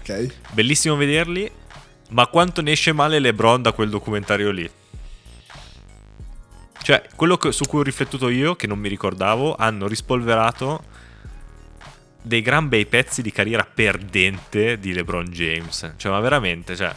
Ok? 0.00 0.34
Bellissimo 0.52 0.96
vederli, 0.96 1.50
ma 2.10 2.26
quanto 2.26 2.60
ne 2.60 2.72
esce 2.72 2.92
male 2.92 3.18
LeBron 3.18 3.62
da 3.62 3.72
quel 3.72 3.88
documentario 3.88 4.50
lì? 4.50 4.70
Cioè, 6.82 7.06
quello 7.16 7.36
che- 7.36 7.52
su 7.52 7.64
cui 7.66 7.80
ho 7.80 7.82
riflettuto 7.82 8.28
io, 8.28 8.54
che 8.54 8.66
non 8.66 8.78
mi 8.78 8.88
ricordavo, 8.88 9.56
hanno 9.56 9.86
rispolverato 9.86 10.84
dei 12.22 12.40
gran 12.42 12.68
bei 12.68 12.86
pezzi 12.86 13.20
di 13.22 13.30
carriera 13.32 13.64
perdente 13.64 14.78
di 14.78 14.92
LeBron 14.92 15.24
James. 15.26 15.94
Cioè, 15.96 16.12
ma 16.12 16.20
veramente, 16.20 16.76
cioè... 16.76 16.94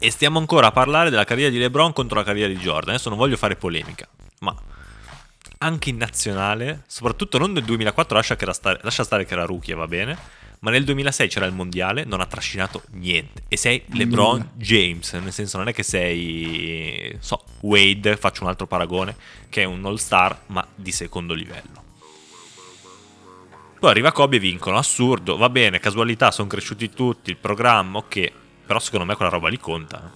E 0.00 0.10
stiamo 0.12 0.38
ancora 0.38 0.68
a 0.68 0.72
parlare 0.72 1.10
della 1.10 1.24
carriera 1.24 1.50
di 1.50 1.58
LeBron 1.58 1.92
contro 1.92 2.18
la 2.18 2.24
carriera 2.24 2.52
di 2.52 2.58
Jordan. 2.58 2.90
Adesso 2.94 3.08
non 3.08 3.18
voglio 3.18 3.36
fare 3.36 3.56
polemica, 3.56 4.06
ma 4.40 4.54
anche 5.58 5.90
in 5.90 5.96
nazionale, 5.96 6.82
soprattutto 6.86 7.38
non 7.38 7.52
nel 7.52 7.64
2004, 7.64 8.16
lascia, 8.16 8.36
che 8.36 8.52
stare, 8.52 8.80
lascia 8.82 9.04
stare 9.04 9.24
che 9.24 9.34
era 9.34 9.44
rookie, 9.44 9.74
va 9.74 9.86
bene, 9.86 10.16
ma 10.60 10.70
nel 10.70 10.84
2006 10.84 11.28
c'era 11.28 11.46
il 11.46 11.52
mondiale, 11.52 12.04
non 12.04 12.20
ha 12.20 12.26
trascinato 12.26 12.82
niente. 12.92 13.42
E 13.48 13.56
sei 13.56 13.82
LeBron. 13.92 14.50
James, 14.54 15.12
nel 15.14 15.32
senso 15.32 15.58
non 15.58 15.68
è 15.68 15.72
che 15.72 15.82
sei, 15.82 17.16
so, 17.20 17.44
Wade, 17.60 18.16
faccio 18.16 18.42
un 18.42 18.48
altro 18.48 18.66
paragone, 18.66 19.16
che 19.48 19.62
è 19.62 19.64
un 19.64 19.84
all-star, 19.84 20.42
ma 20.46 20.66
di 20.74 20.92
secondo 20.92 21.34
livello. 21.34 21.86
Poi 23.78 23.90
arriva 23.90 24.10
Kobe 24.10 24.36
e 24.36 24.40
vincono, 24.40 24.76
assurdo, 24.76 25.36
va 25.36 25.48
bene, 25.48 25.78
casualità, 25.78 26.32
sono 26.32 26.48
cresciuti 26.48 26.90
tutti, 26.90 27.30
il 27.30 27.36
programma, 27.36 27.98
ok, 27.98 28.32
però 28.66 28.80
secondo 28.80 29.04
me 29.06 29.14
quella 29.14 29.30
roba 29.30 29.48
lì 29.48 29.58
conta. 29.58 30.12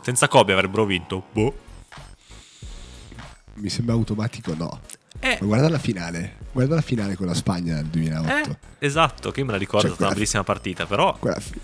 Senza 0.00 0.28
Kobe 0.28 0.52
avrebbero 0.52 0.84
vinto, 0.84 1.24
boh. 1.32 1.70
Mi 3.54 3.68
sembra 3.68 3.94
automatico, 3.94 4.54
no. 4.54 4.80
Eh, 5.20 5.38
Ma 5.40 5.46
guarda 5.46 5.68
la 5.68 5.78
finale. 5.78 6.36
Guarda 6.52 6.74
la 6.76 6.80
finale 6.80 7.14
con 7.16 7.26
la 7.26 7.34
Spagna 7.34 7.74
del 7.76 7.86
2008. 7.86 8.50
Eh, 8.50 8.56
esatto, 8.86 9.30
che 9.30 9.40
io 9.40 9.46
me 9.46 9.52
la 9.52 9.58
ricordo, 9.58 9.82
Cioè, 9.86 9.90
è 9.90 9.94
stata 9.94 10.06
una 10.08 10.14
bellissima 10.14 10.42
partita, 10.44 10.86
però 10.86 11.14
Quella, 11.18 11.38
fi- 11.38 11.60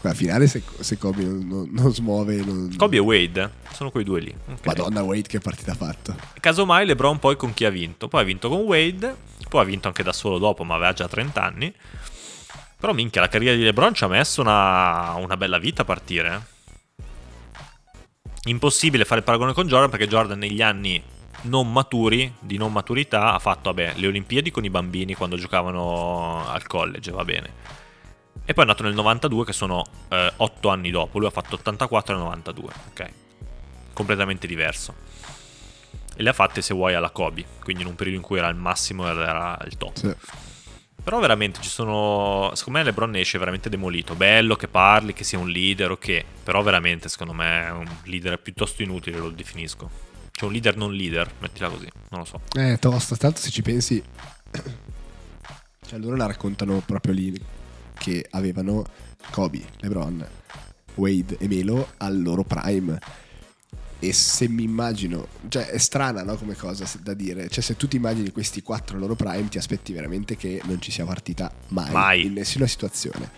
quella 0.00 0.14
finale, 0.14 0.46
se, 0.48 0.62
se 0.80 0.98
Kobe 0.98 1.22
non, 1.22 1.46
non- 1.46 1.68
non 1.70 1.92
smuove, 1.94 2.36
non... 2.36 2.74
Kobe 2.76 2.96
e 2.96 3.00
Wade 3.00 3.42
eh, 3.42 3.50
sono 3.74 3.90
quei 3.90 4.02
due 4.04 4.20
lì. 4.20 4.34
ok. 4.52 4.66
Madonna, 4.66 5.02
Wade, 5.02 5.28
che 5.28 5.38
partita 5.38 5.72
ha 5.72 5.76
fatto. 5.76 6.16
Casomai 6.40 6.84
LeBron 6.86 7.18
poi 7.18 7.36
con 7.36 7.54
chi 7.54 7.64
ha 7.64 7.70
vinto? 7.70 8.08
Poi 8.08 8.22
ha 8.22 8.24
vinto 8.24 8.48
con 8.48 8.60
Wade, 8.60 9.14
poi 9.48 9.60
ha 9.60 9.64
vinto 9.64 9.88
anche 9.88 10.02
da 10.02 10.12
solo 10.12 10.38
dopo, 10.38 10.64
ma 10.64 10.74
aveva 10.74 10.92
già 10.92 11.06
30 11.06 11.42
anni. 11.42 11.72
Però 12.78 12.92
minchia, 12.92 13.20
la 13.20 13.28
carriera 13.28 13.56
di 13.56 13.62
LeBron 13.62 13.94
ci 13.94 14.04
ha 14.04 14.08
messo 14.08 14.40
una, 14.40 15.14
una 15.14 15.36
bella 15.36 15.58
vita 15.58 15.82
a 15.82 15.84
partire. 15.84 16.34
eh. 16.34 16.54
Impossibile 18.48 19.04
fare 19.04 19.20
il 19.20 19.24
paragone 19.26 19.52
con 19.52 19.66
Jordan 19.66 19.90
perché 19.90 20.06
Jordan 20.08 20.38
negli 20.38 20.62
anni 20.62 21.02
non 21.42 21.72
maturi, 21.72 22.34
di 22.40 22.56
non 22.56 22.72
maturità, 22.72 23.34
ha 23.34 23.38
fatto 23.38 23.72
vabbè, 23.72 23.94
le 23.96 24.06
Olimpiadi 24.06 24.50
con 24.50 24.64
i 24.64 24.70
bambini 24.70 25.14
quando 25.14 25.36
giocavano 25.36 26.48
al 26.48 26.66
college, 26.66 27.10
va 27.10 27.24
bene. 27.24 27.52
E 28.44 28.54
poi 28.54 28.64
è 28.64 28.66
nato 28.66 28.82
nel 28.82 28.94
92 28.94 29.44
che 29.44 29.52
sono 29.52 29.84
8 30.08 30.68
anni 30.68 30.90
dopo, 30.90 31.18
lui 31.18 31.28
ha 31.28 31.32
fatto 31.32 31.56
84 31.56 32.14
e 32.14 32.18
92, 32.18 32.72
ok? 32.90 33.10
Completamente 33.92 34.46
diverso. 34.46 34.94
E 36.16 36.22
le 36.22 36.30
ha 36.30 36.32
fatte 36.32 36.62
se 36.62 36.72
vuoi 36.72 36.94
alla 36.94 37.10
Kobe, 37.10 37.44
quindi 37.62 37.82
in 37.82 37.88
un 37.88 37.94
periodo 37.94 38.18
in 38.18 38.24
cui 38.24 38.38
era 38.38 38.46
al 38.46 38.56
massimo 38.56 39.06
era 39.06 39.58
al 39.58 39.76
top. 39.76 39.96
Sì. 39.96 40.14
Però 41.02 41.20
veramente 41.20 41.60
ci 41.60 41.68
sono. 41.68 42.50
Secondo 42.54 42.80
me 42.80 42.84
LeBron 42.84 43.14
esce 43.14 43.38
veramente 43.38 43.68
demolito. 43.68 44.16
Bello 44.16 44.56
che 44.56 44.66
parli, 44.66 45.12
che 45.12 45.22
sia 45.22 45.38
un 45.38 45.48
leader, 45.48 45.92
ok. 45.92 46.24
Però 46.42 46.62
veramente, 46.62 47.08
secondo 47.08 47.32
me, 47.32 47.66
è 47.66 47.70
un 47.70 47.86
leader 48.06 48.40
piuttosto 48.40 48.82
inutile, 48.82 49.18
lo 49.18 49.30
definisco. 49.30 49.88
Cioè 50.38 50.48
un 50.48 50.52
leader 50.52 50.76
non 50.76 50.92
leader, 50.92 51.32
mettila 51.38 51.70
così, 51.70 51.88
non 52.10 52.20
lo 52.20 52.26
so. 52.26 52.42
Eh, 52.52 52.76
tosta. 52.78 53.16
Tanto 53.16 53.40
se 53.40 53.48
ci 53.48 53.62
pensi... 53.62 54.02
Cioè, 55.86 55.98
loro 56.00 56.16
la 56.16 56.26
raccontano 56.26 56.82
proprio 56.84 57.14
lì 57.14 57.40
che 57.94 58.26
avevano 58.32 58.84
Kobe, 59.30 59.62
LeBron, 59.78 60.28
Wade 60.96 61.38
e 61.38 61.46
Melo 61.46 61.92
al 61.98 62.20
loro 62.20 62.42
prime. 62.42 62.98
E 64.00 64.12
se 64.12 64.48
mi 64.48 64.64
immagino, 64.64 65.28
cioè 65.48 65.68
è 65.68 65.78
strana 65.78 66.22
no, 66.22 66.34
come 66.36 66.54
cosa 66.54 66.84
da 67.00 67.14
dire, 67.14 67.48
cioè 67.48 67.62
se 67.62 67.76
tu 67.76 67.86
ti 67.88 67.96
immagini 67.96 68.30
questi 68.30 68.62
quattro 68.62 68.96
al 68.96 69.00
loro 69.00 69.14
prime 69.14 69.48
ti 69.48 69.58
aspetti 69.58 69.92
veramente 69.92 70.36
che 70.36 70.60
non 70.64 70.80
ci 70.82 70.90
sia 70.90 71.04
partita 71.04 71.50
mai, 71.68 71.92
Mai. 71.92 72.26
in 72.26 72.32
nessuna 72.34 72.66
situazione. 72.66 73.30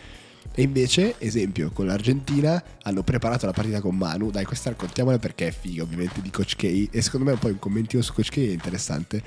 E 0.54 0.62
invece, 0.62 1.14
esempio, 1.18 1.70
con 1.70 1.86
l'Argentina 1.86 2.62
hanno 2.82 3.02
preparato 3.02 3.46
la 3.46 3.52
partita 3.52 3.80
con 3.80 3.96
Manu, 3.96 4.30
dai 4.30 4.44
questa 4.44 4.70
raccontiamola 4.70 5.18
perché 5.18 5.48
è 5.48 5.50
figa 5.52 5.82
ovviamente 5.82 6.20
di 6.20 6.30
Coach 6.30 6.56
K 6.56 6.88
e 6.90 7.00
secondo 7.00 7.26
me 7.26 7.32
un 7.32 7.38
po' 7.38 7.46
un 7.46 7.58
commentino 7.58 8.02
su 8.02 8.12
Coach 8.12 8.30
K 8.30 8.36
è 8.38 8.52
interessante. 8.52 9.22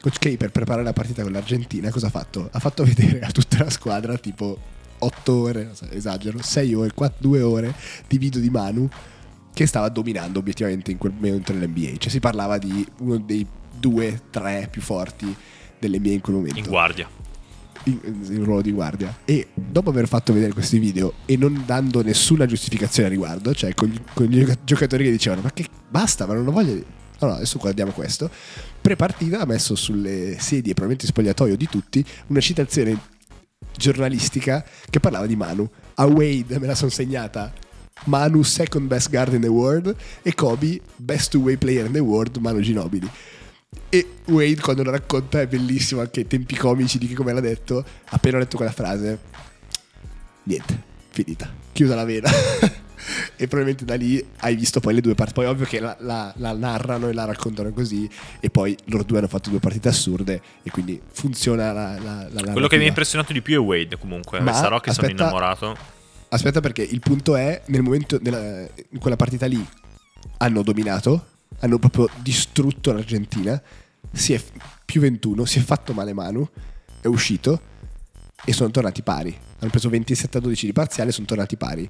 Coach 0.00 0.18
K 0.18 0.36
per 0.36 0.50
preparare 0.50 0.82
la 0.82 0.94
partita 0.94 1.22
con 1.22 1.32
l'Argentina 1.32 1.90
cosa 1.90 2.06
ha 2.06 2.10
fatto? 2.10 2.48
Ha 2.50 2.58
fatto 2.58 2.84
vedere 2.84 3.20
a 3.20 3.30
tutta 3.30 3.64
la 3.64 3.70
squadra 3.70 4.16
tipo 4.16 4.58
8 4.98 5.32
ore, 5.34 5.72
esagero, 5.90 6.40
6 6.42 6.74
ore, 6.74 6.92
4, 6.94 7.16
2 7.20 7.42
ore 7.42 7.74
di 8.06 8.18
video 8.18 8.40
di 8.40 8.48
Manu 8.48 8.88
che 9.52 9.66
stava 9.66 9.88
dominando 9.88 10.38
obiettivamente 10.38 10.90
in 10.90 10.98
quel 10.98 11.12
momento 11.12 11.52
nell'NBA. 11.52 11.96
Cioè 11.98 12.10
si 12.10 12.20
parlava 12.20 12.56
di 12.56 12.86
uno 13.00 13.18
dei 13.18 13.46
due, 13.78 14.22
tre 14.30 14.68
più 14.70 14.80
forti 14.80 15.34
dell'NBA 15.78 16.10
in 16.10 16.20
quel 16.20 16.36
momento 16.36 16.58
In 16.58 16.66
guardia. 16.66 17.08
In 17.84 18.44
ruolo 18.44 18.62
di 18.62 18.72
guardia. 18.72 19.18
E 19.24 19.48
dopo 19.54 19.90
aver 19.90 20.08
fatto 20.08 20.32
vedere 20.32 20.52
questi 20.52 20.78
video 20.78 21.14
e 21.26 21.36
non 21.36 21.62
dando 21.66 22.02
nessuna 22.02 22.46
giustificazione 22.46 23.08
a 23.08 23.10
riguardo, 23.10 23.54
cioè 23.54 23.74
con, 23.74 23.88
gli- 23.88 24.00
con 24.12 24.26
gli 24.26 24.46
giocatori 24.64 25.04
che 25.04 25.10
dicevano: 25.10 25.42
Ma 25.42 25.52
che 25.52 25.66
basta, 25.88 26.26
ma 26.26 26.34
non 26.34 26.44
lo 26.44 26.52
voglio. 26.52 26.98
Allora, 27.18 27.36
adesso 27.36 27.58
guardiamo 27.58 27.92
questo. 27.92 28.30
Pre-partita 28.80 29.40
ha 29.40 29.46
messo 29.46 29.74
sulle 29.74 30.36
sedie, 30.38 30.72
probabilmente 30.74 31.06
spogliatoio 31.06 31.56
di 31.56 31.68
tutti, 31.68 32.04
una 32.28 32.40
citazione 32.40 32.98
giornalistica 33.76 34.64
che 34.88 35.00
parlava 35.00 35.26
di 35.26 35.36
Manu. 35.36 35.68
A 35.94 36.06
Wade 36.06 36.58
me 36.58 36.66
la 36.66 36.74
sono 36.74 36.90
segnata. 36.90 37.52
Manu, 38.04 38.42
second 38.42 38.86
best 38.86 39.10
guard 39.10 39.34
in 39.34 39.42
the 39.42 39.48
world, 39.48 39.94
e 40.22 40.34
Kobe, 40.34 40.80
best 40.96 41.32
two-way 41.32 41.56
player 41.56 41.84
in 41.84 41.92
the 41.92 41.98
world, 41.98 42.36
Manu 42.38 42.60
Ginobili. 42.60 43.10
E 43.88 44.06
Wade 44.26 44.60
quando 44.60 44.82
lo 44.82 44.90
racconta 44.90 45.40
è 45.40 45.46
bellissimo 45.46 46.00
anche 46.00 46.20
i 46.20 46.26
tempi 46.26 46.56
comici 46.56 46.98
di 46.98 47.06
chi 47.06 47.14
come 47.14 47.32
l'ha 47.32 47.40
detto. 47.40 47.84
Appena 48.10 48.36
ho 48.36 48.40
letto 48.40 48.56
quella 48.56 48.72
frase, 48.72 49.18
niente, 50.44 50.82
finita, 51.10 51.48
chiusa 51.72 51.94
la 51.94 52.04
vena. 52.04 52.28
e 53.36 53.46
probabilmente 53.46 53.84
da 53.84 53.94
lì 53.94 54.24
hai 54.38 54.54
visto 54.56 54.80
poi 54.80 54.94
le 54.94 55.00
due 55.00 55.14
parti. 55.14 55.34
Poi 55.34 55.46
ovvio 55.46 55.66
che 55.66 55.78
la, 55.78 55.96
la- 56.00 56.32
la 56.36 56.52
narrano 56.52 57.08
e 57.08 57.12
la 57.12 57.24
raccontano 57.24 57.70
così. 57.70 58.08
E 58.40 58.50
poi 58.50 58.76
loro 58.86 59.04
due 59.04 59.18
hanno 59.18 59.28
fatto 59.28 59.50
due 59.50 59.60
partite 59.60 59.88
assurde. 59.88 60.40
E 60.64 60.70
quindi 60.70 61.00
funziona 61.12 61.72
la, 61.72 61.98
la, 62.00 62.28
la 62.30 62.52
Quello 62.52 62.66
che 62.68 62.76
mi 62.76 62.84
ha 62.84 62.88
impressionato 62.88 63.32
di 63.32 63.40
più 63.40 63.54
è 63.54 63.58
Wade, 63.64 63.98
comunque. 63.98 64.40
Ma, 64.40 64.52
Sarò 64.52 64.80
che 64.80 64.92
sono 64.92 65.06
aspetta- 65.06 65.22
innamorato. 65.24 65.76
Aspetta 66.32 66.60
perché 66.60 66.82
il 66.82 67.00
punto 67.00 67.34
è, 67.36 67.62
nel 67.66 67.82
momento, 67.82 68.18
della- 68.18 68.60
in 68.90 68.98
quella 69.00 69.16
partita 69.16 69.46
lì, 69.46 69.64
hanno 70.38 70.62
dominato, 70.62 71.26
hanno 71.58 71.78
proprio 71.78 72.08
distrutto 72.22 72.92
l'Argentina, 72.92 73.60
si 74.12 74.32
è 74.32 74.42
più 74.84 75.00
21, 75.00 75.44
si 75.44 75.58
è 75.58 75.62
fatto 75.62 75.92
male 75.92 76.12
Manu, 76.12 76.48
è 77.00 77.06
uscito 77.06 77.60
e 78.44 78.52
sono 78.52 78.70
tornati 78.70 79.02
pari. 79.02 79.36
Hanno 79.58 79.70
preso 79.70 79.88
27 79.90 80.38
a 80.38 80.40
12 80.40 80.66
di 80.66 80.72
parziale 80.72 81.10
e 81.10 81.12
sono 81.12 81.26
tornati 81.26 81.56
pari. 81.56 81.88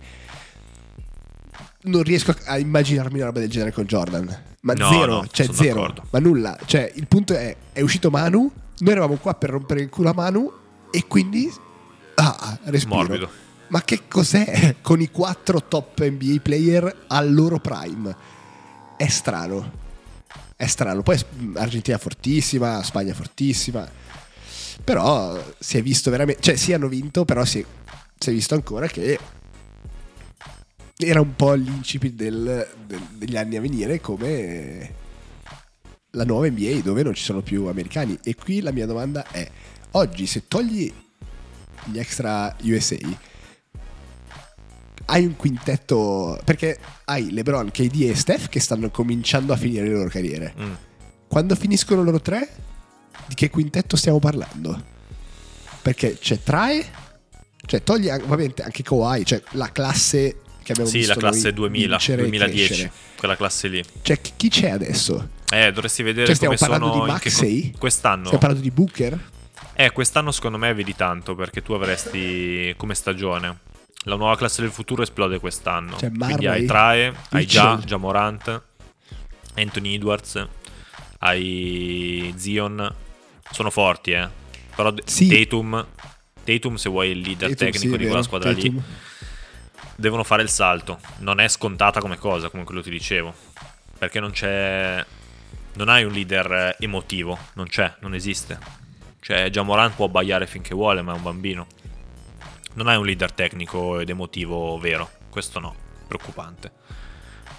Non 1.83 2.03
riesco 2.03 2.35
a- 2.47 2.59
immaginarmi 2.59 3.17
una 3.17 3.27
roba 3.27 3.41
del 3.41 3.49
genere 3.49 3.73
con 3.73 3.85
Jordan. 3.85 4.27
Ma 4.63 4.75
No, 4.75 4.91
zero, 4.91 5.13
no, 5.23 5.27
cioè 5.31 5.47
zero, 5.53 5.75
d'accordo. 5.81 6.07
ma 6.11 6.19
nulla. 6.19 6.59
Cioè, 6.67 6.93
il 6.97 7.07
punto 7.07 7.35
è, 7.35 7.57
è 7.73 7.81
uscito 7.81 8.11
Manu, 8.11 8.51
noi 8.81 8.91
eravamo 8.93 9.17
qua 9.17 9.35
per 9.35 9.51
rompere 9.51 9.81
il 9.81 9.89
culo 9.89 10.11
a 10.11 10.15
Manu 10.15 10.53
e 10.91 11.07
quindi 11.07 11.51
Ah, 12.17 12.59
respiro. 12.65 12.97
Morbido. 12.97 13.31
Ma 13.69 13.81
che 13.83 14.03
cos'è 14.09 14.77
con 14.83 15.01
i 15.01 15.11
quattro 15.11 15.63
top 15.67 16.03
NBA 16.05 16.41
player 16.43 17.05
al 17.07 17.33
loro 17.33 17.59
prime? 17.61 18.15
È 19.01 19.09
strano. 19.09 19.73
È 20.55 20.67
strano. 20.67 21.01
Poi 21.01 21.19
Argentina 21.55 21.97
fortissima, 21.97 22.83
Spagna 22.83 23.15
fortissima. 23.15 23.91
Però 24.85 25.43
si 25.59 25.79
è 25.79 25.83
visto 25.83 26.11
veramente... 26.11 26.43
Cioè, 26.43 26.55
sì 26.55 26.75
hanno 26.75 26.87
vinto, 26.87 27.25
però 27.25 27.47
si 27.47 27.61
è, 27.61 27.65
si 28.19 28.29
è 28.29 28.33
visto 28.35 28.55
ancora 28.55 28.89
che 28.89 29.19
era 30.99 31.19
un 31.23 31.35
po' 31.35 31.55
l'incipit 31.55 32.13
del- 32.13 32.69
del- 32.87 33.09
degli 33.13 33.39
anni 33.39 33.57
a 33.57 33.63
venire 33.63 34.03
come 34.03 34.95
la 36.11 36.25
nuova 36.27 36.47
NBA 36.51 36.81
dove 36.83 37.03
non 37.03 37.15
ci 37.15 37.25
sono 37.25 37.41
più 37.41 37.69
americani. 37.69 38.19
E 38.23 38.35
qui 38.35 38.61
la 38.61 38.71
mia 38.71 38.85
domanda 38.85 39.27
è, 39.31 39.51
oggi 39.93 40.27
se 40.27 40.47
togli 40.47 40.93
gli 41.85 41.99
extra 41.99 42.55
USA, 42.65 42.99
hai 45.11 45.25
un 45.25 45.37
quintetto, 45.37 46.39
perché 46.45 46.79
hai 47.07 47.31
LeBron, 47.33 47.71
KD 47.71 48.03
e 48.11 48.15
Steph 48.15 48.49
che 48.49 48.61
stanno 48.61 48.91
cominciando 48.91 49.53
a 49.53 49.57
finire 49.57 49.87
le 49.87 49.93
loro 49.93 50.09
carriere. 50.09 50.55
Mm. 50.61 50.73
Quando 51.29 51.55
finiscono 51.57 52.03
loro 52.03 52.21
tre, 52.21 52.49
di 53.27 53.35
che 53.35 53.51
quintetto 53.51 53.97
stiamo 53.97 54.19
parlando? 54.19 54.83
Perché 55.83 56.19
c'è 56.19 56.41
Trae, 56.43 56.85
cioè 57.67 57.83
togli 57.83 58.09
ovviamente 58.09 58.63
anche 58.63 58.83
Kawhi, 58.83 59.25
cioè 59.25 59.43
la 59.53 59.71
classe 59.73 60.37
che 60.63 60.73
abbiamo 60.73 60.91
Sì, 60.91 60.99
visto 60.99 61.15
la 61.15 61.21
classe 61.21 61.43
noi 61.45 61.53
2000, 61.55 61.89
vincere 61.97 62.23
e 62.23 62.25
2010, 62.29 62.65
crescere. 62.67 62.93
quella 63.17 63.37
classe 63.37 63.69
lì. 63.69 63.85
Cioè 64.03 64.21
chi- 64.37 64.49
c'è 64.49 64.71
adesso? 64.71 65.29
Eh, 65.51 65.73
dovresti 65.73 66.03
vedere 66.03 66.27
Cioè 66.27 66.35
stiamo 66.37 66.55
parlando 66.57 66.93
di 66.93 67.01
che 67.01 67.07
Maxey? 67.07 67.73
quest'anno. 67.77 68.21
Stiamo 68.27 68.39
parlando 68.39 68.63
di 68.63 68.71
Booker? 68.71 69.19
Eh, 69.75 69.91
quest'anno 69.93 70.31
secondo 70.31 70.59
me 70.59 70.73
vedi 70.75 70.95
tanto 70.95 71.35
perché 71.35 71.63
tu 71.63 71.73
avresti 71.73 72.75
come 72.77 72.95
stagione 72.95 73.59
la 74.05 74.17
nuova 74.17 74.37
classe 74.37 74.63
del 74.63 74.71
futuro 74.71 75.03
esplode 75.03 75.39
quest'anno. 75.39 75.97
Cioè, 75.97 76.11
Quindi 76.11 76.35
Murray, 76.35 76.47
hai 76.47 76.67
Trae, 76.67 77.15
hai 77.31 77.47
già, 77.47 77.79
già 77.85 77.97
Morant, 77.97 78.63
Anthony 79.57 79.95
Edwards, 79.95 80.47
hai 81.19 82.33
Zion. 82.37 82.95
Sono 83.51 83.71
forti, 83.71 84.13
eh. 84.13 84.29
Però 84.75 84.95
Sì. 85.05 85.29
Tatum, 85.29 85.87
Tatum 86.45 86.75
se 86.77 86.89
vuoi 86.89 87.11
il 87.11 87.19
leader 87.19 87.51
Tatum, 87.51 87.67
tecnico 87.67 87.93
sì, 87.95 87.99
di 87.99 88.07
quella 88.07 88.23
squadra 88.23 88.51
lì, 88.53 88.63
Tatum. 88.63 88.83
devono 89.97 90.25
fare 90.25 90.43
il 90.43 90.49
salto. 90.49 91.01
Non 91.19 91.41
è 91.41 91.49
scontata 91.49 92.01
come 92.01 92.17
cosa, 92.17 92.49
come 92.49 92.65
quello 92.65 92.81
ti 92.83 92.91
dicevo. 92.91 93.35
Perché 93.99 94.21
non 94.21 94.31
c'è. 94.31 95.05
Non 95.75 95.89
hai 95.89 96.05
un 96.05 96.13
leader 96.13 96.53
eh, 96.53 96.77
emotivo. 96.79 97.37
Non 97.55 97.67
c'è, 97.67 97.93
non 98.01 98.15
esiste. 98.15 98.59
Cioè, 99.21 99.51
già 99.51 99.63
Moran 99.63 99.95
può 99.95 100.07
abbaiare 100.07 100.47
finché 100.47 100.75
vuole, 100.75 101.03
ma 101.03 101.13
è 101.13 101.17
un 101.17 101.23
bambino. 101.23 101.67
Non 102.75 102.89
hai 102.89 102.97
un 102.97 103.05
leader 103.05 103.33
tecnico 103.33 104.01
ed 104.01 104.09
emotivo 104.09 104.79
vero. 104.79 105.11
Questo 105.29 105.59
no. 105.59 105.75
Preoccupante. 106.07 106.73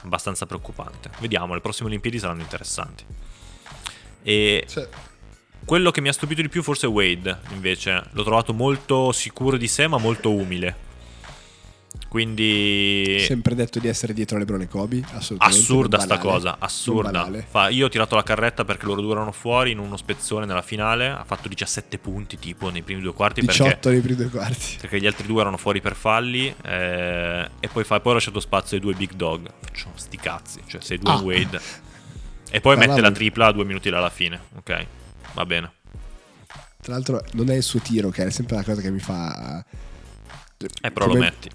Abbastanza 0.03 0.45
preoccupante. 0.45 1.09
Vediamo, 1.19 1.53
le 1.53 1.61
prossime 1.61 1.89
Olimpiadi 1.89 2.19
saranno 2.19 2.41
interessanti. 2.41 3.05
E 4.23 4.65
Cioè, 4.67 4.87
quello 5.65 5.91
che 5.91 6.01
mi 6.01 6.09
ha 6.09 6.13
stupito 6.13 6.41
di 6.41 6.49
più 6.49 6.63
forse 6.63 6.87
è 6.87 6.89
Wade, 6.89 7.39
invece. 7.51 8.03
L'ho 8.11 8.23
trovato 8.23 8.53
molto 8.53 9.11
sicuro 9.11 9.57
di 9.57 9.67
sé, 9.67 9.87
ma 9.87 9.97
molto 9.97 10.33
umile. 10.33 10.89
Quindi 12.11 13.23
sempre 13.25 13.55
detto 13.55 13.79
di 13.79 13.87
essere 13.87 14.11
dietro 14.11 14.37
LeBron 14.37 14.59
e 14.59 14.67
Kobe, 14.67 15.01
assolutamente. 15.13 15.61
assurda 15.61 15.99
sta 15.99 16.17
cosa, 16.17 16.57
assurda. 16.59 17.31
Fa- 17.49 17.69
io 17.69 17.85
ho 17.85 17.89
tirato 17.89 18.15
la 18.15 18.23
carretta 18.23 18.65
perché 18.65 18.85
loro 18.85 18.99
due 18.99 19.13
erano 19.13 19.31
fuori 19.31 19.71
in 19.71 19.77
uno 19.79 19.95
spezzone 19.95 20.45
nella 20.45 20.61
finale, 20.61 21.07
ha 21.07 21.23
fatto 21.23 21.47
17 21.47 21.97
punti 21.99 22.37
tipo 22.37 22.69
nei 22.69 22.81
primi 22.81 22.99
due 22.99 23.13
quarti 23.13 23.45
perché 23.45 23.63
18 23.63 23.89
nei 23.91 24.01
primi 24.01 24.15
due 24.17 24.27
quarti. 24.29 24.75
perché 24.81 24.99
gli 24.99 25.05
altri 25.07 25.25
due 25.25 25.39
erano 25.39 25.55
fuori 25.55 25.79
per 25.79 25.95
falli 25.95 26.53
eh, 26.65 27.49
e 27.61 27.67
poi, 27.69 27.85
fa, 27.85 28.01
poi 28.01 28.11
ho 28.11 28.15
lasciato 28.15 28.41
spazio 28.41 28.75
ai 28.75 28.83
due 28.83 28.93
big 28.93 29.13
dog. 29.13 29.49
Faccio 29.61 29.87
sti 29.95 30.17
cazzi, 30.17 30.59
cioè 30.67 30.81
sei 30.81 30.97
due 30.97 31.11
Ah. 31.13 31.19
Wade. 31.21 31.61
E 32.51 32.59
poi 32.59 32.75
Parlavo- 32.75 32.87
mette 32.89 33.01
la 33.01 33.11
tripla 33.11 33.45
a 33.45 33.51
due 33.53 33.63
minuti 33.63 33.89
dalla 33.89 34.09
fine. 34.09 34.37
Ok, 34.57 34.85
va 35.33 35.45
bene. 35.45 35.71
Tra 36.81 36.91
l'altro 36.91 37.23
non 37.35 37.49
è 37.49 37.55
il 37.55 37.63
suo 37.63 37.79
tiro 37.79 38.09
che 38.09 38.25
è 38.25 38.29
sempre 38.31 38.57
la 38.57 38.63
cosa 38.63 38.81
che 38.81 38.91
mi 38.91 38.99
fa... 38.99 39.63
Eh, 40.81 40.91
però 40.91 41.05
lo 41.05 41.13
come 41.13 41.23
metti. 41.29 41.49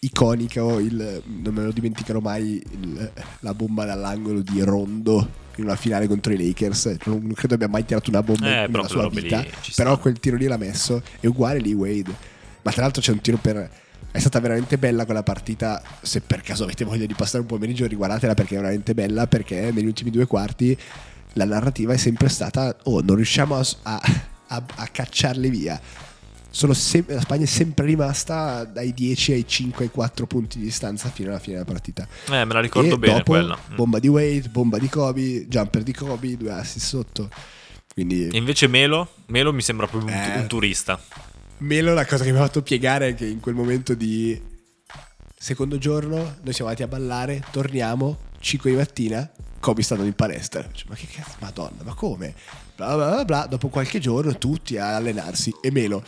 Iconico, 0.00 0.78
il, 0.78 1.22
non 1.42 1.54
me 1.54 1.64
lo 1.64 1.72
dimenticherò 1.72 2.20
mai, 2.20 2.62
il- 2.70 3.10
la 3.40 3.54
bomba 3.54 3.84
dall'angolo 3.84 4.40
di 4.42 4.60
Rondo 4.62 5.46
in 5.56 5.64
una 5.64 5.76
finale 5.76 6.06
contro 6.06 6.32
i 6.32 6.36
Lakers. 6.46 6.96
Non, 7.04 7.20
non 7.22 7.32
credo 7.32 7.54
abbia 7.54 7.68
mai 7.68 7.84
tirato 7.84 8.10
una 8.10 8.22
bomba 8.22 8.46
Eh, 8.62 8.66
una 8.80 8.88
sua 8.88 9.02
vita, 9.22 9.36
però 9.82 9.98
quel 9.98 10.18
tiro 10.20 10.36
lì 10.36 10.46
l'ha 10.46 10.56
messo. 10.56 11.02
È 11.18 11.26
uguale 11.26 11.58
lì 11.58 11.72
Wade. 11.72 12.14
Ma 12.62 12.70
tra 12.70 12.82
l'altro 12.82 13.02
c'è 13.02 13.12
un 13.12 13.20
tiro 13.20 13.38
per... 13.38 13.70
È 14.10 14.18
stata 14.20 14.40
veramente 14.40 14.78
bella 14.78 15.04
quella 15.04 15.22
partita. 15.22 15.82
Se 16.00 16.20
per 16.20 16.40
caso 16.42 16.64
avete 16.64 16.84
voglia 16.84 17.04
di 17.06 17.14
passare 17.14 17.40
un 17.40 17.46
pomeriggio, 17.46 17.86
riguardatela 17.86 18.34
perché 18.34 18.54
è 18.54 18.58
veramente 18.58 18.94
bella. 18.94 19.26
Perché 19.26 19.70
negli 19.72 19.86
ultimi 19.86 20.10
due 20.10 20.26
quarti 20.26 20.76
la 21.34 21.44
narrativa 21.44 21.92
è 21.92 21.96
sempre 21.96 22.28
stata: 22.28 22.74
Oh, 22.84 23.00
non 23.02 23.16
riusciamo 23.16 23.56
a, 23.56 23.64
a- 23.82 24.00
a- 24.48 24.64
a 24.76 24.86
cacciarli 24.86 25.50
via. 25.50 25.78
Sono 26.50 26.72
sem- 26.72 27.04
la 27.08 27.20
Spagna 27.20 27.44
è 27.44 27.46
sempre 27.46 27.84
rimasta 27.84 28.64
dai 28.64 28.94
10 28.94 29.32
ai 29.32 29.46
5 29.46 29.84
ai 29.84 29.90
4 29.90 30.26
punti 30.26 30.58
di 30.58 30.64
distanza 30.64 31.10
fino 31.10 31.28
alla 31.28 31.38
fine 31.38 31.54
della 31.54 31.66
partita. 31.66 32.08
Eh, 32.30 32.44
me 32.44 32.52
la 32.54 32.60
ricordo 32.60 32.94
e 32.94 32.98
bene 32.98 33.22
quella. 33.22 33.56
Mm. 33.70 33.74
Bomba 33.76 33.98
di 33.98 34.08
Wade, 34.08 34.48
bomba 34.48 34.78
di 34.78 34.88
Kobe, 34.88 35.46
jumper 35.46 35.82
di 35.82 35.92
Kobe, 35.92 36.36
due 36.36 36.50
assist 36.52 36.86
sotto. 36.86 37.28
Quindi 37.92 38.28
E 38.28 38.36
invece 38.36 38.66
Melo, 38.66 39.08
Melo 39.26 39.52
mi 39.52 39.60
sembra 39.62 39.86
proprio 39.86 40.10
un, 40.10 40.18
Eh. 40.18 40.38
un 40.40 40.46
turista. 40.46 40.98
Melo 41.58 41.92
la 41.92 42.06
cosa 42.06 42.24
che 42.24 42.30
mi 42.32 42.38
ha 42.38 42.42
fatto 42.42 42.62
piegare 42.62 43.08
è 43.08 43.14
che 43.14 43.26
in 43.26 43.40
quel 43.40 43.54
momento 43.54 43.94
di 43.94 44.40
secondo 45.36 45.78
giorno 45.78 46.16
noi 46.42 46.52
siamo 46.52 46.70
andati 46.70 46.82
a 46.82 46.88
ballare, 46.88 47.42
torniamo, 47.50 48.18
5 48.40 48.70
di 48.70 48.76
mattina, 48.76 49.28
Kobe 49.60 49.82
sta 49.82 49.94
andando 49.94 50.12
in 50.12 50.16
palestra. 50.16 50.66
Cioè, 50.72 50.86
ma 50.88 50.94
che 50.94 51.06
cazzo, 51.10 51.36
madonna, 51.40 51.82
ma 51.82 51.94
come? 51.94 52.34
Bla 52.78 52.94
bla 52.94 53.24
bla 53.24 53.46
dopo 53.48 53.66
qualche 53.70 53.98
giorno 53.98 54.38
tutti 54.38 54.78
a 54.78 54.94
allenarsi 54.94 55.52
e 55.60 55.72
Melo, 55.72 56.00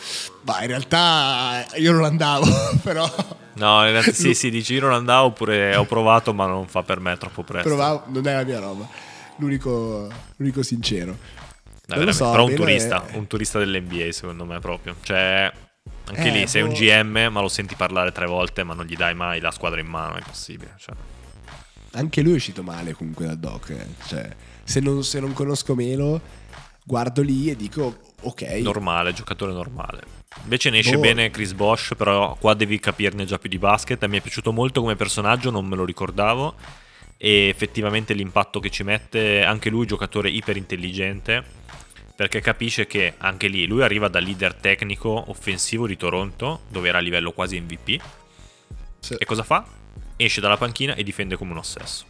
ma 0.42 0.60
in 0.62 0.68
realtà 0.68 1.66
io 1.74 1.90
non 1.90 2.04
andavo, 2.04 2.46
però 2.80 3.04
No, 3.54 3.84
in 3.84 3.90
realtà 3.90 4.12
sì, 4.12 4.34
sì, 4.34 4.50
dici 4.50 4.74
io 4.74 4.82
non 4.82 4.92
andavo 4.92 5.26
oppure 5.26 5.74
ho 5.74 5.84
provato 5.84 6.32
ma 6.32 6.46
non 6.46 6.68
fa 6.68 6.84
per 6.84 7.00
me 7.00 7.16
troppo 7.18 7.42
presto. 7.42 7.68
provavo, 7.68 8.04
non 8.06 8.24
è 8.28 8.34
la 8.34 8.44
mia 8.44 8.60
roba. 8.60 8.86
L'unico, 9.38 10.08
l'unico 10.36 10.62
sincero. 10.62 11.10
Lo 11.10 11.16
veramente. 11.86 12.12
so, 12.12 12.30
Però 12.30 12.44
un 12.46 12.54
turista, 12.54 13.04
è- 13.04 13.16
un 13.16 13.26
turista 13.26 13.58
dell'NBA 13.58 14.12
secondo 14.12 14.44
me 14.44 14.60
proprio. 14.60 14.94
Cioè, 15.02 15.52
anche 16.06 16.28
Eh, 16.28 16.30
lì 16.30 16.46
sei 16.46 16.62
un 16.62 16.68
boh. 16.68 16.74
GM 16.76 17.28
ma 17.32 17.40
lo 17.40 17.48
senti 17.48 17.74
parlare 17.74 18.12
tre 18.12 18.26
volte 18.26 18.62
ma 18.62 18.74
non 18.74 18.84
gli 18.86 18.94
dai 18.94 19.14
mai 19.14 19.40
la 19.40 19.50
squadra 19.50 19.80
in 19.80 19.88
mano, 19.88 20.14
è 20.14 20.18
impossibile. 20.18 20.74
Cioè. 20.78 20.94
Anche 21.94 22.22
lui 22.22 22.32
è 22.34 22.36
uscito 22.36 22.62
male 22.62 22.92
comunque 22.92 23.26
dal 23.26 23.38
doc. 23.38 23.70
eh. 23.70 23.86
Cioè, 24.06 24.28
se 24.62 24.78
non, 24.78 25.02
se 25.02 25.18
non 25.18 25.32
conosco 25.32 25.74
Melo, 25.74 26.38
guardo 26.90 27.22
lì 27.22 27.48
e 27.48 27.54
dico, 27.54 28.00
ok, 28.22 28.42
Normale, 28.62 29.12
giocatore 29.12 29.52
normale. 29.52 30.02
Invece 30.42 30.70
ne 30.70 30.78
esce 30.78 30.96
Boh. 30.96 31.00
bene 31.00 31.30
Chris 31.30 31.52
Bosch, 31.52 31.94
però 31.94 32.36
qua 32.36 32.54
devi 32.54 32.80
capirne 32.80 33.24
già 33.26 33.38
più 33.38 33.48
di 33.48 33.58
basket. 33.58 34.04
Mi 34.06 34.18
è 34.18 34.20
piaciuto 34.20 34.52
molto 34.52 34.80
come 34.80 34.96
personaggio, 34.96 35.52
non 35.52 35.66
me 35.66 35.76
lo 35.76 35.84
ricordavo. 35.84 36.54
E 37.16 37.46
effettivamente 37.46 38.12
l'impatto 38.12 38.58
che 38.58 38.70
ci 38.70 38.82
mette, 38.82 39.44
anche 39.44 39.70
lui 39.70 39.86
giocatore 39.86 40.30
iper 40.30 40.56
intelligente, 40.56 41.44
perché 42.16 42.40
capisce 42.40 42.88
che 42.88 43.14
anche 43.18 43.46
lì 43.46 43.66
lui 43.66 43.82
arriva 43.82 44.08
da 44.08 44.18
leader 44.18 44.54
tecnico 44.54 45.30
offensivo 45.30 45.86
di 45.86 45.96
Toronto, 45.96 46.62
dove 46.68 46.88
era 46.88 46.98
a 46.98 47.02
livello 47.02 47.30
quasi 47.30 47.60
MVP. 47.60 48.02
Sì. 48.98 49.14
E 49.14 49.24
cosa 49.24 49.44
fa? 49.44 49.64
Esce 50.16 50.40
dalla 50.40 50.56
panchina 50.56 50.94
e 50.96 51.04
difende 51.04 51.36
come 51.36 51.52
un 51.52 51.58
ossesso. 51.58 52.04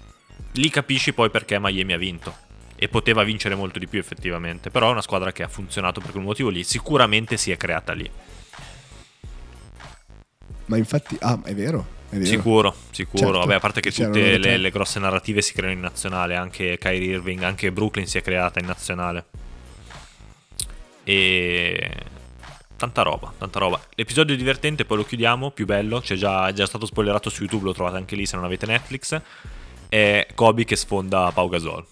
Lì 0.52 0.70
capisci 0.70 1.12
poi 1.12 1.28
perché 1.28 1.58
Miami 1.60 1.92
ha 1.92 1.98
vinto. 1.98 2.48
E 2.82 2.88
poteva 2.88 3.24
vincere 3.24 3.54
molto 3.54 3.78
di 3.78 3.86
più 3.86 3.98
effettivamente. 3.98 4.70
Però 4.70 4.88
è 4.88 4.90
una 4.92 5.02
squadra 5.02 5.32
che 5.32 5.42
ha 5.42 5.48
funzionato 5.48 6.00
per 6.00 6.12
quel 6.12 6.22
motivo 6.22 6.48
lì. 6.48 6.64
Sicuramente 6.64 7.36
si 7.36 7.50
è 7.50 7.58
creata 7.58 7.92
lì. 7.92 8.10
ma 10.64 10.76
infatti, 10.78 11.14
ah, 11.20 11.38
è 11.44 11.54
vero, 11.54 11.86
è 12.08 12.16
vero. 12.16 12.24
Sicuro, 12.24 12.74
sicuro. 12.90 13.22
Certo, 13.22 13.38
Vabbè, 13.38 13.54
a 13.54 13.60
parte 13.60 13.80
che 13.82 13.92
tutte 13.92 14.38
le, 14.38 14.56
le 14.56 14.70
grosse 14.70 14.98
narrative 14.98 15.42
si 15.42 15.52
creano 15.52 15.74
in 15.74 15.80
nazionale. 15.80 16.36
Anche 16.36 16.78
Kyrie 16.78 17.16
Irving, 17.16 17.42
anche 17.42 17.70
Brooklyn 17.70 18.06
si 18.06 18.16
è 18.16 18.22
creata 18.22 18.60
in 18.60 18.66
nazionale. 18.66 19.26
E 21.04 21.90
tanta 22.76 23.02
roba, 23.02 23.30
tanta 23.36 23.58
roba. 23.58 23.78
L'episodio 23.94 24.34
divertente, 24.34 24.86
poi 24.86 24.96
lo 24.96 25.04
chiudiamo, 25.04 25.50
più 25.50 25.66
bello, 25.66 26.00
c'è 26.00 26.14
già, 26.14 26.48
è 26.48 26.54
già 26.54 26.64
stato 26.64 26.86
spoilerato 26.86 27.28
su 27.28 27.42
YouTube, 27.42 27.66
lo 27.66 27.74
trovate 27.74 27.98
anche 27.98 28.16
lì 28.16 28.24
se 28.24 28.36
non 28.36 28.46
avete 28.46 28.64
Netflix. 28.64 29.20
È 29.86 30.26
Kobe 30.34 30.64
che 30.64 30.76
sfonda 30.76 31.30
Pau 31.34 31.48
Gasol. 31.50 31.84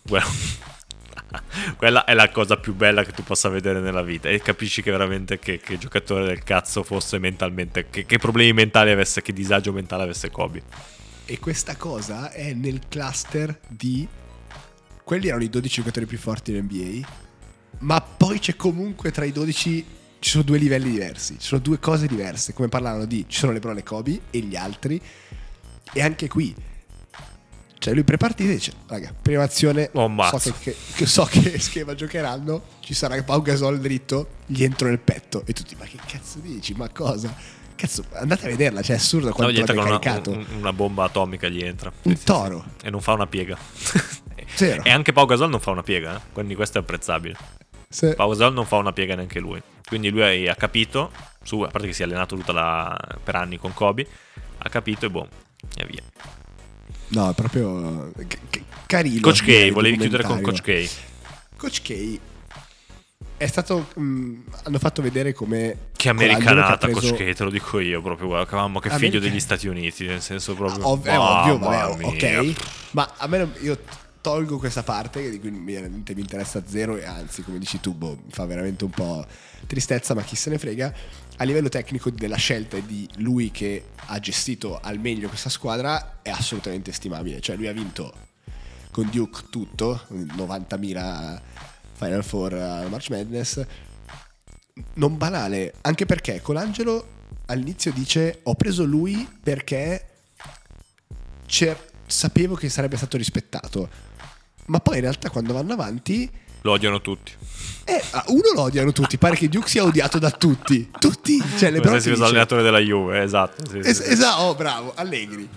Quella 1.77 2.05
è 2.05 2.15
la 2.15 2.31
cosa 2.31 2.57
più 2.57 2.75
bella 2.75 3.05
che 3.05 3.13
tu 3.13 3.23
possa 3.23 3.49
vedere 3.49 3.81
nella 3.81 4.03
vita 4.03 4.29
e 4.29 4.41
capisci 4.41 4.83
che 4.83 4.91
veramente 4.91 5.39
che, 5.39 5.59
che 5.59 5.79
giocatore 5.79 6.27
del 6.27 6.43
cazzo 6.43 6.83
fosse 6.83 7.19
mentalmente, 7.19 7.89
che, 7.91 8.07
che 8.07 8.19
problemi 8.19 8.53
mentali 8.53 8.91
avesse, 8.91 9.23
che 9.23 9.33
disagio 9.33 9.73
mentale 9.73 10.05
avesse 10.05 10.31
Kobe. 10.31 10.63
E 11.25 11.39
questa 11.39 11.77
cosa 11.77 12.31
è 12.33 12.53
nel 12.55 12.81
cluster 12.89 13.61
di... 13.69 14.07
Quelli 15.05 15.29
erano 15.29 15.43
i 15.43 15.49
12 15.49 15.75
giocatori 15.81 16.07
più 16.07 16.19
forti 16.19 16.53
dell'NBA, 16.53 17.09
ma 17.81 18.01
poi 18.01 18.39
c'è 18.39 18.57
comunque 18.57 19.11
tra 19.11 19.25
i 19.25 19.33
12 19.33 19.87
ci 20.21 20.31
sono 20.31 20.43
due 20.43 20.59
livelli 20.59 20.91
diversi, 20.91 21.39
ci 21.39 21.47
sono 21.47 21.61
due 21.61 21.79
cose 21.79 22.07
diverse, 22.07 22.53
come 22.53 22.69
parlano 22.69 23.05
di 23.05 23.25
ci 23.29 23.39
sono 23.39 23.53
LeBron 23.53 23.79
e 23.79 23.83
Kobe 23.83 24.21
e 24.31 24.41
gli 24.41 24.57
altri 24.57 25.01
e 25.93 26.03
anche 26.03 26.29
qui 26.29 26.55
cioè 27.79 27.95
lui 27.95 28.05
prepartita 28.05 28.51
dice 28.53 28.73
raga 28.87 29.15
prima 29.21 29.43
azione 29.43 29.91
Oh, 29.95 30.11
so, 30.39 30.53
che, 30.61 30.77
che- 30.95 31.07
so 31.07 31.25
che 31.25 31.59
schema 31.61 31.95
giocheranno 31.95 32.63
ci 32.81 32.95
sarà 32.95 33.23
Pau 33.23 33.41
Gasol 33.43 33.79
dritto 33.81 34.29
gli 34.47 34.63
entro 34.65 34.89
nel 34.89 34.99
petto 34.99 35.43
e 35.47 35.53
tutti 35.53 35.77
ma 35.79 35.85
che 35.85 35.99
cazzo 36.07 36.39
dici 36.41 36.75
ma 36.75 36.89
cosa 36.91 37.33
cazzo 37.77 38.05
andate 38.15 38.47
a 38.47 38.49
vederla 38.49 38.83
cioè 38.83 38.97
è 38.97 38.99
assurdo 38.99 39.29
No, 39.29 39.33
quanto 39.35 39.53
gli 39.53 39.59
entra 39.61 39.75
l'abbia 39.75 39.91
con 39.93 40.01
caricato 40.01 40.31
una, 40.31 40.45
un- 40.51 40.57
una 40.59 40.73
bomba 40.73 41.05
atomica, 41.05 41.49
gli 41.49 41.63
entra. 41.63 41.93
un 42.03 42.23
toro 42.25 42.65
E 42.83 42.91
non 42.91 43.01
fa 43.01 43.13
una 43.13 43.27
piega. 43.27 43.57
Zero. 44.55 44.83
e 44.83 44.91
anche 44.91 45.13
Pau 45.13 45.27
Gasol 45.27 45.51
non 45.51 45.61
fa 45.61 45.71
una 45.71 45.83
piega, 45.83 46.17
eh? 46.17 46.21
quindi 46.33 46.55
questo 46.55 46.79
è 46.79 46.81
apprezzabile. 46.81 47.37
Se- 47.89 48.15
Pau 48.15 48.31
Gasol 48.31 48.53
non 48.55 48.65
fa 48.67 48.77
una 48.77 48.93
piega 48.93 49.15
neanche 49.15 49.39
lui. 49.41 49.61
Quindi 49.87 50.09
lui 50.11 50.49
ha 50.49 50.55
capito, 50.55 51.13
su, 51.43 51.61
a 51.61 51.69
parte 51.69 51.87
che 51.87 51.93
si 51.93 52.03
è 52.03 52.05
allenato 52.07 52.35
tutta 52.37 52.53
la, 52.53 52.97
per 53.23 53.37
anni 53.37 53.59
con 53.59 53.73
Kobe, 53.75 54.07
ha 54.59 54.69
capito 54.69 55.07
e 55.07 55.11
boh, 55.11 55.29
e 55.77 55.87
via. 55.87 56.03
No 57.09 57.31
è 57.31 57.35
proprio 57.35 58.13
c- 58.27 58.63
carino 58.87 59.21
Coach 59.21 59.43
K, 59.45 59.71
volevi 59.73 59.97
chiudere 59.99 60.23
con. 60.25 60.41
Coach 60.41 60.61
K. 60.63 60.91
Coach 61.57 61.83
K 61.83 62.19
è 63.37 63.47
stato 63.47 63.87
mh, 63.95 64.35
hanno 64.65 64.79
fatto 64.79 65.01
vedere 65.01 65.33
come 65.33 65.91
Che 65.97 66.09
americanata 66.09 66.87
che 66.87 66.93
preso- 66.93 67.15
Coach 67.15 67.31
K, 67.33 67.37
te 67.37 67.45
lo 67.45 67.51
dico 67.51 67.79
io 67.79 68.03
proprio, 68.03 68.27
guarda, 68.29 68.57
mamma 68.57 68.81
che 68.81 68.89
figlio 68.91 69.07
America- 69.07 69.29
degli 69.29 69.41
Stati 69.41 69.69
Uniti, 69.69 70.07
nel 70.07 70.21
senso 70.21 70.55
proprio... 70.55 70.87
Ov- 70.87 71.07
è 71.07 71.17
ovvio, 71.17 71.59
vabbè, 71.59 72.05
ok. 72.05 72.55
Ma 72.93 73.15
a 73.17 73.27
me 73.29 73.39
non- 73.39 73.53
io 73.61 73.79
tolgo 74.21 74.59
questa 74.59 74.83
parte 74.83 75.31
di 75.31 75.39
cui 75.39 75.51
mi, 75.53 75.75
mi 75.81 76.03
interessa 76.21 76.63
zero 76.67 76.97
e 76.97 77.05
anzi, 77.05 77.43
come 77.43 77.59
dici 77.59 77.79
tu, 77.81 77.95
boh, 77.95 78.19
mi 78.25 78.33
fa 78.33 78.45
veramente 78.45 78.83
un 78.85 78.91
po' 78.91 79.25
tristezza, 79.67 80.15
ma 80.15 80.23
chi 80.23 80.35
se 80.35 80.51
ne 80.51 80.59
frega. 80.59 80.93
A 81.41 81.45
livello 81.45 81.69
tecnico 81.69 82.11
della 82.11 82.37
scelta 82.37 82.77
e 82.77 82.85
di 82.85 83.09
lui 83.19 83.53
che 83.53 83.91
ha 84.07 84.19
gestito 84.19 84.81
al 84.81 84.99
meglio 84.99 85.29
questa 85.29 85.49
squadra 85.49 86.19
è 86.21 86.31
assolutamente 86.31 86.91
stimabile. 86.91 87.41
Cioè 87.41 87.55
lui 87.55 87.69
ha 87.69 87.73
vinto 87.73 88.13
con 88.91 89.09
Duke 89.09 89.45
tutto, 89.49 90.03
90.000 90.11 91.41
Final 91.93 92.25
Four 92.25 92.55
al 92.55 92.91
March 92.91 93.11
Madness. 93.11 93.65
Non 94.95 95.17
banale, 95.17 95.75
anche 95.83 96.07
perché 96.07 96.41
Colangelo 96.43 97.17
all'inizio 97.47 97.93
dice 97.93 98.41
ho 98.43 98.57
preso 98.57 98.85
lui 98.85 99.29
perché 99.41 100.07
c'er- 101.47 101.93
sapevo 102.05 102.57
che 102.57 102.69
sarebbe 102.69 102.97
stato 102.97 103.17
rispettato. 103.17 103.89
Ma 104.67 104.81
poi 104.81 104.97
in 104.97 105.03
realtà 105.03 105.31
quando 105.31 105.53
vanno 105.53 105.75
avanti, 105.75 106.29
Lo 106.63 106.73
odiano 106.73 107.01
tutti. 107.01 107.33
eh, 107.85 108.03
ah, 108.11 108.25
uno 108.29 108.53
lo 108.55 108.63
odiano 108.63 108.93
tutti, 108.93 109.17
pare 109.19 109.37
che 109.37 109.49
Duke 109.49 109.69
sia 109.69 109.85
odiato 109.85 110.19
da 110.19 110.31
tutti. 110.31 110.91
Tutti, 110.99 111.43
cioè 111.57 111.71
le 111.71 111.81
Come 111.81 112.01
se 112.01 112.11
fosse 112.11 112.25
allenatore 112.25 112.63
della 112.63 112.79
Juve, 112.81 113.23
esatto. 113.23 113.65
sì, 113.71 113.79
Es- 113.79 114.03
sì. 114.03 114.11
esatto, 114.11 114.43
oh, 114.43 114.55
bravo, 114.55 114.93
Allegri. 114.95 115.49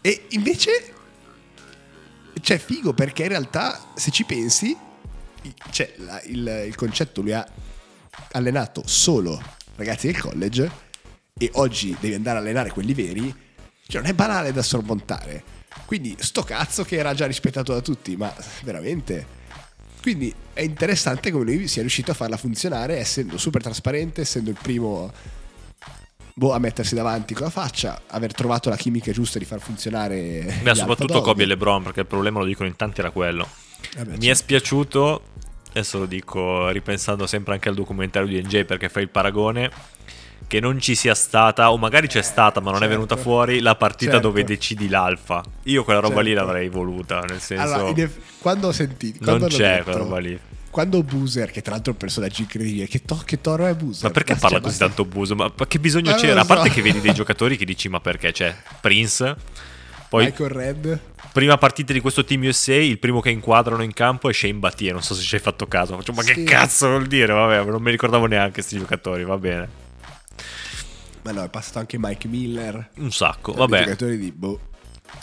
E 0.00 0.26
invece 0.30 0.94
c'è 2.40 2.58
figo 2.58 2.92
perché 2.92 3.22
in 3.22 3.28
realtà 3.28 3.80
se 3.94 4.10
ci 4.10 4.24
pensi, 4.24 4.76
cioè, 5.70 5.92
la- 5.98 6.20
il, 6.24 6.64
il 6.66 6.74
concetto 6.74 7.20
lui 7.20 7.32
ha 7.32 7.46
allenato 8.32 8.82
solo 8.86 9.40
ragazzi 9.76 10.06
del 10.08 10.18
college 10.20 10.70
e 11.38 11.50
oggi 11.54 11.96
devi 12.00 12.14
andare 12.14 12.38
a 12.38 12.40
allenare 12.40 12.70
quelli 12.70 12.92
veri, 12.92 13.34
cioè 13.86 14.02
non 14.02 14.10
è 14.10 14.14
banale 14.14 14.52
da 14.52 14.62
sormontare. 14.62 15.42
Quindi 15.86 16.14
sto 16.18 16.42
cazzo 16.42 16.84
che 16.84 16.96
era 16.96 17.14
già 17.14 17.26
rispettato 17.26 17.72
da 17.72 17.80
tutti, 17.80 18.16
ma 18.16 18.34
veramente... 18.64 19.38
Quindi 20.00 20.32
è 20.52 20.62
interessante 20.62 21.30
come 21.30 21.44
lui 21.44 21.68
sia 21.68 21.82
riuscito 21.82 22.10
a 22.10 22.14
farla 22.14 22.36
funzionare 22.36 22.98
essendo 22.98 23.36
super 23.38 23.62
trasparente, 23.62 24.22
essendo 24.22 24.50
il 24.50 24.56
primo 24.60 25.12
boh, 26.32 26.52
a 26.54 26.58
mettersi 26.58 26.94
davanti 26.94 27.34
con 27.34 27.44
la 27.44 27.50
faccia, 27.50 28.00
aver 28.06 28.32
trovato 28.32 28.70
la 28.70 28.76
chimica 28.76 29.12
giusta 29.12 29.38
di 29.38 29.44
far 29.44 29.60
funzionare. 29.60 30.60
Beh, 30.62 30.74
soprattutto. 30.74 31.20
Kobe 31.20 31.42
e 31.42 31.46
LeBron, 31.46 31.82
perché 31.82 32.00
il 32.00 32.06
problema 32.06 32.38
lo 32.38 32.46
dicono 32.46 32.66
in 32.66 32.76
tanti 32.76 33.00
era 33.00 33.10
quello. 33.10 33.46
Vabbè, 33.96 34.12
Mi 34.12 34.16
è 34.16 34.20
certo. 34.20 34.34
spiaciuto, 34.36 35.22
adesso 35.70 35.98
lo 35.98 36.06
dico 36.06 36.68
ripensando 36.68 37.26
sempre 37.26 37.54
anche 37.54 37.68
al 37.68 37.74
documentario 37.74 38.28
di 38.28 38.42
NJ 38.42 38.64
perché 38.64 38.88
fai 38.88 39.02
il 39.02 39.08
paragone, 39.10 39.70
che 40.50 40.58
non 40.58 40.80
ci 40.80 40.96
sia 40.96 41.14
stata, 41.14 41.70
o 41.70 41.78
magari 41.78 42.08
c'è 42.08 42.22
stata 42.22 42.58
ma 42.58 42.72
non 42.72 42.78
è 42.78 42.86
certo. 42.86 42.94
venuta 42.94 43.16
fuori, 43.16 43.60
la 43.60 43.76
partita 43.76 44.14
Certo. 44.14 44.26
dove 44.26 44.42
decidi 44.42 44.88
l'alfa. 44.88 45.44
Io 45.64 45.84
quella 45.84 46.00
roba 46.00 46.20
lì 46.22 46.30
Certo. 46.30 46.44
l'avrei 46.44 46.68
voluta, 46.68 47.20
nel 47.20 47.38
senso... 47.40 47.62
Allora, 47.72 47.96
eff- 48.02 48.18
quando 48.40 48.66
ho 48.66 48.72
sentito. 48.72 49.18
non 49.20 49.38
quando 49.38 49.44
hanno 49.46 49.54
c'è 49.54 49.70
detto- 49.70 49.82
quella 49.84 49.98
roba 49.98 50.18
lì. 50.18 50.38
Quando 50.70 51.02
Boozer, 51.04 51.52
che 51.52 51.62
tra 51.62 51.72
l'altro 51.74 51.90
è 51.92 51.94
un 51.94 52.00
personaggio 52.00 52.42
incredibile, 52.42 52.88
che, 52.88 53.02
to- 53.04 53.22
che 53.24 53.40
toro 53.40 53.66
è 53.66 53.74
Boozer? 53.74 54.04
Ma 54.04 54.10
perché 54.10 54.32
Cioè, 54.32 54.40
parla 54.40 54.58
basta- 54.58 54.84
così 54.84 54.92
tanto 54.96 55.04
Buso? 55.08 55.36
Ma 55.36 55.52
ma 55.56 55.66
che 55.68 55.78
bisogno 55.78 56.06
Ma 56.06 56.10
non 56.10 56.20
c'era? 56.20 56.34
lo 56.34 56.40
A 56.40 56.44
parte 56.44 56.68
so. 56.68 56.74
che 56.74 56.82
vedi 56.82 57.00
dei 57.00 57.14
giocatori 57.14 57.56
che 57.56 57.64
dici 57.64 57.88
ma 57.88 58.00
perché 58.00 58.32
c'è 58.32 58.52
Prince, 58.80 59.36
poi 60.08 60.24
Michael 60.24 60.50
Red. 60.50 61.00
prima 61.32 61.56
partita 61.58 61.92
di 61.92 62.00
questo 62.00 62.24
Team 62.24 62.42
USA, 62.42 62.74
il 62.74 62.98
primo 62.98 63.20
che 63.20 63.30
inquadrano 63.30 63.82
in 63.84 63.92
campo 63.92 64.28
è 64.28 64.32
Shane 64.32 64.54
Battier, 64.54 64.92
non 64.94 65.02
so 65.02 65.14
se 65.14 65.22
ci 65.22 65.36
hai 65.36 65.40
fatto 65.40 65.66
caso. 65.68 65.94
Faccio, 65.96 66.12
ma 66.12 66.22
Sì. 66.22 66.34
che 66.34 66.42
cazzo 66.44 66.88
vuol 66.88 67.06
dire? 67.06 67.32
Vabbè, 67.32 67.64
non 67.70 67.80
mi 67.82 67.92
ricordavo 67.92 68.26
neanche 68.26 68.54
questi 68.54 68.76
giocatori, 68.78 69.22
va 69.24 69.38
bene. 69.38 69.88
Ma 71.22 71.32
no, 71.32 71.42
è 71.44 71.48
passato 71.48 71.78
anche 71.78 71.98
Mike 71.98 72.28
Miller. 72.28 72.90
Un 72.96 73.12
sacco, 73.12 73.52
vabbè. 73.52 73.82
giocatori 73.84 74.18
di 74.18 74.32
boh. 74.32 74.68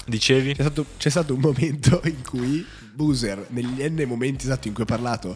Dicevi? 0.05 0.53
C'è 0.53 0.61
stato, 0.61 0.85
c'è 0.97 1.09
stato 1.09 1.33
un 1.33 1.39
momento 1.39 2.01
in 2.05 2.21
cui 2.23 2.65
Boozer, 2.93 3.45
negli 3.49 3.81
N 3.89 4.03
momenti 4.07 4.45
esatto 4.45 4.67
in 4.67 4.73
cui 4.73 4.83
ho 4.83 4.87
parlato 4.87 5.35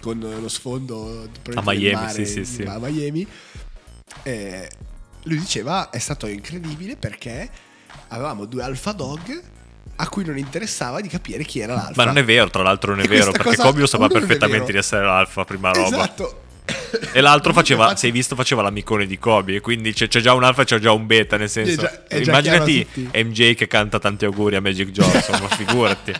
con 0.00 0.18
lo 0.18 0.48
sfondo 0.48 1.28
A 1.54 1.62
Miami, 1.64 1.92
mare 1.94 2.12
sì, 2.12 2.26
sì, 2.26 2.44
sì. 2.44 2.62
a 2.62 2.78
Miami, 2.80 3.24
eh, 4.24 4.68
lui 5.24 5.38
diceva 5.38 5.90
è 5.90 5.98
stato 5.98 6.26
incredibile 6.26 6.96
perché 6.96 7.48
avevamo 8.08 8.46
due 8.46 8.64
alfa 8.64 8.90
dog 8.92 9.42
a 9.94 10.08
cui 10.08 10.24
non 10.24 10.36
interessava 10.38 11.00
di 11.00 11.08
capire 11.08 11.44
chi 11.44 11.60
era 11.60 11.74
l'alfa. 11.74 11.92
Ma 11.94 12.04
non 12.04 12.18
è 12.18 12.24
vero, 12.24 12.50
tra 12.50 12.62
l'altro 12.64 12.90
non 12.92 13.00
è 13.00 13.04
E 13.04 13.08
vero, 13.08 13.30
perché 13.30 13.50
cosa- 13.50 13.62
Kobe 13.62 13.80
lo 13.80 13.86
sapeva 13.86 14.08
perfettamente 14.08 14.72
di 14.72 14.78
essere 14.78 15.04
l'alfa, 15.04 15.44
prima 15.44 15.70
roba. 15.70 15.86
Esatto. 15.86 16.40
E 17.12 17.20
l'altro 17.20 17.52
faceva, 17.52 17.82
Infatti- 17.82 18.00
se 18.00 18.06
hai 18.06 18.12
visto, 18.12 18.34
faceva 18.34 18.62
l'amicone 18.62 19.06
di 19.06 19.18
Kobe. 19.18 19.60
Quindi 19.60 19.92
c'è, 19.92 20.08
c'è 20.08 20.20
già 20.20 20.34
un 20.34 20.44
alfa 20.44 20.62
e 20.62 20.64
c'è 20.64 20.78
già 20.78 20.92
un 20.92 21.06
beta. 21.06 21.36
Nel 21.36 21.48
senso, 21.50 21.72
È 21.72 21.84
già- 21.84 22.04
è 22.06 22.20
già 22.20 22.30
immaginati. 22.30 22.86
MJ 23.14 23.54
che 23.54 23.66
canta 23.66 23.98
tanti 23.98 24.24
auguri 24.24 24.56
a 24.56 24.60
Magic 24.60 24.90
Johnson. 24.90 25.40
ma 25.40 25.48
figurati, 25.48 26.12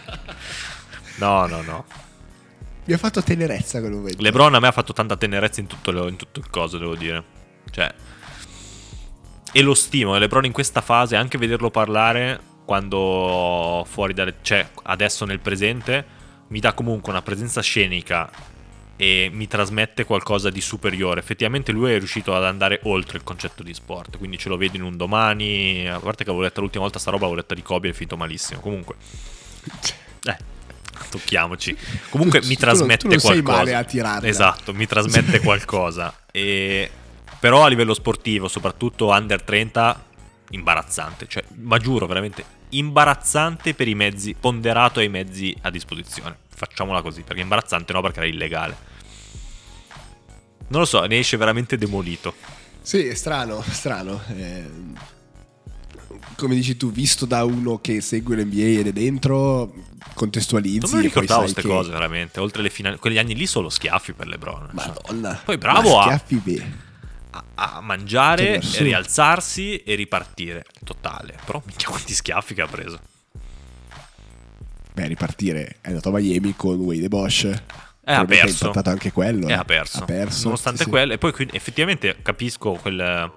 no, 1.19 1.47
no, 1.47 1.63
no. 1.63 1.85
Mi 2.85 2.95
ha 2.95 2.99
fatto 2.99 3.23
tenerezza 3.23 3.79
quel 3.81 3.93
momento. 3.93 4.21
LeBron 4.23 4.55
a 4.55 4.59
me 4.61 4.67
ha 4.67 4.73
fatto 4.73 4.93
tanta 4.93 5.17
tenerezza 5.17 5.61
in 5.61 5.67
tutto, 5.67 5.91
lo- 5.93 6.09
in 6.09 6.17
tutto 6.17 6.41
il 6.41 6.51
coso, 6.51 6.79
devo 6.79 6.97
dire. 6.97 7.23
Cioè, 7.71 7.93
e 9.53 9.63
lo 9.63 9.75
stimo. 9.75 10.17
LeBron 10.17 10.45
in 10.47 10.53
questa 10.53 10.81
fase, 10.81 11.15
anche 11.17 11.39
vederlo 11.39 11.71
parlare 11.71 12.41
quando 12.65 13.87
fuori 13.89 14.15
dalle. 14.15 14.37
cioè, 14.43 14.67
adesso 14.85 15.25
nel 15.25 15.41
presente, 15.41 16.05
mi 16.49 16.59
dà 16.61 16.73
comunque 16.73 17.13
una 17.13 17.23
presenza 17.23 17.61
scenica 17.61 18.31
e 18.97 19.31
mi 19.33 19.49
trasmette 19.49 20.05
qualcosa 20.05 20.51
di 20.51 20.61
superiore. 20.61 21.21
Effettivamente 21.21 21.73
lui 21.73 21.93
è 21.93 21.99
riuscito 21.99 22.35
ad 22.35 22.45
andare 22.45 22.81
oltre 22.85 23.19
il 23.19 23.25
concetto 23.25 23.63
di 23.63 23.75
sport. 23.75 24.19
Quindi 24.19 24.39
ce 24.39 24.49
lo 24.49 24.57
vedi 24.57 24.77
in 24.77 24.83
un 24.83 24.97
domani. 24.97 25.89
A 25.89 25.99
parte 25.99 26.25
che 26.25 26.31
avevo 26.31 26.45
letto 26.45 26.61
l'ultima 26.61 26.85
volta 26.85 26.99
sta 26.99 27.11
roba, 27.11 27.23
l'avevo 27.25 27.41
letta 27.41 27.55
di 27.55 27.63
Kobe 27.63 27.89
e 27.89 27.91
è 27.91 27.95
finito 27.95 28.17
malissimo. 28.17 28.61
Comunque. 28.61 28.95
Eh, 30.25 30.37
tocchiamoci. 31.11 31.77
Comunque 32.11 32.41
Tu- 32.41 32.47
mi 32.49 32.57
tu 32.57 32.65
non- 32.65 32.75
trasmette 32.77 33.03
tu 33.03 33.09
non 33.09 33.19
sei 33.19 33.31
qualcosa. 33.43 33.57
male 33.59 33.75
a 33.75 33.85
tirarla. 33.85 34.29
Esatto, 34.29 34.73
mi 34.75 34.87
trasmette 34.87 35.41
qualcosa. 35.41 36.15
E... 36.31 36.91
Però 37.41 37.65
a 37.65 37.69
livello 37.69 37.93
sportivo, 37.95 38.47
soprattutto 38.47 39.09
under 39.09 39.43
30, 39.43 40.05
imbarazzante. 40.53 41.27
Cioè, 41.29 41.45
ma 41.57 41.77
giuro, 41.79 42.07
veramente 42.07 42.45
imbarazzante 42.71 43.75
per 43.75 43.89
i 43.89 43.95
mezzi, 43.95 44.35
ponderato 44.39 45.01
ai 45.01 45.09
mezzi 45.11 45.55
a 45.63 45.71
disposizione. 45.71 46.37
Facciamola 46.55 47.03
così, 47.03 47.23
perché 47.23 47.43
imbarazzante 47.43 47.93
no, 47.93 48.01
perché 48.01 48.21
era 48.21 48.29
illegale. 48.29 48.77
Non 50.69 50.81
lo 50.81 50.87
so, 50.87 51.05
ne 51.05 51.19
esce 51.19 51.37
veramente 51.37 51.77
demolito. 51.77 52.35
Sì, 52.81 53.05
è 53.07 53.15
strano, 53.15 53.61
strano. 53.69 54.23
Eh, 54.35 54.65
come 56.37 56.55
dici 56.55 56.77
tu, 56.77 56.91
visto 56.91 57.27
da 57.27 57.45
uno 57.45 57.79
che 57.81 58.01
segue 58.01 58.37
l'NBA 58.37 58.81
ed 58.81 58.87
è 58.87 58.93
dentro, 58.93 59.73
contestualizzi. 60.15 60.79
Non 60.81 60.91
poi 60.91 61.03
ricordavo 61.03 61.41
queste 61.43 61.61
che- 61.63 61.69
cose, 61.69 61.91
veramente. 61.91 62.41
Oltre 62.41 62.63
le 62.63 62.71
finali, 62.71 62.97
quegli 62.97 63.19
anni 63.19 63.35
lì 63.35 63.47
solo 63.47 63.69
schiaffi 63.69 64.13
per 64.15 64.29
LeBron. 64.29 64.71
cioè. 64.75 64.87
Madonna. 64.87 65.41
Poi 65.45 65.59
bravo 65.59 65.99
a- 65.99 66.05
schiaffi 66.05 66.37
beh. 66.37 66.91
A, 67.63 67.81
mangiare, 67.81 68.61
e 68.61 68.83
rialzarsi 68.83 69.79
e 69.79 69.95
ripartire. 69.95 70.65
Totale. 70.85 71.37
Però 71.45 71.63
minchia 71.65 71.89
quanti 71.89 72.15
schiaffi 72.15 72.55
che 72.55 72.63
ha 72.63 72.67
preso. 72.67 73.01
Beh, 74.93 75.07
ripartire. 75.07 75.77
È 75.81 75.89
andato 75.89 76.09
a 76.09 76.19
Miami 76.19 76.55
con 76.57 76.77
Wade 76.77 77.09
Bosch. 77.09 77.45
Eh, 77.45 78.13
ha 78.13 78.25
perso. 78.25 78.67
impattato 78.67 78.91
anche 78.91 79.13
quello. 79.13 79.49
Eh. 79.49 79.53
ha 79.53 79.65
perso. 79.65 80.03
Ha 80.03 80.05
perso. 80.05 80.45
Nonostante 80.45 80.79
sì, 80.79 80.85
sì. 80.85 80.91
quello. 80.91 81.13
E 81.13 81.19
poi 81.19 81.33
quindi, 81.33 81.57
effettivamente 81.57 82.17
capisco 82.23 82.73
quel... 82.73 83.33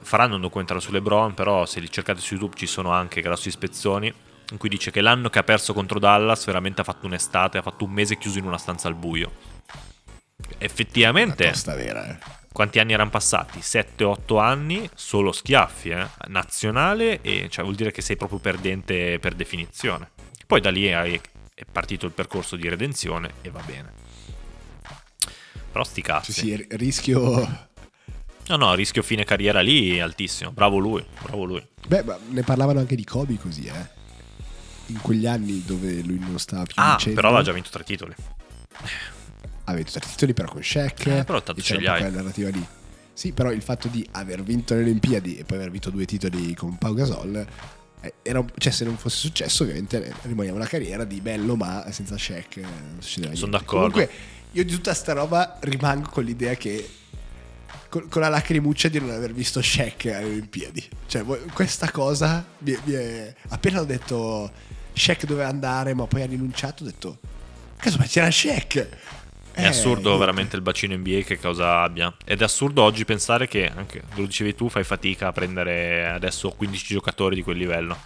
Faranno 0.00 0.36
un 0.36 0.40
documentario 0.40 0.82
su 0.82 0.90
LeBron, 0.90 1.34
però 1.34 1.66
se 1.66 1.80
li 1.80 1.90
cercate 1.90 2.20
su 2.20 2.32
YouTube 2.32 2.56
ci 2.56 2.66
sono 2.66 2.92
anche 2.92 3.20
grossi 3.20 3.50
spezzoni 3.50 4.12
in 4.50 4.56
cui 4.56 4.70
dice 4.70 4.90
che 4.90 5.02
l'anno 5.02 5.28
che 5.28 5.38
ha 5.38 5.42
perso 5.42 5.74
contro 5.74 5.98
Dallas 5.98 6.46
veramente 6.46 6.80
ha 6.80 6.84
fatto 6.84 7.04
un'estate, 7.04 7.58
ha 7.58 7.62
fatto 7.62 7.84
un 7.84 7.90
mese 7.90 8.16
chiuso 8.16 8.38
in 8.38 8.46
una 8.46 8.56
stanza 8.56 8.88
al 8.88 8.94
buio. 8.94 9.30
Una 10.36 10.56
Effettivamente 10.56 11.50
tosta 11.50 11.74
vera, 11.74 12.08
eh. 12.08 12.18
Quanti 12.58 12.80
anni 12.80 12.92
erano 12.92 13.10
passati? 13.10 13.60
7-8 13.60 14.40
anni, 14.40 14.90
solo 14.92 15.30
schiaffi, 15.30 15.90
eh? 15.90 16.08
nazionale, 16.26 17.20
e 17.22 17.46
cioè 17.48 17.62
vuol 17.62 17.76
dire 17.76 17.92
che 17.92 18.02
sei 18.02 18.16
proprio 18.16 18.40
perdente 18.40 19.20
per 19.20 19.34
definizione. 19.36 20.10
Poi 20.44 20.60
da 20.60 20.68
lì 20.68 20.86
è 20.86 21.20
partito 21.70 22.04
il 22.04 22.10
percorso 22.10 22.56
di 22.56 22.68
redenzione 22.68 23.34
e 23.42 23.50
va 23.50 23.62
bene. 23.64 23.92
Però 25.70 25.84
sti 25.84 26.02
cazzi. 26.02 26.32
Sì, 26.32 26.40
sì, 26.40 26.66
rischio... 26.70 27.66
No, 28.48 28.56
no, 28.56 28.74
rischio 28.74 29.02
fine 29.04 29.22
carriera 29.22 29.60
lì 29.60 30.00
altissimo. 30.00 30.50
Bravo 30.50 30.78
lui, 30.78 31.04
bravo 31.22 31.44
lui. 31.44 31.64
Beh, 31.86 32.02
ma 32.02 32.18
ne 32.30 32.42
parlavano 32.42 32.80
anche 32.80 32.96
di 32.96 33.04
Kobe 33.04 33.36
così, 33.36 33.66
eh. 33.66 33.96
In 34.86 35.00
quegli 35.00 35.28
anni 35.28 35.62
dove 35.64 36.02
lui 36.02 36.18
non 36.18 36.40
stava 36.40 36.64
più 36.64 36.74
Ah, 36.78 36.88
vincendo. 36.96 37.14
però 37.14 37.28
aveva 37.28 37.44
già 37.44 37.52
vinto 37.52 37.70
tre 37.70 37.84
titoli. 37.84 38.14
Ha 39.68 39.74
vinto 39.74 39.90
tre 39.92 40.06
titoli 40.08 40.32
però 40.32 40.48
con 40.48 40.62
Shaq. 40.62 41.06
Eh, 41.06 41.24
però 41.24 41.42
tanto 41.42 41.60
c'era 41.60 41.74
ce 41.74 41.80
li 41.80 41.86
hai. 41.86 42.00
quella 42.00 42.16
narrativa 42.16 42.48
lì. 42.48 42.66
Sì, 43.12 43.32
però 43.32 43.50
il 43.50 43.62
fatto 43.62 43.88
di 43.88 44.06
aver 44.12 44.42
vinto 44.42 44.74
le 44.74 44.80
Olimpiadi 44.80 45.36
e 45.38 45.44
poi 45.44 45.58
aver 45.58 45.70
vinto 45.70 45.90
due 45.90 46.04
titoli 46.04 46.54
con 46.54 46.78
Pau 46.78 46.94
Gasol 46.94 47.46
eh, 48.00 48.14
era 48.22 48.44
cioè 48.58 48.72
se 48.72 48.84
non 48.84 48.96
fosse 48.96 49.16
successo 49.16 49.64
ovviamente 49.64 50.14
rimaniamo 50.22 50.56
una 50.56 50.68
carriera 50.68 51.02
di 51.04 51.20
bello 51.20 51.56
ma 51.56 51.84
senza 51.90 52.16
Shaq 52.16 52.56
eh, 52.58 52.60
non 52.60 52.96
succedeva 53.00 53.34
Sono 53.34 53.50
d'accordo. 53.50 53.90
Comunque 53.90 54.10
io 54.52 54.64
di 54.64 54.70
tutta 54.70 54.94
sta 54.94 55.12
roba 55.14 55.58
rimango 55.60 56.08
con 56.08 56.22
l'idea 56.24 56.54
che 56.54 56.88
con, 57.88 58.08
con 58.08 58.22
la 58.22 58.28
lacrimuccia 58.28 58.88
di 58.88 59.00
non 59.00 59.10
aver 59.10 59.32
visto 59.32 59.60
Shaq 59.60 60.06
alle 60.06 60.26
Olimpiadi. 60.26 60.88
Cioè 61.06 61.24
questa 61.52 61.90
cosa 61.90 62.46
mi, 62.58 62.78
mi 62.84 62.92
è- 62.92 63.34
appena 63.48 63.80
ho 63.80 63.84
detto 63.84 64.50
Shaq 64.92 65.24
doveva 65.26 65.48
andare 65.48 65.92
ma 65.92 66.06
poi 66.06 66.22
ha 66.22 66.26
rinunciato 66.26 66.84
ho 66.84 66.86
detto 66.86 67.18
caso 67.78 67.98
ma 67.98 68.04
c'era 68.04 68.30
Shaq. 68.30 68.88
È 69.58 69.62
Eh, 69.62 69.66
assurdo 69.66 70.00
niente. 70.10 70.18
veramente 70.18 70.54
il 70.56 70.62
bacino 70.62 70.96
NBA 70.96 71.22
che 71.22 71.38
cosa 71.40 71.82
abbia. 71.82 72.14
Ed 72.24 72.40
è 72.40 72.44
assurdo 72.44 72.82
oggi 72.82 73.04
pensare 73.04 73.48
che, 73.48 73.68
anche 73.74 74.02
lo 74.14 74.24
dicevi 74.24 74.54
tu, 74.54 74.68
fai 74.68 74.84
fatica 74.84 75.26
a 75.26 75.32
prendere 75.32 76.06
adesso 76.08 76.50
15 76.50 76.94
giocatori 76.94 77.34
di 77.34 77.42
quel 77.42 77.56
livello. 77.56 77.96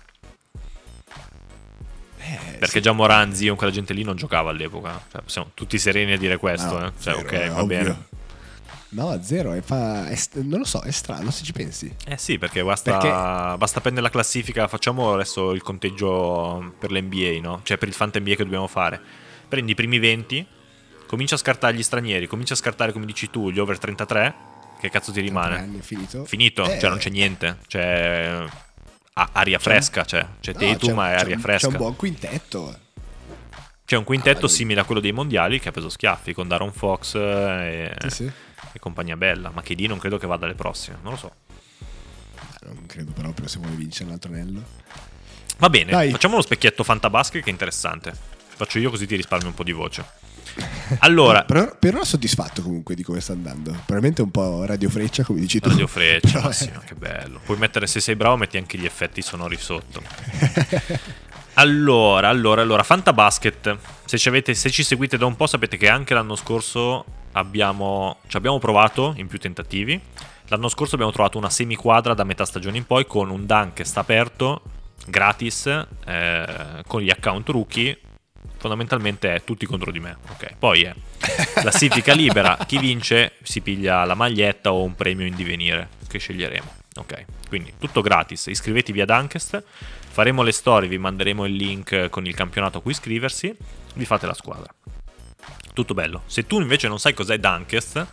Eh, 2.19 2.57
Perché 2.59 2.81
già 2.81 2.93
Moran, 2.93 3.35
Zion, 3.35 3.57
quella 3.57 3.73
gente 3.73 3.93
lì 3.93 4.03
non 4.03 4.17
giocava 4.17 4.49
all'epoca. 4.51 4.99
Cioè, 5.11 5.21
siamo 5.27 5.51
tutti 5.55 5.79
sereni 5.79 6.13
a 6.13 6.17
dire 6.19 6.39
questo. 6.39 6.79
No, 6.79 6.87
eh. 6.87 6.93
Cioè, 7.01 7.15
zero, 7.15 7.19
ok, 7.19 7.49
va 7.49 7.63
ovvio. 7.63 7.67
bene. 7.67 8.07
No, 8.91 9.09
a 9.11 9.23
zero. 9.23 9.53
È 9.53 9.61
fa- 9.61 10.07
è 10.09 10.17
non 10.43 10.61
lo 10.61 10.65
so, 10.65 10.81
è 10.81 10.91
strano 10.91 11.31
se 11.31 11.45
ci 11.45 11.53
pensi. 11.53 11.95
Eh 12.07 12.17
sì, 12.17 12.39
perché 12.39 12.63
basta, 12.63 12.93
Perché- 12.97 13.57
basta 13.59 13.81
prendere 13.81 14.07
la 14.07 14.13
classifica. 14.13 14.69
Facciamo 14.69 15.13
adesso 15.13 15.53
il 15.53 15.63
conteggio 15.63 16.75
per 16.79 16.93
l'NBA, 16.93 17.41
no? 17.43 17.61
Cioè 17.65 17.77
per 17.77 17.89
il 17.89 17.95
Fanta 17.95 18.19
NBA 18.21 18.37
che 18.37 18.45
dobbiamo 18.45 18.69
fare. 18.69 19.01
Prendi 19.49 19.73
i 19.73 19.75
primi 19.75 19.99
20, 19.99 20.47
comincia 21.13 21.35
a 21.35 21.39
scartare 21.39 21.75
gli 21.75 21.83
stranieri, 21.83 22.27
comincia 22.27 22.55
a 22.55 22.57
scartare, 22.57 22.91
come 22.91 23.05
dici 23.05 23.29
tu, 23.29 23.51
gli 23.51 23.59
over 23.59 23.79
33. 23.79 24.35
Che 24.81 24.89
cazzo 24.89 25.13
ti 25.13 25.21
rimane? 25.21 25.59
anni 25.59 25.83
finito. 25.83 26.25
Finito, 26.25 26.65
Eh, 26.65 26.79
cioè 26.81 26.89
non 26.89 26.97
c'è 26.99 27.11
niente. 27.11 27.59
C'è 27.69 28.43
a- 29.13 29.29
aria 29.33 29.59
fresca, 29.59 30.07
cioè. 30.07 30.27
C'è 30.41 30.53
no, 30.55 30.77
c'è- 30.77 30.93
ma 30.95 31.13
è 31.13 31.17
c'è 31.17 31.21
aria 31.21 31.35
un- 31.37 31.41
fresca. 31.43 31.67
C'è 31.67 31.73
un 31.73 31.79
buon 31.79 31.97
quintetto. 31.97 32.79
C'è 33.85 33.97
un 33.97 34.05
quintetto 34.05 34.47
Ah, 34.47 34.49
simile 34.49 34.81
a 34.81 34.85
quello 34.85 35.03
dei 35.03 35.13
mondiali 35.13 35.61
che 35.61 35.69
ha 35.69 35.71
preso 35.73 35.91
schiaffi 35.91 36.33
con 36.33 36.49
Daron 36.49 36.73
Fox 36.73 37.15
e, 37.17 37.95
Sì, 38.05 38.11
sì. 38.11 38.31
e 38.73 38.79
compagnia 38.79 39.19
bella. 39.19 39.51
Ma 39.51 39.61
che 39.61 39.75
lì 39.75 39.87
non 39.87 39.99
credo 39.99 40.17
che 40.17 40.27
vada 40.27 40.47
alle 40.47 40.55
prossime, 40.55 40.97
non 41.03 41.13
lo 41.13 41.19
so. 41.19 41.33
Non 42.65 42.87
credo 42.87 43.13
proprio 43.13 43.47
se 43.49 43.59
vuole 43.59 43.75
vincere 43.77 44.07
un 44.07 44.13
altro 44.13 44.33
anello. 44.33 44.63
Va 45.59 45.69
bene, 45.69 45.91
Dai. 45.91 46.11
facciamo 46.11 46.37
lo 46.37 46.43
specchietto 46.43 46.83
fantabasket 46.83 47.43
che 47.43 47.51
è 47.51 47.53
interessante. 47.53 48.13
Faccio 48.55 48.79
io 48.79 48.91
così 48.91 49.07
ti 49.07 49.15
risparmio 49.15 49.49
un 49.49 49.55
po' 49.55 49.63
di 49.65 49.73
voce. 49.73 50.05
Allora, 50.99 51.45
Per, 51.45 51.77
per 51.79 51.95
ora 51.95 52.05
soddisfatto 52.05 52.63
comunque 52.63 52.95
di 52.95 53.03
come 53.03 53.21
sta 53.21 53.33
andando. 53.33 53.71
Probabilmente 53.71 54.23
un 54.23 54.31
po' 54.31 54.65
radio 54.65 54.91
freccia, 54.91 55.25
come 55.25 55.41
dici 55.41 55.61
tu. 55.61 55.69
Radio 55.71 55.87
Freccia, 55.87 56.53
sì, 56.53 56.71
che 56.85 56.95
bello. 56.95 57.41
Puoi 57.45 57.57
mettere, 57.57 57.87
se 57.87 58.01
sei 58.01 58.17
bravo, 58.17 58.37
metti 58.37 58.57
anche 58.57 58.79
gli 58.79 58.85
effetti 58.85 59.23
sonori 59.23 59.57
sotto. 59.57 60.03
Allora, 61.55 62.29
allora, 62.29 62.63
allora, 62.63 62.83
Fantabasket. 62.83 63.77
Se 64.07 64.17
ci, 64.17 64.29
avete, 64.29 64.55
se 64.55 64.71
ci 64.71 64.83
seguite 64.83 65.19
da 65.19 65.27
un 65.27 65.37
po', 65.37 65.47
sapete 65.47 65.77
che 65.77 65.89
anche 65.89 66.15
l'anno 66.15 66.35
scorso 66.35 67.05
abbiamo, 67.33 68.19
ci 68.27 68.39
abbiamo 68.39 68.59
provato 68.59 69.13
in 69.17 69.27
più 69.27 69.39
tentativi. 69.39 70.01
L'anno 70.49 70.69
scorso 70.69 70.95
abbiamo 70.95 71.13
trovato 71.13 71.37
una 71.37 71.51
semiquadra 71.51 72.15
da 72.15 72.25
metà 72.25 72.47
stagione 72.47 72.79
in 72.79 72.87
poi 72.87 73.07
con 73.07 73.29
un 73.29 73.45
dunk 73.45 73.75
che 73.75 73.85
sta 73.85 74.01
aperto, 74.01 74.63
gratis, 75.07 75.67
eh, 75.67 76.83
con 76.87 77.03
gli 77.03 77.11
account 77.11 77.49
rookie. 77.51 77.99
Fondamentalmente 78.63 79.35
è 79.35 79.43
tutti 79.43 79.67
contro 79.67 79.91
di 79.91 79.99
me. 79.99 80.19
Ok, 80.31 80.55
poi 80.57 80.83
è 80.83 80.95
classifica 81.53 82.15
libera. 82.15 82.57
Chi 82.65 82.79
vince 82.79 83.33
si 83.43 83.61
piglia 83.61 84.05
la 84.05 84.15
maglietta 84.15 84.73
o 84.73 84.85
un 84.85 84.95
premio 84.95 85.27
in 85.27 85.35
divenire 85.35 85.89
che 86.07 86.21
sceglieremo. 86.21 86.73
Ok, 86.95 87.25
quindi 87.49 87.73
tutto 87.77 88.03
gratis. 88.03 88.47
Iscrivetevi 88.47 89.01
ad 89.01 89.09
Dunkest. 89.09 89.65
Faremo 90.13 90.45
le 90.45 90.53
storie, 90.53 90.89
vi 90.89 90.97
manderemo 90.97 91.45
il 91.45 91.55
link 91.55 92.09
con 92.09 92.25
il 92.25 92.37
campionato 92.37 92.79
a 92.79 92.83
cui 92.83 92.93
iscriversi. 92.93 93.53
Vi 93.95 94.05
fate 94.05 94.27
la 94.27 94.35
squadra. 94.35 94.73
Tutto 95.75 95.93
bello. 95.93 96.23
Se 96.27 96.47
tu 96.47 96.61
invece 96.61 96.87
non 96.87 97.01
sai 97.01 97.15
cos'è 97.15 97.39
Dunkest, 97.39 98.07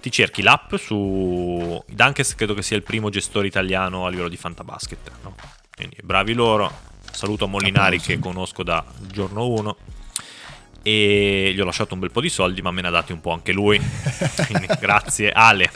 ti 0.00 0.12
cerchi 0.12 0.42
l'app 0.42 0.76
su. 0.76 1.82
Dunkest 1.88 2.36
credo 2.36 2.54
che 2.54 2.62
sia 2.62 2.76
il 2.76 2.84
primo 2.84 3.10
gestore 3.10 3.48
italiano 3.48 4.06
a 4.06 4.08
livello 4.08 4.28
di 4.28 4.36
fantabasket. 4.36 5.10
No? 5.24 5.34
Quindi 5.74 5.96
bravi 6.00 6.32
loro. 6.32 6.92
Saluto 7.14 7.44
a 7.44 7.48
Molinari 7.48 8.00
che 8.00 8.18
conosco 8.18 8.62
da 8.62 8.84
giorno 9.00 9.46
1. 9.48 9.76
E 10.82 11.52
gli 11.54 11.60
ho 11.60 11.64
lasciato 11.64 11.94
un 11.94 12.00
bel 12.00 12.10
po' 12.10 12.20
di 12.20 12.28
soldi, 12.28 12.60
ma 12.60 12.70
me 12.70 12.82
ne 12.82 12.88
ha 12.88 12.90
dati 12.90 13.12
un 13.12 13.20
po' 13.20 13.30
anche 13.32 13.52
lui. 13.52 13.78
Quindi 14.46 14.66
grazie, 14.78 15.30
Ale. 15.30 15.70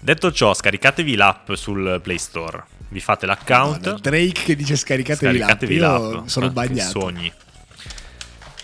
Detto 0.00 0.30
ciò, 0.30 0.54
scaricatevi 0.54 1.16
l'app 1.16 1.52
sul 1.54 1.98
Play 2.02 2.18
Store. 2.18 2.64
Vi 2.90 3.00
fate 3.00 3.26
l'account. 3.26 3.76
Madonna, 3.78 3.98
Drake 3.98 4.42
che 4.44 4.54
dice 4.54 4.76
scaricatevi, 4.76 5.38
Scaricatevi 5.38 5.76
l'app. 5.78 6.00
l'app. 6.00 6.12
Io 6.12 6.28
sono 6.28 6.46
Ah, 6.46 6.50
bagnato. 6.50 6.90
Sogni. 7.00 7.32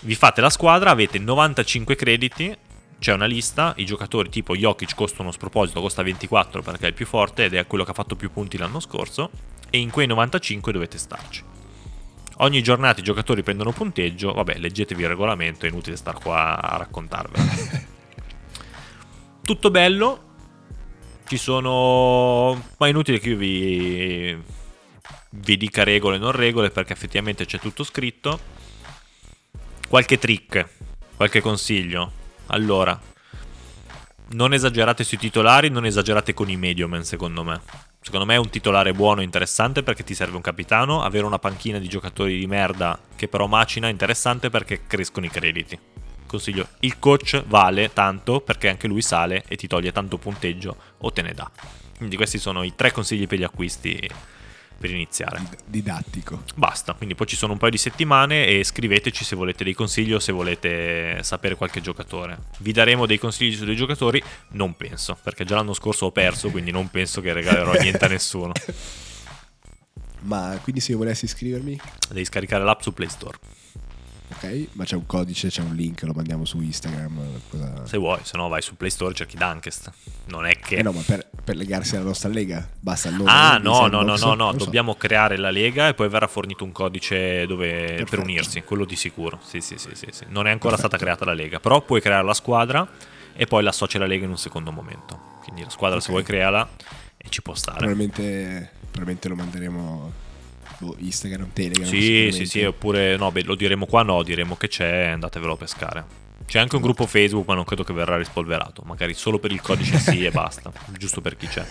Vi 0.01 0.15
fate 0.15 0.39
la 0.39 0.49
squadra, 0.49 0.91
avete 0.91 1.17
95 1.19 1.95
crediti. 1.95 2.55
C'è 3.03 3.11
una 3.11 3.25
lista, 3.25 3.73
i 3.75 3.85
giocatori 3.85 4.29
tipo 4.29 4.55
Jokic 4.55 4.95
costano 4.95 5.27
a 5.27 5.33
sproposito, 5.33 5.81
costa 5.81 6.01
24 6.03 6.61
perché 6.61 6.85
è 6.85 6.87
il 6.87 6.93
più 6.93 7.05
forte 7.05 7.43
ed 7.43 7.53
è 7.53 7.67
quello 7.67 7.83
che 7.83 7.91
ha 7.91 7.93
fatto 7.93 8.15
più 8.15 8.31
punti 8.31 8.57
l'anno 8.57 8.79
scorso. 8.79 9.29
E 9.69 9.77
in 9.77 9.89
quei 9.89 10.07
95 10.07 10.71
dovete 10.71 10.97
starci. 10.97 11.43
Ogni 12.37 12.63
giornata 12.63 13.01
i 13.01 13.03
giocatori 13.03 13.43
prendono 13.43 13.73
punteggio. 13.73 14.31
Vabbè, 14.31 14.57
leggetevi 14.57 15.01
il 15.01 15.09
regolamento, 15.09 15.65
è 15.65 15.69
inutile 15.69 15.97
star 15.97 16.17
qua 16.17 16.57
a 16.57 16.77
raccontarvelo. 16.77 17.43
Tutto 19.43 19.69
bello. 19.69 20.23
Ci 21.27 21.35
sono. 21.35 22.53
Ma 22.77 22.87
è 22.87 22.89
inutile 22.89 23.19
che 23.19 23.31
io 23.31 23.37
vi. 23.37 24.41
vi 25.31 25.57
dica 25.57 25.83
regole 25.83 26.15
e 26.15 26.19
non 26.19 26.31
regole 26.31 26.69
perché 26.69 26.93
effettivamente 26.93 27.45
c'è 27.45 27.59
tutto 27.59 27.83
scritto. 27.83 28.39
Qualche 29.89 30.17
trick, 30.17 30.69
qualche 31.17 31.41
consiglio. 31.41 32.21
Allora, 32.53 32.99
non 34.33 34.53
esagerate 34.53 35.03
sui 35.03 35.17
titolari, 35.17 35.69
non 35.69 35.87
esagerate 35.87 36.35
con 36.35 36.51
i 36.51 36.55
mediomen, 36.55 37.03
secondo 37.03 37.43
me. 37.43 37.59
Secondo 37.99 38.27
me 38.27 38.35
è 38.35 38.37
un 38.37 38.49
titolare 38.49 38.93
buono 38.93 39.21
e 39.21 39.23
interessante 39.23 39.81
perché 39.81 40.03
ti 40.03 40.13
serve 40.13 40.35
un 40.35 40.43
capitano. 40.43 41.01
Avere 41.01 41.25
una 41.25 41.39
panchina 41.39 41.79
di 41.79 41.87
giocatori 41.87 42.37
di 42.37 42.45
merda 42.45 42.99
che 43.15 43.27
però 43.27 43.47
macina 43.47 43.87
è 43.87 43.91
interessante 43.91 44.51
perché 44.51 44.85
crescono 44.85 45.25
i 45.25 45.31
crediti. 45.31 45.79
Consiglio, 46.27 46.67
il 46.81 46.99
coach 46.99 47.43
vale 47.47 47.91
tanto 47.91 48.39
perché 48.39 48.69
anche 48.69 48.87
lui 48.87 49.01
sale 49.01 49.43
e 49.47 49.55
ti 49.55 49.65
toglie 49.65 49.91
tanto 49.91 50.19
punteggio 50.19 50.75
o 50.99 51.11
te 51.11 51.23
ne 51.23 51.33
dà. 51.33 51.49
Quindi 51.97 52.15
questi 52.17 52.37
sono 52.37 52.61
i 52.61 52.75
tre 52.75 52.91
consigli 52.91 53.25
per 53.25 53.39
gli 53.39 53.43
acquisti 53.43 54.07
per 54.83 54.91
iniziare. 54.91 55.39
Did- 55.39 55.59
Didattico. 55.65 56.43
Basta, 56.55 56.91
quindi 56.91 57.15
poi 57.15 57.25
ci 57.25 57.37
sono 57.37 57.53
un 57.53 57.57
paio 57.57 57.71
di 57.71 57.77
settimane 57.77 58.47
e 58.47 58.65
scriveteci 58.65 59.23
se 59.23 59.33
volete 59.37 59.63
dei 59.63 59.73
consigli 59.73 60.11
o 60.11 60.19
se 60.19 60.33
volete 60.33 61.19
sapere 61.23 61.55
qualche 61.55 61.79
giocatore. 61.79 62.37
Vi 62.57 62.73
daremo 62.73 63.05
dei 63.05 63.17
consigli 63.17 63.55
su 63.55 63.63
dei 63.63 63.77
giocatori? 63.77 64.21
Non 64.49 64.75
penso, 64.75 65.17
perché 65.23 65.45
già 65.45 65.55
l'anno 65.55 65.73
scorso 65.73 66.07
ho 66.07 66.11
perso, 66.11 66.49
quindi 66.51 66.71
non 66.71 66.91
penso 66.91 67.21
che 67.21 67.31
regalerò 67.31 67.71
niente 67.79 68.03
a 68.03 68.09
nessuno. 68.09 68.51
Ma 70.23 70.59
quindi 70.61 70.81
se 70.81 70.93
volessi 70.95 71.23
iscrivermi, 71.25 71.79
Devi 72.09 72.25
scaricare 72.25 72.65
l'app 72.65 72.81
su 72.81 72.93
Play 72.93 73.09
Store, 73.09 73.37
ok? 74.29 74.67
Ma 74.73 74.83
c'è 74.83 74.95
un 74.95 75.05
codice, 75.05 75.49
c'è 75.49 75.61
un 75.61 75.75
link, 75.75 76.01
lo 76.03 76.13
mandiamo 76.13 76.45
su 76.45 76.59
Instagram. 76.61 77.19
Cosa... 77.49 77.85
se 77.85 77.97
vuoi, 77.97 78.19
se 78.23 78.37
no 78.37 78.47
vai 78.47 78.61
su 78.61 78.75
Play 78.75 78.89
Store 78.89 79.13
cerchi 79.13 79.37
Dunkest. 79.37 79.91
Non 80.25 80.45
è 80.45 80.57
che... 80.57 80.77
Eh 80.77 80.81
no, 80.81 80.91
ma 80.91 81.01
per, 81.05 81.29
per 81.43 81.55
legarsi 81.55 81.95
alla 81.95 82.05
nostra 82.05 82.29
lega 82.29 82.67
basta 82.79 83.09
il 83.09 83.15
nome. 83.15 83.29
Ah 83.31 83.57
di 83.57 83.63
no, 83.63 83.87
no, 83.87 84.01
no, 84.01 84.15
no, 84.17 84.33
no, 84.33 84.51
so. 84.51 84.57
dobbiamo 84.57 84.95
creare 84.95 85.37
la 85.37 85.51
lega 85.51 85.87
e 85.87 85.93
poi 85.93 86.09
verrà 86.09 86.27
fornito 86.27 86.63
un 86.63 86.71
codice 86.71 87.45
dove- 87.45 88.05
per 88.09 88.19
unirsi, 88.19 88.61
quello 88.63 88.85
di 88.85 88.95
sicuro. 88.95 89.39
Sì, 89.43 89.61
sì, 89.61 89.77
sì, 89.77 89.89
sì, 89.93 90.07
sì. 90.11 90.25
Non 90.29 90.47
è 90.47 90.51
ancora 90.51 90.75
Perfetto. 90.75 90.77
stata 90.77 90.97
creata 90.97 91.25
la 91.25 91.33
lega, 91.33 91.59
però 91.59 91.81
puoi 91.81 92.01
creare 92.01 92.25
la 92.25 92.33
squadra 92.33 92.87
e 93.35 93.45
poi 93.47 93.63
l'associ 93.63 93.97
alla 93.97 94.05
lega 94.05 94.25
in 94.25 94.31
un 94.31 94.37
secondo 94.37 94.71
momento. 94.71 95.31
Quindi 95.43 95.63
la 95.63 95.69
squadra 95.69 95.99
se 95.99 96.05
Ok. 96.07 96.11
vuoi 96.11 96.23
creala 96.23 96.67
e 97.17 97.29
ci 97.29 97.41
può 97.41 97.53
stare. 97.53 97.77
Probabilmente, 97.79 98.71
probabilmente 98.91 99.27
lo 99.27 99.35
manderemo 99.35 100.11
boh, 100.77 100.95
Instagram, 100.99 101.51
Telegram. 101.53 101.85
Sì, 101.85 102.29
sì, 102.31 102.45
sì, 102.45 102.63
oppure 102.63 103.15
no, 103.17 103.31
beh, 103.31 103.43
lo 103.43 103.55
diremo 103.55 103.85
qua, 103.85 104.03
no, 104.03 104.23
diremo 104.23 104.55
che 104.55 104.67
c'è, 104.67 105.07
andatevelo 105.07 105.53
a 105.53 105.57
pescare. 105.57 106.05
C'è 106.45 106.59
anche 106.59 106.75
un 106.75 106.81
gruppo 106.81 107.05
Facebook, 107.07 107.47
ma 107.47 107.55
non 107.55 107.63
credo 107.63 107.83
che 107.83 107.93
verrà 107.93 108.17
rispolverato. 108.17 108.83
Magari 108.85 109.13
solo 109.13 109.39
per 109.39 109.51
il 109.51 109.61
codice 109.61 109.97
sì 109.97 110.25
e 110.25 110.31
basta. 110.31 110.71
Giusto 110.97 111.21
per 111.21 111.37
chi 111.37 111.47
c'è. 111.47 111.65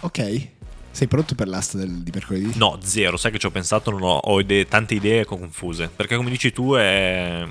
Ok. 0.00 0.48
Sei 0.90 1.08
pronto 1.08 1.34
per 1.34 1.46
l'asta 1.46 1.78
del, 1.78 2.02
di 2.02 2.10
mercoledì? 2.12 2.52
No, 2.56 2.78
zero. 2.82 3.16
Sai 3.16 3.30
che 3.30 3.38
ci 3.38 3.46
ho 3.46 3.50
pensato, 3.50 3.90
non 3.90 4.02
ho, 4.02 4.16
ho 4.16 4.40
idee- 4.40 4.66
tante 4.66 4.94
idee 4.94 5.24
confuse. 5.24 5.88
Perché 5.94 6.16
come 6.16 6.30
dici 6.30 6.52
tu 6.52 6.74
è... 6.74 7.46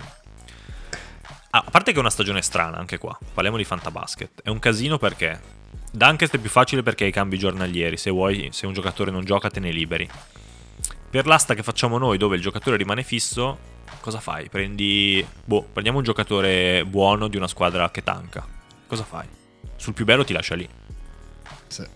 Ah, 1.52 1.64
a 1.66 1.70
parte 1.72 1.92
che 1.92 1.98
è 1.98 2.00
una 2.00 2.10
stagione 2.10 2.42
strana 2.42 2.78
anche 2.78 2.98
qua. 2.98 3.18
Parliamo 3.34 3.58
di 3.58 3.64
fantabasket. 3.64 4.42
È 4.44 4.50
un 4.50 4.60
casino 4.60 4.98
perché... 4.98 5.64
Dunkest 5.96 6.36
è 6.36 6.40
più 6.40 6.50
facile 6.50 6.84
perché 6.84 7.04
hai 7.04 7.10
i 7.10 7.14
cambi 7.14 7.38
giornalieri. 7.38 7.98
Se 7.98 8.10
vuoi, 8.10 8.50
se 8.52 8.66
un 8.66 8.74
giocatore 8.74 9.12
non 9.12 9.24
gioca 9.24 9.50
te 9.50 9.60
ne 9.60 9.72
liberi. 9.72 10.10
Per 11.10 11.26
l'asta 11.26 11.54
che 11.54 11.64
facciamo 11.64 11.98
noi, 11.98 12.18
dove 12.18 12.36
il 12.36 12.42
giocatore 12.42 12.76
rimane 12.76 13.04
fisso, 13.04 13.58
cosa 14.02 14.20
fai? 14.20 14.50
Prendi... 14.50 15.26
Boh, 15.46 15.64
prendiamo 15.72 16.00
un 16.00 16.04
giocatore 16.04 16.84
buono 16.86 17.28
di 17.28 17.38
una 17.38 17.48
squadra 17.48 17.90
che 17.92 18.04
tanca. 18.04 18.46
Cosa 18.88 19.04
fai? 19.04 19.28
Sul 19.78 19.94
più 19.94 20.04
bello 20.04 20.26
ti 20.26 20.34
lascia 20.34 20.56
lì. 20.56 20.68
Sì. 21.68 21.88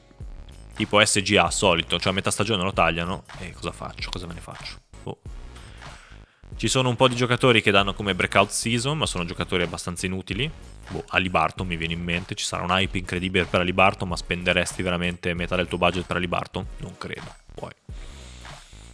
Tipo 0.76 1.04
SGA 1.04 1.50
solito, 1.52 2.00
cioè 2.00 2.12
a 2.12 2.16
metà 2.16 2.32
stagione 2.32 2.64
lo 2.64 2.72
tagliano. 2.72 3.24
E 3.40 3.52
cosa 3.52 3.72
faccio? 3.72 4.10
Cosa 4.10 4.26
me 4.28 4.34
ne 4.34 4.42
faccio? 4.42 4.78
Boh. 5.04 5.20
Ci 6.60 6.68
sono 6.68 6.90
un 6.90 6.98
po' 6.98 7.08
di 7.08 7.16
giocatori 7.16 7.62
che 7.62 7.72
danno 7.72 7.94
come 7.94 8.14
breakout 8.14 8.50
season, 8.50 8.98
ma 8.98 9.06
sono 9.06 9.24
giocatori 9.24 9.64
abbastanza 9.64 10.06
inutili. 10.06 10.52
Boh, 10.90 11.06
Alibarton 11.08 11.66
mi 11.66 11.78
viene 11.78 11.94
in 11.94 12.04
mente. 12.04 12.36
Ci 12.36 12.44
sarà 12.44 12.64
un 12.64 12.72
hype 12.72 12.98
incredibile 12.98 13.46
per 13.46 13.62
Alibarton, 13.62 14.10
ma 14.10 14.18
spenderesti 14.18 14.84
veramente 14.84 15.34
metà 15.34 15.56
del 15.56 15.70
tuo 15.70 15.78
budget 15.78 16.06
per 16.06 16.18
Alibarton? 16.18 16.66
Non 16.80 16.98
credo. 16.98 17.34
Poi. 17.56 17.72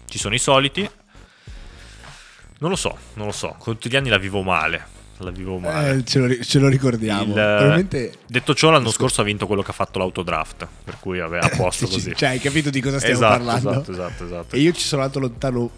Ci 0.08 0.18
sono 0.20 0.36
i 0.36 0.38
soliti. 0.38 0.88
Non 2.60 2.70
lo 2.70 2.76
so, 2.76 2.96
non 3.16 3.26
lo 3.26 3.32
so. 3.32 3.56
Con 3.58 3.74
tutti 3.74 3.90
gli 3.90 3.96
anni 3.96 4.10
la 4.10 4.20
vivo 4.20 4.44
male. 4.44 4.94
La 5.18 5.32
vivo 5.32 5.58
male. 5.58 5.96
Eh, 5.96 6.04
ce, 6.06 6.20
lo, 6.20 6.44
ce 6.44 6.60
lo 6.60 6.68
ricordiamo. 6.68 7.24
Il- 7.24 7.32
Probabilmente... 7.32 8.14
Detto 8.28 8.54
ciò, 8.54 8.70
l'anno 8.70 8.92
scorso 8.92 9.22
ha 9.22 9.24
vinto 9.24 9.48
quello 9.48 9.64
che 9.64 9.72
ha 9.72 9.74
fatto 9.74 9.98
l'autodraft. 9.98 10.68
Per 10.84 10.98
cui 11.00 11.18
vabbè, 11.18 11.40
a 11.40 11.50
posto 11.58 11.88
così. 11.88 12.14
Cioè, 12.16 12.30
hai 12.30 12.40
capito 12.40 12.70
di 12.70 12.80
cosa 12.80 13.00
stiamo 13.00 13.16
esatto, 13.16 13.44
parlando? 13.44 13.72
esatto, 13.72 13.92
esatto, 13.92 14.24
esatto. 14.26 14.56
E 14.56 14.60
io 14.60 14.72
ci 14.72 14.82
sono 14.82 15.02
andato 15.02 15.20
lontano, 15.20 15.72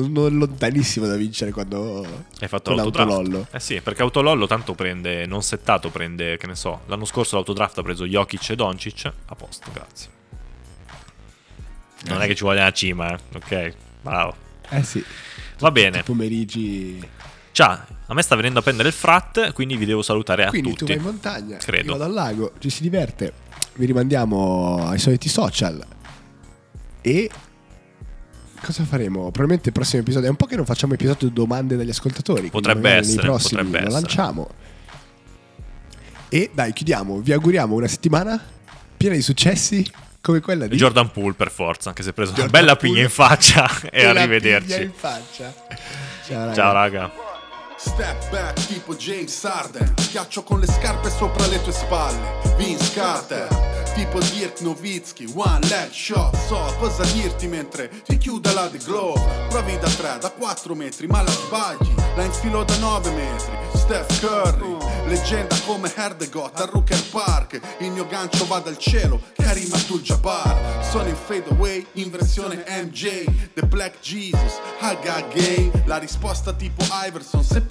non, 0.00 0.36
lontanissimo 0.38 1.06
da 1.06 1.16
vincere 1.16 1.50
quando... 1.50 2.02
Hai 2.40 2.48
fatto 2.48 2.70
con 2.70 2.76
l'autodraft? 2.76 3.10
Autolollo. 3.10 3.46
Eh 3.50 3.60
sì, 3.60 3.80
perché 3.80 4.02
Autolollo 4.02 4.46
tanto 4.46 4.74
prende, 4.74 5.26
non 5.26 5.42
settato, 5.42 5.90
prende, 5.90 6.36
che 6.36 6.46
ne 6.46 6.54
so, 6.54 6.80
l'anno 6.86 7.04
scorso 7.04 7.36
l'autodraft 7.36 7.78
ha 7.78 7.82
preso 7.82 8.04
Jokic 8.06 8.50
e 8.50 8.56
Doncic, 8.56 9.12
a 9.26 9.34
posto, 9.34 9.70
grazie. 9.72 10.10
Non 12.06 12.20
è 12.20 12.26
che 12.26 12.34
ci 12.34 12.42
vuole 12.42 12.60
la 12.60 12.72
cima, 12.72 13.14
eh? 13.14 13.18
ok? 13.34 13.74
Bravo. 14.02 14.36
Eh 14.70 14.82
sì, 14.82 15.02
Va 15.58 15.70
bene. 15.70 16.02
pomeriggi... 16.02 17.08
Ciao, 17.52 17.78
a 18.06 18.14
me 18.14 18.22
sta 18.22 18.34
venendo 18.34 18.58
a 18.58 18.62
prendere 18.62 18.88
il 18.88 18.94
frat, 18.94 19.52
quindi 19.52 19.76
vi 19.76 19.84
devo 19.84 20.02
salutare 20.02 20.44
a 20.44 20.48
Quindi 20.48 20.70
tu 20.70 20.76
tutti. 20.78 20.92
vai 20.92 21.00
in 21.00 21.08
montagna, 21.08 21.56
Credo. 21.58 21.92
io 21.92 21.92
vado 21.92 22.04
al 22.04 22.12
lago, 22.12 22.52
ci 22.58 22.68
si 22.68 22.82
diverte, 22.82 23.32
vi 23.74 23.86
rimandiamo 23.86 24.88
ai 24.88 24.98
soliti 24.98 25.28
social 25.28 25.86
e 27.00 27.30
cosa 28.64 28.84
faremo? 28.84 29.22
Probabilmente 29.24 29.68
il 29.68 29.74
prossimo 29.74 30.02
episodio 30.02 30.26
è 30.28 30.30
un 30.30 30.36
po' 30.36 30.46
che 30.46 30.56
non 30.56 30.64
facciamo 30.64 30.94
episodio 30.94 31.28
domande 31.28 31.76
dagli 31.76 31.90
ascoltatori. 31.90 32.48
Potrebbe 32.50 32.90
essere, 32.90 33.16
nei 33.16 33.24
prossimi 33.24 33.62
potrebbe 33.62 33.80
lo 33.80 33.86
essere. 33.88 34.00
lanciamo. 34.02 34.50
E 36.28 36.50
dai, 36.52 36.72
chiudiamo, 36.72 37.18
vi 37.18 37.32
auguriamo 37.32 37.74
una 37.74 37.86
settimana 37.86 38.40
piena 38.96 39.14
di 39.14 39.22
successi 39.22 39.86
come 40.20 40.40
quella 40.40 40.66
di 40.66 40.76
Jordan 40.76 41.10
Poole 41.10 41.34
per 41.34 41.50
forza, 41.50 41.90
anche 41.90 42.02
se 42.02 42.08
ha 42.10 42.12
preso 42.12 42.30
una 42.32 42.40
Jordan 42.40 42.60
bella 42.60 42.76
Poole. 42.76 42.92
piglia 42.92 43.04
in 43.04 43.10
faccia 43.10 43.70
e 43.84 43.90
piglia 43.90 44.10
arrivederci. 44.10 44.82
in 44.82 44.92
faccia. 44.94 45.54
Ciao, 46.26 46.38
raga. 46.46 46.54
Ciao 46.54 46.72
raga. 46.72 47.23
Step 47.84 48.30
back 48.30 48.66
tipo 48.66 48.94
James 48.94 49.42
Harden. 49.42 49.92
Schiaccio 49.98 50.42
con 50.42 50.58
le 50.58 50.66
scarpe 50.66 51.10
sopra 51.10 51.46
le 51.46 51.60
tue 51.62 51.72
spalle. 51.72 52.18
Vince 52.56 52.92
Carter. 52.94 53.46
Tipo 53.94 54.18
Dirk 54.18 54.60
Nowitzki 54.60 55.32
One 55.34 55.60
leg 55.68 55.90
shot. 55.92 56.34
So 56.48 56.74
cosa 56.78 57.04
dirti 57.12 57.46
mentre 57.46 57.90
ti 58.04 58.16
chiude 58.16 58.52
la 58.52 58.66
The 58.68 58.78
Glove 58.78 59.46
Provi 59.48 59.78
da 59.78 59.88
3, 59.88 60.18
da 60.18 60.30
4 60.30 60.74
metri 60.74 61.06
Ma 61.06 61.22
la 61.22 61.30
sbagli. 61.30 61.94
La 62.16 62.24
infilo 62.24 62.64
da 62.64 62.76
9 62.78 63.10
metri. 63.10 63.52
Steph 63.74 64.18
Curry 64.18 64.74
Leggenda 65.06 65.54
come 65.66 65.92
Herdegot 65.94 66.58
a 66.60 66.64
Rooker 66.64 67.02
Park. 67.10 67.60
Il 67.80 67.90
mio 67.90 68.06
gancio 68.06 68.46
va 68.46 68.58
dal 68.58 68.78
cielo 68.78 69.20
Karim 69.36 69.70
Abdul-Jabbar. 69.70 70.82
Sono 70.90 71.08
in 71.08 71.14
fade 71.14 71.50
away 71.50 71.86
in 71.92 72.10
versione 72.10 72.64
MJ 72.66 73.24
The 73.52 73.66
Black 73.66 74.00
Jesus 74.00 74.58
Haga 74.80 75.26
Gay. 75.28 75.70
La 75.84 75.98
risposta 75.98 76.54
tipo 76.54 76.82
Iverson 77.06 77.44
Se 77.44 77.60